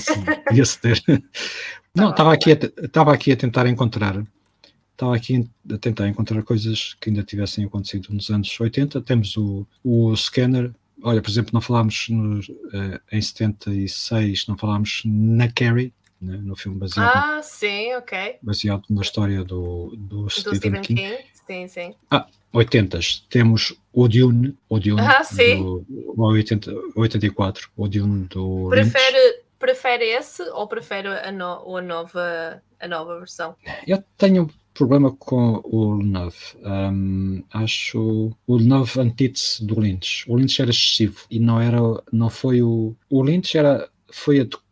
de 0.54 0.62
aceder. 0.62 1.02
Não, 1.96 2.12
estava 2.12 2.34
aqui, 2.34 2.52
a, 2.52 2.56
te- 2.56 2.74
estava 2.82 3.14
aqui 3.14 3.32
a 3.32 3.36
tentar 3.38 3.68
encontrar. 3.68 4.24
Estava 4.92 5.16
aqui 5.16 5.48
a 5.72 5.78
tentar 5.78 6.08
encontrar 6.08 6.44
coisas 6.44 6.96
que 7.00 7.10
ainda 7.10 7.24
tivessem 7.24 7.66
acontecido 7.66 8.14
nos 8.14 8.30
anos 8.30 8.60
80. 8.60 9.02
Temos 9.02 9.36
o, 9.38 9.66
o 9.84 10.16
scanner. 10.16 10.72
Olha, 11.02 11.22
por 11.22 11.30
exemplo, 11.30 11.52
não 11.54 11.62
falámos 11.62 12.08
no, 12.10 12.40
eh, 12.74 13.00
em 13.14 13.22
76, 13.22 14.46
não 14.48 14.58
falámos 14.58 15.02
na 15.06 15.48
Carrie, 15.50 15.94
né, 16.22 16.38
no 16.38 16.56
filme 16.56 16.78
baseado, 16.78 17.12
Ah, 17.14 17.42
sim, 17.42 17.94
ok. 17.96 18.38
baseado 18.42 18.84
na 18.90 19.02
história 19.02 19.44
do, 19.44 19.94
do, 19.98 20.24
Do 20.24 20.30
Stephen, 20.30 20.56
Stephen 20.58 20.82
King. 20.82 21.02
King. 21.02 21.18
Sim, 21.48 21.68
sim. 21.68 21.96
80 22.54 23.00
temos 23.30 23.76
o 23.94 24.08
Dune, 24.08 24.58
o 24.68 24.80
Dune 24.80 25.02
Ah, 25.02 25.24
sim. 25.24 25.58
do 25.58 25.86
o 26.18 26.24
80, 26.32 26.72
84, 26.96 27.70
o 27.76 27.88
Dune 27.88 28.26
do 28.28 28.70
Lynch. 28.70 28.92
Prefere, 28.92 29.42
prefere 29.58 30.06
esse 30.06 30.42
ou 30.44 30.68
prefere 30.68 31.08
a, 31.08 31.32
no- 31.32 31.76
a 31.78 31.82
nova, 31.82 32.62
a 32.80 32.88
nova 32.88 33.18
versão? 33.20 33.56
Eu 33.88 34.04
tenho 34.18 34.44
um 34.44 34.50
problema 34.74 35.12
com 35.12 35.62
o 35.64 35.96
Lenove. 35.96 36.38
Hum, 36.64 37.44
acho 37.54 38.32
o 38.48 38.56
Lenove 38.58 39.00
antítese 39.00 39.64
do 39.66 39.80
Lynch. 39.80 40.24
O 40.30 40.36
Lynch 40.36 40.62
era 40.62 40.72
excessivo 40.72 41.26
e 41.30 41.40
não 41.40 41.60
era, 41.62 41.80
não 42.12 42.30
foi 42.30 42.62
o 42.62 42.96
o 43.10 43.22
Lynch 43.24 43.58
era 43.58 43.90
foi 44.12 44.40
adequado 44.40 44.64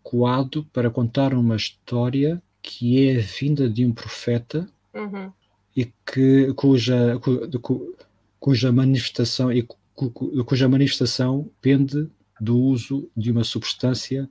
para 0.73 0.89
contar 0.89 1.33
uma 1.33 1.55
história 1.55 2.41
que 2.61 3.07
é 3.09 3.17
vinda 3.17 3.69
de 3.69 3.85
um 3.85 3.91
profeta 3.91 4.67
Uhum. 4.93 5.31
e 5.75 5.85
que 6.05 6.53
cuja 6.53 7.19
cu- 7.19 7.59
cu- 7.59 7.95
cuja 8.39 8.71
manifestação 8.71 9.51
e 9.51 9.61
cu- 9.63 9.77
cu- 10.11 10.43
cuja 10.45 10.67
manifestação 10.69 11.49
pende 11.61 12.09
do 12.39 12.57
uso 12.57 13.09
de 13.15 13.31
uma 13.31 13.43
substância 13.43 14.29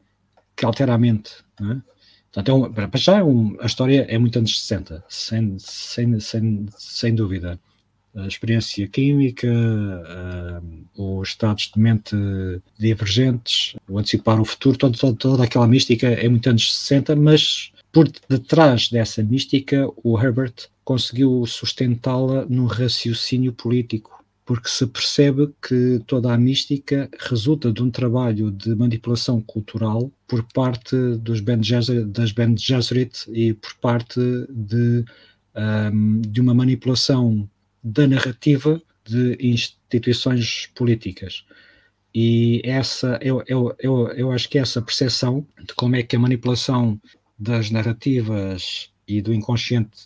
que 0.56 0.64
altera 0.64 0.94
a 0.94 0.98
mente. 0.98 1.30
Não 1.60 1.72
é? 1.72 1.82
Portanto, 2.32 2.48
é 2.50 2.54
um, 2.54 2.72
para 2.72 2.88
para 2.88 3.00
já 3.00 3.18
é 3.18 3.22
um- 3.24 3.56
a 3.60 3.66
história 3.66 4.06
é 4.08 4.18
muito 4.18 4.38
anos 4.38 4.60
60, 4.60 5.04
sem, 5.08 5.58
sem, 5.58 6.18
sem, 6.20 6.66
sem 6.76 7.14
dúvida. 7.14 7.58
A 8.16 8.26
experiência 8.26 8.88
química, 8.88 9.46
ah, 9.48 10.62
os 10.96 11.28
estados 11.28 11.70
de 11.74 11.80
mente 11.80 12.16
divergentes, 12.78 13.76
o 13.88 13.98
antecipar 13.98 14.40
o 14.40 14.44
futuro, 14.44 14.78
toda 14.78 15.44
aquela 15.44 15.66
mística 15.66 16.06
é 16.06 16.28
muito 16.28 16.48
anos 16.48 16.74
60, 16.74 17.14
mas 17.14 17.70
por 17.92 18.10
detrás 18.28 18.88
dessa 18.90 19.22
mística, 19.22 19.88
o 20.04 20.20
Herbert 20.20 20.68
conseguiu 20.84 21.46
sustentá-la 21.46 22.44
num 22.46 22.66
raciocínio 22.66 23.52
político, 23.54 24.22
porque 24.44 24.68
se 24.68 24.86
percebe 24.86 25.48
que 25.66 26.00
toda 26.06 26.32
a 26.32 26.38
mística 26.38 27.08
resulta 27.18 27.72
de 27.72 27.82
um 27.82 27.90
trabalho 27.90 28.50
de 28.50 28.74
manipulação 28.74 29.40
cultural 29.40 30.10
por 30.28 30.42
parte 30.52 30.94
dos 31.16 31.40
Bene 31.40 31.62
das 32.06 32.32
Bene 32.32 32.56
Gesserit 32.58 33.24
e 33.32 33.54
por 33.54 33.74
parte 33.76 34.20
de, 34.50 35.02
ahm, 35.54 36.20
de 36.20 36.40
uma 36.40 36.52
manipulação 36.52 37.48
da 37.86 38.04
narrativa 38.08 38.82
de 39.04 39.38
instituições 39.40 40.68
políticas. 40.74 41.44
E 42.12 42.60
essa, 42.64 43.16
eu, 43.22 43.44
eu, 43.46 43.76
eu, 43.78 44.08
eu 44.08 44.32
acho 44.32 44.48
que 44.48 44.58
essa 44.58 44.82
percepção 44.82 45.46
de 45.64 45.72
como 45.74 45.94
é 45.94 46.02
que 46.02 46.16
a 46.16 46.18
manipulação 46.18 47.00
das 47.38 47.70
narrativas 47.70 48.90
e 49.06 49.22
do 49.22 49.32
inconsciente 49.32 50.04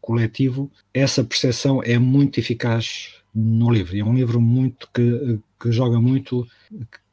coletivo, 0.00 0.68
essa 0.92 1.22
percepção 1.22 1.80
é 1.84 1.96
muito 1.96 2.40
eficaz 2.40 3.14
no 3.32 3.70
livro. 3.70 3.96
É 3.96 4.02
um 4.02 4.16
livro 4.16 4.40
muito 4.40 4.88
que, 4.92 5.38
que 5.60 5.70
joga 5.70 6.00
muito, 6.00 6.44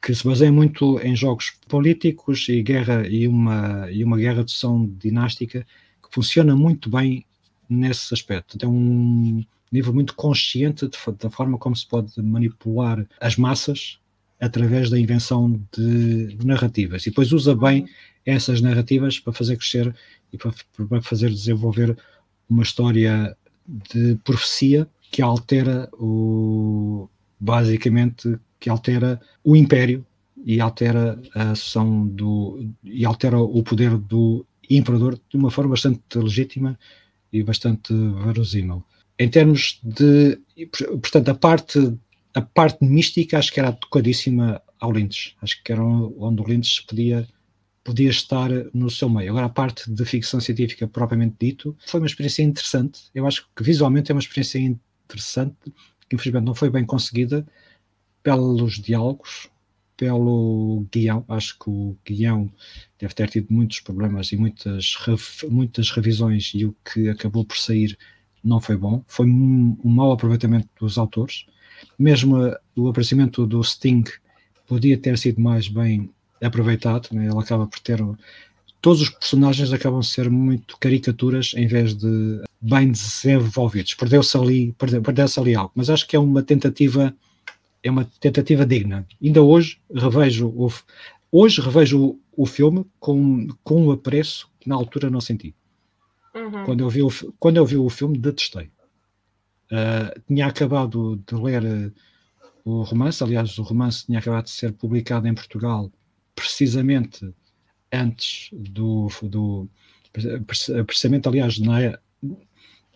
que 0.01 0.15
se 0.15 0.25
baseia 0.25 0.51
muito 0.51 0.99
em 1.01 1.15
jogos 1.15 1.51
políticos 1.67 2.49
e 2.49 2.63
guerra 2.63 3.07
e 3.07 3.27
uma, 3.27 3.91
e 3.91 4.03
uma 4.03 4.17
guerra 4.17 4.43
de 4.43 4.53
som 4.53 4.87
dinástica 4.87 5.67
que 6.01 6.11
funciona 6.11 6.55
muito 6.55 6.89
bem 6.89 7.23
nesse 7.69 8.11
aspecto. 8.11 8.57
É 8.59 8.67
um 8.67 9.45
livro 9.71 9.93
muito 9.93 10.15
consciente 10.15 10.87
de, 10.87 10.97
da 11.17 11.29
forma 11.29 11.57
como 11.57 11.75
se 11.75 11.87
pode 11.87 12.21
manipular 12.21 13.05
as 13.19 13.35
massas 13.35 13.99
através 14.39 14.89
da 14.89 14.99
invenção 14.99 15.61
de 15.75 16.37
narrativas. 16.43 17.05
E 17.05 17.09
depois 17.09 17.31
usa 17.31 17.55
bem 17.55 17.87
essas 18.25 18.61
narrativas 18.61 19.19
para 19.19 19.33
fazer 19.33 19.57
crescer 19.57 19.93
e 20.31 20.37
para, 20.37 20.53
para 20.87 21.01
fazer 21.01 21.29
desenvolver 21.29 21.97
uma 22.49 22.63
história 22.63 23.35
de 23.91 24.15
profecia 24.23 24.87
que 25.11 25.21
altera 25.21 25.89
o 25.93 27.07
basicamente 27.39 28.37
que 28.59 28.69
altera 28.69 29.19
o 29.43 29.55
império 29.55 30.05
e 30.45 30.59
altera 30.59 31.21
a 31.35 31.51
ação 31.51 32.07
do 32.07 32.73
e 32.83 33.05
altera 33.05 33.39
o 33.39 33.63
poder 33.63 33.97
do 33.97 34.45
imperador 34.69 35.19
de 35.29 35.37
uma 35.37 35.51
forma 35.51 35.71
bastante 35.71 36.01
legítima 36.15 36.77
e 37.31 37.43
bastante 37.43 37.93
verosímil. 37.93 38.83
Em 39.19 39.29
termos 39.29 39.79
de 39.83 40.39
por- 40.71 40.99
portanto 40.99 41.29
a 41.29 41.35
parte 41.35 41.79
a 42.33 42.41
parte 42.41 42.85
mística 42.85 43.37
acho 43.37 43.51
que 43.51 43.59
era 43.59 43.69
adequadíssima 43.69 44.61
ao 44.79 44.91
Lynch. 44.91 45.35
Acho 45.41 45.61
que 45.63 45.71
era 45.71 45.83
onde 45.83 46.41
o 46.41 46.45
Lynch 46.45 46.85
podia 46.87 47.27
podia 47.83 48.09
estar 48.09 48.49
no 48.73 48.89
seu 48.89 49.09
meio. 49.09 49.31
Agora, 49.31 49.47
a 49.47 49.49
parte 49.49 49.89
de 49.91 50.05
ficção 50.05 50.39
científica 50.39 50.87
propriamente 50.87 51.35
dito, 51.39 51.75
foi 51.87 51.99
uma 51.99 52.05
experiência 52.07 52.43
interessante. 52.43 53.01
Eu 53.15 53.25
acho 53.25 53.47
que 53.55 53.63
visualmente 53.63 54.11
é 54.11 54.13
uma 54.15 54.19
experiência 54.21 54.59
interessante, 54.59 55.55
que 56.07 56.15
infelizmente 56.15 56.45
não 56.45 56.53
foi 56.53 56.69
bem 56.69 56.85
conseguida 56.85 57.47
pelos 58.21 58.79
diálogos, 58.79 59.49
pelo 59.97 60.85
guião. 60.91 61.25
Acho 61.27 61.57
que 61.57 61.69
o 61.69 61.97
guião 62.05 62.51
deve 62.99 63.13
ter 63.15 63.29
tido 63.29 63.47
muitos 63.49 63.79
problemas 63.79 64.31
e 64.31 64.37
muitas, 64.37 64.95
muitas 65.49 65.89
revisões 65.89 66.51
e 66.53 66.65
o 66.65 66.75
que 66.85 67.09
acabou 67.09 67.43
por 67.43 67.57
sair 67.57 67.97
não 68.43 68.59
foi 68.59 68.77
bom. 68.77 69.03
Foi 69.07 69.25
um, 69.25 69.77
um 69.83 69.89
mau 69.89 70.11
aproveitamento 70.11 70.67
dos 70.79 70.97
autores. 70.97 71.45
Mesmo 71.97 72.43
eh, 72.45 72.59
o 72.75 72.87
aparecimento 72.87 73.45
do 73.45 73.63
Sting 73.63 74.03
podia 74.67 74.97
ter 74.97 75.17
sido 75.17 75.41
mais 75.41 75.67
bem 75.67 76.09
aproveitado, 76.41 77.09
né? 77.11 77.27
ele 77.27 77.37
acaba 77.37 77.67
por 77.67 77.79
ter 77.79 78.01
todos 78.81 79.01
os 79.01 79.09
personagens 79.09 79.73
acabam 79.73 79.99
a 79.99 80.03
ser 80.03 80.29
muito 80.29 80.77
caricaturas 80.77 81.53
em 81.55 81.67
vez 81.67 81.93
de 81.93 82.41
bem 82.61 82.91
desenvolvidos. 82.91 83.93
Perdeu-se 83.93 84.37
ali, 84.37 84.73
perde- 84.73 85.01
perdeu-se 85.01 85.39
ali 85.39 85.55
algo, 85.55 85.71
mas 85.75 85.89
acho 85.89 86.07
que 86.07 86.15
é 86.15 86.19
uma 86.19 86.41
tentativa 86.43 87.13
é 87.81 87.89
uma 87.89 88.05
tentativa 88.19 88.65
digna. 88.65 89.07
Ainda 89.21 89.41
hoje 89.41 89.79
revejo 89.93 90.47
o 90.47 90.71
hoje 91.31 91.61
revejo 91.61 92.01
o, 92.01 92.19
o 92.35 92.45
filme 92.45 92.85
com 92.99 93.47
com 93.63 93.87
um 93.87 93.91
apreço 93.91 94.49
que 94.59 94.69
na 94.69 94.75
altura 94.75 95.09
não 95.09 95.21
senti. 95.21 95.53
Uhum. 96.35 96.63
Quando 96.65 96.81
eu 96.81 96.89
vi 96.89 97.01
o, 97.01 97.09
quando 97.39 97.57
eu 97.57 97.65
vi 97.65 97.77
o 97.77 97.89
filme, 97.89 98.17
detestei. 98.17 98.69
Ah, 99.71 100.13
tinha 100.27 100.47
acabado 100.47 101.21
de 101.27 101.35
ler 101.35 101.63
eh, 101.63 101.91
o 102.65 102.81
romance, 102.83 103.23
aliás, 103.23 103.57
o 103.57 103.63
romance 103.63 104.05
tinha 104.05 104.19
acabado 104.19 104.45
de 104.45 104.51
ser 104.51 104.73
publicado 104.73 105.27
em 105.27 105.33
Portugal 105.33 105.91
precisamente 106.35 107.33
antes 107.91 108.49
do. 108.51 109.07
do 109.23 109.67
pre- 110.11 110.39
precisamente, 110.83 111.27
aliás, 111.27 111.59
na, 111.59 111.97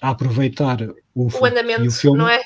a 0.02 0.10
aproveitar 0.10 0.82
o, 1.16 1.28
O 1.40 1.46
andamento, 1.46 1.88
o 1.88 1.92
filme. 1.92 2.18
não 2.18 2.28
é? 2.30 2.42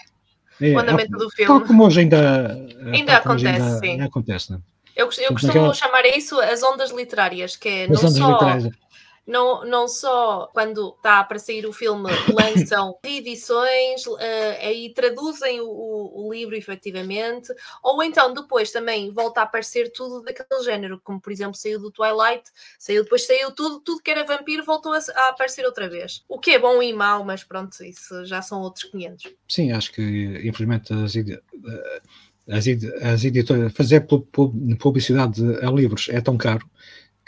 É, 0.62 0.74
O 0.74 0.80
andamento 0.80 1.16
é, 1.16 1.18
do 1.20 1.28
Tal 1.28 1.32
filme. 1.32 1.68
como 1.68 1.86
hoje 1.86 2.00
ainda, 2.02 2.54
Ainda 2.92 3.18
acontece, 3.18 3.80
sim. 3.80 3.92
ainda 3.92 4.06
acontece, 4.06 4.52
né? 4.52 4.60
Eu, 4.96 5.06
cost- 5.06 5.20
eu 5.20 5.28
Portanto, 5.30 5.42
costumo 5.54 5.68
naquela- 5.68 5.74
chamar 5.74 6.04
a 6.06 6.18
isso 6.18 6.40
as 6.40 6.64
ondas 6.64 6.92
literárias, 6.92 7.56
que 7.56 7.70
é 7.70 7.88
não 7.88 7.94
As 7.96 8.04
ondas 8.04 8.18
só, 8.18 8.32
literárias. 8.32 8.74
Não, 9.28 9.66
não 9.66 9.88
só 9.88 10.48
quando 10.54 10.96
está 10.96 11.24
para 11.24 11.38
sair 11.38 11.66
o 11.66 11.74
filme 11.74 12.10
lançam 12.34 12.98
reedições, 13.04 14.04
eh, 14.20 14.66
aí 14.68 14.94
traduzem 14.94 15.60
o, 15.62 15.68
o- 15.68 16.28
o 16.28 16.34
livro 16.34 16.56
efetivamente, 16.56 17.54
ou 17.84 18.02
então 18.02 18.34
depois 18.34 18.72
também 18.72 19.12
volta 19.12 19.42
a 19.42 19.44
aparecer 19.44 19.92
tudo 19.92 20.22
daquele 20.24 20.64
género, 20.64 21.00
como 21.04 21.20
por 21.22 21.32
exemplo 21.32 21.56
saiu 21.56 21.80
do 21.80 21.92
Twilight, 21.92 22.50
saiu 22.80 23.04
depois 23.04 23.26
saiu 23.28 23.52
tudo, 23.52 23.80
tudo 23.82 24.02
que 24.02 24.10
era 24.12 24.24
vampiro 24.26 24.64
voltou 24.64 24.94
a, 24.94 24.98
a 24.98 25.30
aparecer 25.30 25.66
outra 25.66 25.90
vez. 25.90 26.24
O 26.28 26.40
que 26.40 26.52
é 26.52 26.60
bom 26.60 26.82
e 26.82 26.94
mau, 26.94 27.24
mas 27.24 27.44
pronto, 27.44 27.84
isso 27.84 28.26
já 28.26 28.42
são 28.42 28.62
outros 28.62 28.86
500. 28.86 29.34
Sim, 29.48 29.72
acho 29.72 29.92
que 29.92 30.02
infelizmente 30.48 30.94
as, 30.94 31.16
edi- 31.16 31.34
eh, 31.68 32.02
as, 32.50 32.66
edi- 32.66 32.94
as 33.04 33.24
editoras 33.26 33.74
fazer 33.74 34.02
pu- 34.08 34.22
pu- 34.22 34.54
publicidade 34.80 35.42
a 35.62 35.70
livros 35.70 36.08
é 36.10 36.22
tão 36.22 36.38
caro 36.38 36.66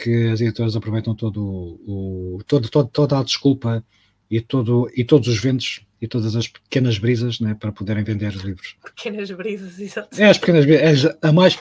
que 0.01 0.27
as 0.27 0.39
editoras 0.41 0.75
aproveitam 0.75 1.13
todo 1.15 1.41
o, 1.85 2.39
todo, 2.47 2.69
todo- 2.69 2.89
toda 2.89 3.19
a 3.19 3.23
desculpa 3.23 3.83
e, 4.29 4.39
todo, 4.41 4.89
e 4.95 5.03
todos 5.03 5.27
os 5.27 5.39
ventos 5.39 5.81
e 6.01 6.07
todas 6.07 6.35
as 6.35 6.47
pequenas 6.47 6.97
brisas 6.97 7.39
né, 7.39 7.53
para 7.59 7.71
poderem 7.71 8.03
vender 8.03 8.29
os 8.33 8.41
livros. 8.43 8.77
Pequenas 8.95 9.29
brisas, 9.31 9.79
exato. 9.79 10.21
É 10.21 10.25
as 10.29 10.37
pequenas 10.37 10.65
brisas, 10.65 11.05
é 11.21 11.27
a 11.27 11.31
mais 11.33 11.59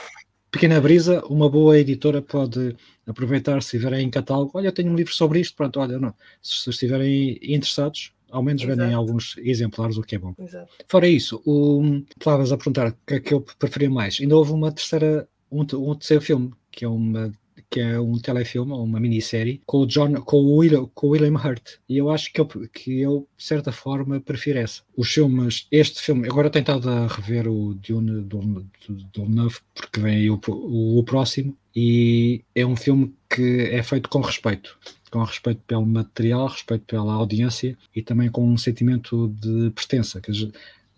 pequena 0.50 0.80
brisa, 0.80 1.22
uma 1.26 1.50
boa 1.50 1.78
editora 1.78 2.22
pode 2.22 2.76
aproveitar 3.06 3.60
se 3.62 3.76
estiverem 3.76 4.06
em 4.06 4.10
catálogo. 4.10 4.52
Olha, 4.54 4.68
eu 4.68 4.72
tenho 4.72 4.90
um 4.92 4.94
livro 4.96 5.12
sobre 5.12 5.40
isto, 5.40 5.56
pronto, 5.56 5.80
olha, 5.80 5.98
não. 5.98 6.14
Se, 6.40 6.62
se 6.62 6.70
estiverem 6.70 7.38
interessados, 7.42 8.12
Ao 8.30 8.42
menos 8.42 8.62
Exato. 8.62 8.78
vendem 8.78 8.94
alguns 8.94 9.34
exemplares, 9.38 9.96
o 9.96 10.02
que 10.02 10.14
é 10.14 10.18
bom. 10.18 10.34
Exato. 10.38 10.68
Fora 10.86 11.08
isso, 11.08 11.42
o, 11.46 12.02
estavas 12.16 12.52
a 12.52 12.56
perguntar 12.58 12.88
o 12.90 12.94
que 13.06 13.14
é 13.14 13.20
que 13.20 13.32
eu 13.34 13.40
preferia 13.58 13.88
mais. 13.90 14.18
Ainda 14.20 14.36
houve 14.36 14.52
uma 14.52 14.70
terceira, 14.70 15.26
um, 15.50 15.62
um 15.62 15.94
terceiro 15.94 16.22
filme, 16.22 16.52
que 16.70 16.84
é 16.84 16.88
uma 16.88 17.32
que 17.70 17.80
é 17.80 17.98
um 18.00 18.18
telefilme, 18.18 18.72
uma 18.72 19.00
minissérie, 19.00 19.60
com 19.66 19.78
o 19.78 19.86
John, 19.86 20.14
com 20.22 20.38
o 20.38 20.56
William, 20.56 20.86
com 20.94 21.08
o 21.08 21.10
William 21.10 21.34
Hurt. 21.34 21.76
E 21.88 21.98
eu 21.98 22.10
acho 22.10 22.32
que 22.32 22.40
eu, 22.40 22.46
que 22.46 23.00
eu, 23.00 23.28
de 23.36 23.44
certa 23.44 23.72
forma, 23.72 24.20
prefiro 24.20 24.58
essa. 24.58 24.82
Os 24.96 25.12
filmes, 25.12 25.66
este 25.70 26.00
filme, 26.00 26.28
agora 26.28 26.50
tenho 26.50 26.62
estado 26.62 26.88
a 26.88 27.06
rever 27.06 27.48
o 27.48 27.74
Dune 27.74 28.22
do 28.22 29.24
Novo, 29.28 29.60
porque 29.74 30.00
vem 30.00 30.16
aí 30.16 30.30
o, 30.30 30.40
o, 30.48 30.98
o 30.98 31.04
próximo, 31.04 31.56
e 31.74 32.42
é 32.54 32.66
um 32.66 32.76
filme 32.76 33.14
que 33.28 33.68
é 33.70 33.82
feito 33.82 34.08
com 34.08 34.20
respeito 34.20 34.76
com 35.10 35.22
respeito 35.22 35.62
pelo 35.66 35.86
material, 35.86 36.48
respeito 36.48 36.84
pela 36.84 37.14
audiência 37.14 37.76
e 37.94 38.02
também 38.02 38.30
com 38.30 38.46
um 38.46 38.58
sentimento 38.58 39.28
de 39.40 39.70
pertença, 39.70 40.20
que 40.20 40.32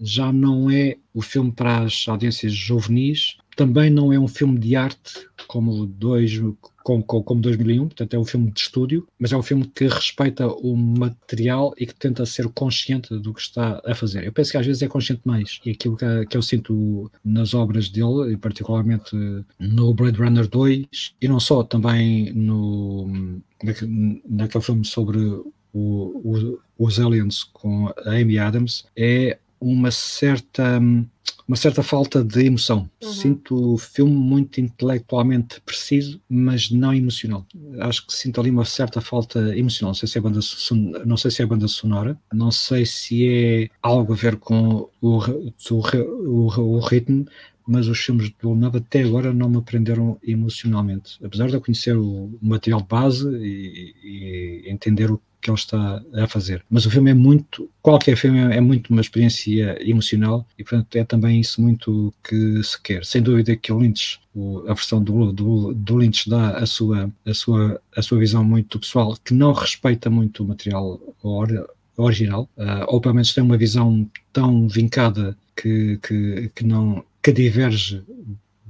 já 0.01 0.33
não 0.33 0.71
é 0.71 0.97
o 1.13 1.21
filme 1.21 1.53
para 1.53 1.83
as 1.83 2.09
audiências 2.09 2.53
juvenis, 2.53 3.37
também 3.57 3.91
não 3.91 4.13
é 4.13 4.19
um 4.19 4.29
filme 4.29 4.59
de 4.59 4.77
arte 4.77 5.27
como, 5.47 5.85
dois, 5.87 6.39
como, 6.83 7.03
como, 7.05 7.25
como 7.25 7.41
2001, 7.41 7.87
portanto 7.89 8.15
é 8.15 8.19
um 8.19 8.25
filme 8.25 8.51
de 8.51 8.61
estúdio, 8.61 9.07
mas 9.19 9.33
é 9.33 9.37
um 9.37 9.43
filme 9.43 9.67
que 9.67 9.87
respeita 9.87 10.47
o 10.47 10.77
material 10.77 11.75
e 11.79 11.87
que 11.87 11.95
tenta 11.95 12.25
ser 12.25 12.49
consciente 12.51 13.17
do 13.19 13.35
que 13.35 13.41
está 13.41 13.81
a 13.85 13.95
fazer. 13.95 14.25
Eu 14.25 14.33
penso 14.33 14.53
que 14.53 14.57
às 14.57 14.67
vezes 14.67 14.83
é 14.83 14.89
consciente 14.89 15.23
mais, 15.25 15.61
e 15.65 15.71
aquilo 15.71 15.97
que, 15.97 16.27
que 16.27 16.37
eu 16.37 16.43
sinto 16.43 17.11
nas 17.25 17.53
obras 17.55 17.89
dele, 17.89 18.33
e 18.33 18.37
particularmente 18.37 19.17
no 19.59 19.93
Blade 19.95 20.19
Runner 20.19 20.47
2, 20.49 20.87
e 21.21 21.29
não 21.29 21.41
só, 21.41 21.63
também 21.63 22.33
no, 22.33 23.41
naque- 23.63 24.23
naquele 24.29 24.65
filme 24.65 24.85
sobre 24.85 25.19
o- 25.19 25.53
o- 25.73 26.59
os 26.79 26.99
aliens 26.99 27.45
com 27.45 27.89
a 27.89 28.11
Amy 28.13 28.39
Adams, 28.39 28.87
é 28.97 29.39
uma 29.61 29.91
certa 29.91 30.81
uma 31.51 31.57
certa 31.57 31.83
falta 31.83 32.23
de 32.23 32.45
emoção. 32.45 32.89
Uhum. 33.03 33.13
Sinto 33.13 33.75
o 33.75 33.77
filme 33.77 34.15
muito 34.15 34.61
intelectualmente 34.61 35.61
preciso, 35.63 36.21
mas 36.29 36.71
não 36.71 36.95
emocional. 36.95 37.45
Acho 37.81 38.07
que 38.07 38.13
sinto 38.13 38.41
ali 38.41 38.51
uma 38.51 38.65
certa 38.65 39.01
falta 39.01 39.41
emocional. 39.59 39.91
Não 39.91 39.95
sei 39.97 40.09
se 40.09 40.17
é 40.17 40.21
banda, 40.21 40.41
son- 40.41 40.93
não 41.05 41.17
sei 41.17 41.29
se 41.33 41.43
é 41.43 41.47
banda 41.47 41.67
sonora, 41.67 42.17
não 42.33 42.53
sei 42.53 42.87
se 42.87 43.27
é 43.29 43.69
algo 43.83 44.13
a 44.13 44.17
ver 44.17 44.37
com 44.37 44.89
o, 45.01 45.19
o, 45.19 45.83
o, 46.29 46.61
o 46.77 46.79
ritmo, 46.79 47.27
mas 47.67 47.89
os 47.89 47.99
filmes 47.99 48.31
do 48.31 48.37
Villeneuve 48.41 48.79
até 48.79 49.03
agora 49.03 49.33
não 49.35 49.51
me 49.51 49.61
prenderam 49.61 50.19
emocionalmente. 50.23 51.19
Apesar 51.21 51.49
de 51.49 51.55
eu 51.55 51.61
conhecer 51.61 51.97
o 51.97 52.31
material 52.41 52.81
de 52.81 52.87
base 52.87 53.29
e, 53.29 53.95
e 54.05 54.71
entender 54.71 55.11
o 55.11 55.21
que 55.41 55.51
ele 55.51 55.57
está 55.59 56.03
a 56.15 56.27
fazer. 56.27 56.65
Mas 56.71 56.87
o 56.87 56.91
filme 56.91 57.11
é 57.11 57.15
muito, 57.15 57.69
qualquer 57.83 58.17
filme 58.17 58.39
é 58.39 58.61
muito 58.61 58.91
uma 58.91 59.01
experiência 59.01 59.77
emocional 59.89 60.47
e, 60.59 60.65
portanto, 60.65 60.95
é 60.97 61.05
também 61.05 61.41
isso 61.41 61.61
muito 61.63 62.13
que 62.23 62.63
se 62.63 62.81
quer. 62.83 63.05
Sem 63.05 63.23
dúvida 63.23 63.57
que 63.57 63.73
o 63.73 63.79
Lynch, 63.79 64.21
o- 64.35 64.61
a 64.69 64.75
versão 64.75 65.03
do, 65.03 65.33
do, 65.33 65.73
do 65.75 65.97
Lynch 65.97 66.29
dá 66.29 66.59
a 66.59 66.67
sua, 66.67 67.11
a, 67.27 67.35
sua, 67.35 67.81
a 67.97 68.03
sua 68.03 68.19
visão 68.19 68.45
muito 68.45 68.79
pessoal, 68.79 69.17
que 69.25 69.35
não 69.35 69.53
respeita 69.53 70.11
muito 70.11 70.43
o 70.45 70.49
material 70.49 71.01
ori- 71.23 71.65
original, 71.97 72.49
ah, 72.59 72.87
ou 72.89 73.01
pelo 73.01 73.15
menos 73.15 73.33
tem 73.35 73.43
uma 73.45 73.57
visão 73.57 74.09
tão 74.33 74.69
vincada 74.69 75.37
que, 75.57 75.99
que, 76.03 76.51
que 76.55 76.65
não 76.65 77.05
que 77.23 77.33
diverge 77.33 78.03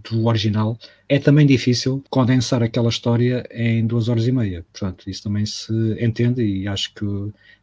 do 0.03 0.26
original, 0.26 0.78
é 1.09 1.18
também 1.18 1.46
difícil 1.46 2.03
condensar 2.11 2.62
aquela 2.62 2.88
história 2.88 3.46
em 3.51 3.86
duas 3.86 4.09
horas 4.09 4.26
e 4.26 4.32
meia. 4.32 4.64
Portanto, 4.72 5.09
isso 5.09 5.22
também 5.22 5.46
se 5.46 5.72
entende 6.01 6.42
e 6.42 6.68
acho 6.68 6.94
que 6.94 7.05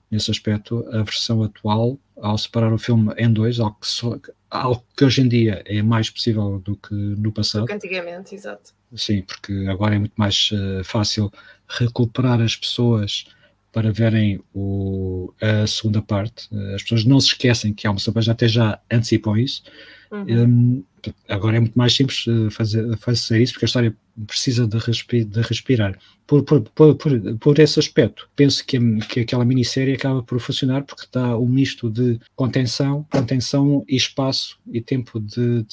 nesse 0.09 0.31
aspecto 0.31 0.87
a 0.91 1.03
versão 1.03 1.43
atual, 1.43 1.99
ao 2.17 2.37
separar 2.37 2.73
o 2.73 2.77
filme 2.77 3.13
em 3.17 3.31
dois, 3.31 3.59
algo 3.59 3.77
que, 3.79 4.31
algo 4.49 4.83
que 4.95 5.05
hoje 5.05 5.21
em 5.21 5.27
dia 5.27 5.61
é 5.65 5.81
mais 5.81 6.09
possível 6.09 6.59
do 6.59 6.75
que 6.75 6.93
no 6.93 7.31
passado, 7.31 7.61
Do 7.61 7.67
que 7.67 7.73
antigamente, 7.73 8.33
exato. 8.33 8.73
Sim, 8.95 9.21
porque 9.21 9.67
agora 9.69 9.95
é 9.95 9.99
muito 9.99 10.13
mais 10.15 10.49
eh, 10.53 10.81
fácil 10.83 11.31
recuperar 11.67 12.41
as 12.41 12.55
pessoas 12.55 13.25
para 13.73 13.91
verem 13.91 14.39
o, 14.55 15.31
a 15.41 15.67
segunda 15.67 16.01
parte. 16.01 16.49
As 16.73 16.81
pessoas 16.81 17.05
não 17.05 17.19
se 17.19 17.27
esquecem 17.27 17.73
que 17.73 17.85
há 17.85 17.91
uma 17.91 17.99
segunda, 17.99 18.31
até 18.31 18.47
já 18.47 18.79
antecipam 18.89 19.37
isso. 19.37 19.61
Uhum. 20.09 20.25
Hum, 20.25 20.83
agora 21.27 21.57
é 21.57 21.59
muito 21.59 21.75
mais 21.77 21.93
simples 21.93 22.25
eh, 22.27 22.49
fazer, 22.49 22.97
fazer 22.97 23.41
isso, 23.41 23.53
porque 23.53 23.65
a 23.65 23.67
história 23.67 23.95
precisa 24.25 24.67
de, 24.67 24.77
respi- 24.77 25.23
de 25.23 25.41
respirar. 25.41 25.97
Por, 26.25 26.43
por, 26.43 26.61
por, 26.61 26.95
por, 27.39 27.59
esse 27.59 27.79
aspecto, 27.79 28.29
penso 28.35 28.65
que, 28.65 28.77
que 29.07 29.21
aquela 29.21 29.45
minissérie 29.45 29.93
acaba 29.93 30.21
por 30.23 30.39
funcionar 30.39 30.83
porque 30.83 31.03
está 31.03 31.37
um 31.37 31.47
misto 31.47 31.89
de 31.89 32.19
contenção, 32.35 33.05
contenção 33.11 33.85
e 33.87 33.95
espaço 33.95 34.59
e 34.71 34.81
tempo 34.81 35.19
de, 35.19 35.65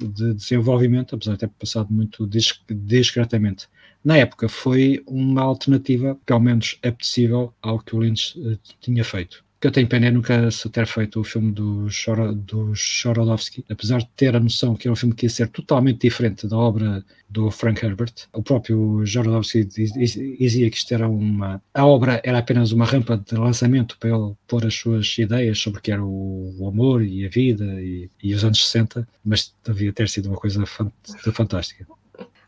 de 0.00 0.34
desenvolvimento, 0.34 1.14
apesar 1.14 1.32
de 1.34 1.38
ter 1.38 1.48
passado 1.48 1.92
muito 1.92 2.26
dis- 2.26 2.60
discretamente. 2.68 3.68
Na 4.04 4.16
época 4.16 4.48
foi 4.48 5.02
uma 5.06 5.42
alternativa, 5.42 6.16
pelo 6.24 6.40
menos 6.40 6.78
apetecível, 6.82 7.52
ao 7.60 7.78
que 7.80 7.94
o 7.94 8.00
Lynch 8.00 8.34
eh, 8.40 8.56
tinha 8.80 9.04
feito. 9.04 9.45
Eu 9.66 9.72
tenho 9.72 9.88
pena 9.88 10.06
é 10.06 10.10
nunca 10.12 10.48
se 10.52 10.70
ter 10.70 10.86
feito 10.86 11.18
o 11.20 11.24
filme 11.24 11.50
do, 11.50 11.90
Choro, 11.90 12.32
do 12.32 12.72
Chorodowski, 12.72 13.64
apesar 13.68 13.98
de 13.98 14.08
ter 14.14 14.36
a 14.36 14.38
noção 14.38 14.76
que 14.76 14.86
era 14.86 14.92
um 14.92 14.96
filme 14.96 15.12
que 15.12 15.26
ia 15.26 15.30
ser 15.30 15.48
totalmente 15.48 16.02
diferente 16.02 16.46
da 16.46 16.56
obra 16.56 17.04
do 17.28 17.50
Frank 17.50 17.84
Herbert. 17.84 18.12
O 18.32 18.44
próprio 18.44 19.04
Chorodowski 19.04 19.64
diz- 19.64 19.92
diz- 19.92 20.12
dizia 20.38 20.70
que 20.70 20.76
isto 20.76 20.94
era 20.94 21.08
uma. 21.08 21.60
A 21.74 21.84
obra 21.84 22.20
era 22.22 22.38
apenas 22.38 22.70
uma 22.70 22.84
rampa 22.84 23.16
de 23.16 23.34
lançamento 23.34 23.98
para 23.98 24.10
ele 24.10 24.34
pôr 24.46 24.64
as 24.64 24.72
suas 24.76 25.18
ideias 25.18 25.58
sobre 25.58 25.80
o 25.80 25.82
que 25.82 25.90
era 25.90 26.04
o, 26.04 26.54
o 26.60 26.68
amor 26.68 27.02
e 27.02 27.26
a 27.26 27.28
vida 27.28 27.64
e, 27.82 28.08
e 28.22 28.34
os 28.34 28.44
anos 28.44 28.64
60, 28.64 29.08
mas 29.24 29.52
devia 29.64 29.92
ter 29.92 30.08
sido 30.08 30.28
uma 30.28 30.36
coisa 30.38 30.64
fan- 30.64 30.92
fantástica. 31.32 31.84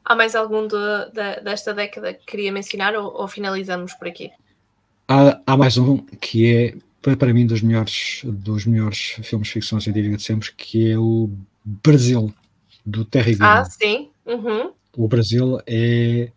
Há 0.04 0.14
mais 0.14 0.36
algum 0.36 0.68
de- 0.68 1.10
de- 1.12 1.40
desta 1.42 1.74
década 1.74 2.14
que 2.14 2.24
queria 2.24 2.52
mencionar 2.52 2.94
ou, 2.94 3.12
ou 3.12 3.26
finalizamos 3.26 3.92
por 3.94 4.06
aqui? 4.06 4.30
Há, 5.08 5.40
há 5.44 5.56
mais 5.56 5.76
um 5.78 5.96
que 6.20 6.46
é, 6.54 6.74
para, 7.00 7.32
mim, 7.32 7.46
dos 7.46 7.62
melhores, 7.62 8.22
dos 8.24 8.66
melhores 8.66 9.16
filmes 9.22 9.48
de 9.48 9.54
ficção 9.54 9.80
científica 9.80 10.16
de 10.16 10.22
sempre, 10.22 10.52
que 10.52 10.90
é 10.90 10.98
o 10.98 11.30
Brasil, 11.64 12.32
do 12.84 13.04
Terry 13.04 13.32
Gilliam. 13.32 13.48
Ah, 13.48 13.64
sim. 13.64 14.10
Uhum. 14.26 14.72
O 14.96 15.08
Brasil 15.08 15.60
é 15.66 16.32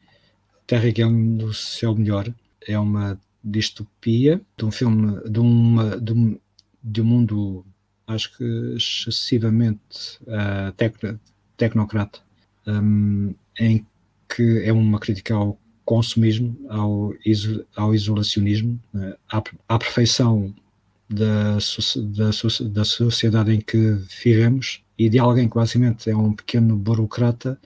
Terry 0.68 0.94
Gilliam 0.96 1.12
no 1.12 1.54
seu 1.54 1.96
melhor. 1.96 2.32
É 2.68 2.78
uma 2.78 3.20
distopia 3.44 4.42
de 4.58 4.66
um 4.66 4.72
filme, 4.72 5.20
de, 5.30 5.40
uma, 5.40 6.00
de, 6.00 6.14
um, 6.14 6.40
de 6.84 7.02
um 7.02 7.06
mundo, 7.06 7.66
acho 8.06 8.38
que 8.38 8.44
excessivamente 8.76 10.20
uh, 10.24 10.72
tecno, 10.78 11.20
tecnocrata, 11.58 12.20
um, 12.68 13.34
em 13.60 13.86
que 14.30 14.64
é 14.64 14.72
uma 14.72 15.00
crítica 15.00 15.34
ao 15.34 15.58
consumismo, 15.92 16.56
ao, 16.70 17.14
iso, 17.26 17.66
ao 17.76 17.94
isolacionismo, 17.94 18.80
né, 18.94 19.14
à, 19.30 19.44
à 19.68 19.78
perfeição 19.78 20.56
da, 21.10 21.58
da, 22.16 22.30
da 22.70 22.86
sociedade 22.86 23.52
em 23.52 23.60
que 23.60 23.98
vivemos 24.24 24.82
e 24.98 25.10
de 25.10 25.20
alguém 25.20 25.50
que 25.50 25.56
basicamente 25.56 26.10
é 26.10 26.16
um 26.16 26.32
pequeno 26.34 26.78
burocrata 26.78 27.60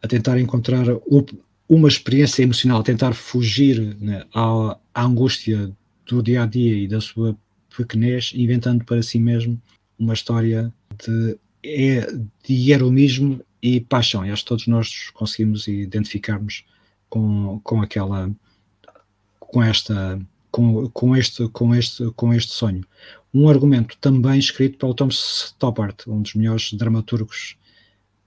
a 0.00 0.06
tentar 0.06 0.38
encontrar 0.38 0.86
o- 0.88 1.26
uma 1.68 1.88
experiência 1.88 2.44
emocional, 2.44 2.80
tentar 2.84 3.12
fugir 3.12 3.96
né, 4.00 4.24
à, 4.32 4.78
à 4.94 5.02
angústia 5.04 5.72
do 6.06 6.22
dia 6.22 6.44
a 6.44 6.46
dia 6.46 6.76
e 6.78 6.86
da 6.86 7.00
sua 7.00 7.36
pequenez, 7.76 8.30
inventando 8.36 8.84
para 8.84 9.02
si 9.02 9.18
mesmo 9.18 9.60
uma 9.98 10.14
história 10.14 10.72
de, 11.04 11.36
é, 11.64 12.06
de 12.46 12.70
heroísmo 12.70 13.40
e 13.60 13.80
paixão. 13.80 14.24
E 14.24 14.30
acho 14.30 14.44
que 14.44 14.48
todos 14.48 14.68
nós 14.68 15.10
conseguimos 15.12 15.66
identificarmos 15.66 16.64
com, 17.08 17.60
com 17.64 17.80
aquela 17.82 18.30
com 19.40 19.62
esta 19.62 20.20
com, 20.50 20.88
com 20.90 21.16
este 21.16 21.48
com 21.48 21.74
este 21.74 22.10
com 22.12 22.32
este 22.34 22.52
sonho. 22.52 22.84
Um 23.32 23.48
argumento 23.48 23.96
também 24.00 24.38
escrito 24.38 24.78
pelo 24.78 24.94
Tom 24.94 25.08
Stoppard 25.10 25.96
um 26.06 26.22
dos 26.22 26.34
melhores 26.34 26.72
dramaturgos 26.72 27.56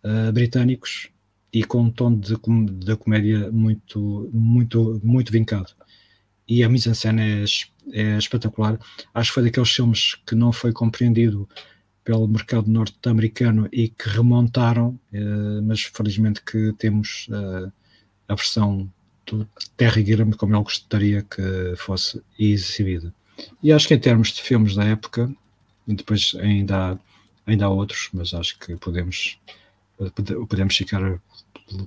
uh, 0.04 0.32
britânicos 0.32 1.10
e 1.54 1.64
com 1.64 1.82
um 1.84 1.92
tom 1.92 2.16
de, 2.16 2.36
de 2.86 2.96
comédia 2.96 3.52
muito 3.52 4.30
muito 4.34 5.00
muito 5.04 5.32
vincado. 5.32 5.72
E 6.48 6.64
a 6.64 6.70
mise-en-scène 6.70 7.22
é, 7.22 7.44
es- 7.44 7.72
é 7.94 8.18
espetacular. 8.18 8.78
Acho 9.14 9.30
que 9.32 9.34
foi 9.36 9.44
daqueles 9.44 9.70
filmes 9.72 10.16
que 10.26 10.36
não 10.36 10.52
foi 10.52 10.72
compreendido 10.74 11.48
pelo 12.04 12.28
mercado 12.28 12.70
norte-americano 12.70 13.70
e 13.72 13.88
que 13.90 14.10
remontaram, 14.10 15.00
eh, 15.14 15.62
mas 15.64 15.82
felizmente 15.84 16.42
que 16.44 16.74
temos 16.74 17.28
eh, 17.32 17.72
a 18.32 18.36
versão 18.36 18.90
do 19.26 19.48
Terry 19.78 20.06
Gilliam 20.06 20.32
como 20.32 20.56
ele 20.56 20.64
gostaria 20.64 21.22
que 21.24 21.76
fosse 21.78 22.22
exibida. 22.40 23.14
E 23.64 23.72
acho 23.72 23.88
que 23.88 23.94
em 23.94 24.00
termos 24.00 24.30
de 24.34 24.42
filmes 24.42 24.76
da 24.76 24.84
época, 24.84 25.32
e 25.88 25.94
depois 25.96 26.36
ainda 26.40 26.94
há, 26.94 26.98
ainda 27.46 27.66
há 27.66 27.70
outros, 27.70 28.10
mas 28.14 28.34
acho 28.34 28.58
que 28.60 28.76
podemos, 28.78 29.38
pode- 29.98 30.46
podemos 30.48 30.76
ficar 30.76 31.20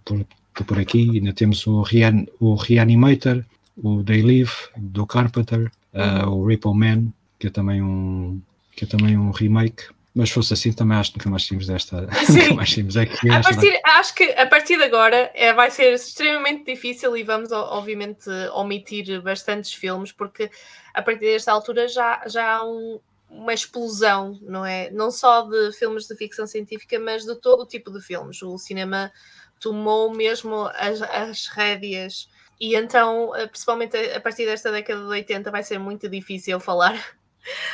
por, 0.04 0.24
por, 0.54 0.64
por 0.66 0.78
aqui. 0.78 1.10
Ainda 1.18 1.32
temos 1.32 1.66
o, 1.66 1.82
Rean, 1.82 2.24
o 2.40 2.54
Reanimator, 2.54 3.44
o 3.76 4.02
They 4.02 4.22
Live, 4.22 4.52
do 4.76 5.06
Carpenter, 5.06 5.70
Uh, 5.96 6.28
o 6.28 6.44
Ripple 6.44 6.74
Man, 6.74 7.12
que 7.38 7.46
é 7.46 7.50
também 7.50 7.80
um, 7.80 8.40
que 8.74 8.82
é 8.84 8.86
também 8.88 9.16
um 9.16 9.30
remake. 9.30 9.84
Mas 10.14 10.30
fosse 10.30 10.52
assim, 10.54 10.72
também 10.72 10.96
acho 10.96 11.10
que 11.12 11.18
nunca 11.18 11.30
mais 11.30 11.44
tínhamos 11.44 11.66
desta. 11.66 12.02
nunca 12.30 12.54
mais 12.54 12.70
tínhamos 12.70 12.96
aqui. 12.96 13.28
A 13.30 13.40
partir, 13.42 13.80
acho 13.84 14.14
que 14.14 14.24
a 14.24 14.46
partir 14.46 14.76
de 14.76 14.84
agora 14.84 15.30
é, 15.34 15.52
vai 15.52 15.70
ser 15.72 15.92
extremamente 15.92 16.64
difícil 16.64 17.16
e 17.16 17.24
vamos, 17.24 17.50
obviamente, 17.50 18.30
omitir 18.52 19.20
bastantes 19.20 19.72
filmes, 19.74 20.12
porque 20.12 20.48
a 20.94 21.02
partir 21.02 21.26
desta 21.26 21.50
altura 21.50 21.88
já, 21.88 22.22
já 22.28 22.58
há 22.58 22.64
um- 22.64 23.00
uma 23.28 23.52
explosão, 23.52 24.38
não 24.42 24.64
é? 24.64 24.88
Não 24.92 25.10
só 25.10 25.42
de 25.42 25.72
filmes 25.72 26.06
de 26.06 26.14
ficção 26.14 26.46
científica, 26.46 26.96
mas 27.00 27.24
de 27.24 27.34
todo 27.40 27.62
o 27.62 27.66
tipo 27.66 27.90
de 27.90 28.00
filmes. 28.00 28.40
O 28.42 28.56
cinema 28.56 29.10
tomou 29.58 30.14
mesmo 30.14 30.70
as, 30.76 31.02
as 31.02 31.48
rédeas. 31.48 32.28
E 32.60 32.76
então, 32.76 33.34
eh, 33.34 33.48
principalmente 33.48 33.96
a 33.96 34.18
a 34.18 34.20
partir 34.20 34.46
desta 34.46 34.70
década 34.70 35.00
de 35.00 35.06
80, 35.08 35.50
vai 35.50 35.64
ser 35.64 35.78
muito 35.78 36.08
difícil 36.08 36.60
falar 36.60 36.96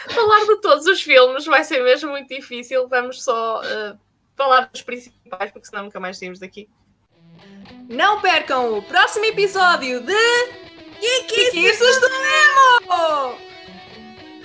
falar 0.08 0.44
de 0.46 0.60
todos 0.60 0.86
os 0.86 1.02
filmes 1.02 1.46
vai 1.46 1.64
ser 1.64 1.82
mesmo 1.82 2.10
muito 2.10 2.28
difícil. 2.28 2.88
Vamos 2.88 3.22
só 3.22 3.62
eh, 3.64 3.96
falar 4.36 4.68
dos 4.72 4.82
principais, 4.82 5.50
porque 5.50 5.66
senão 5.66 5.84
nunca 5.84 6.00
mais 6.00 6.18
saímos 6.18 6.38
daqui. 6.38 6.68
Não 7.88 8.20
percam 8.20 8.78
o 8.78 8.82
próximo 8.82 9.24
episódio 9.26 10.00
de 10.00 10.60
Geekices 11.00 12.00
do 12.00 12.08
Nemo! 12.08 13.38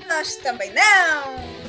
Nós 0.07 0.35
também 0.37 0.73
não! 0.73 1.64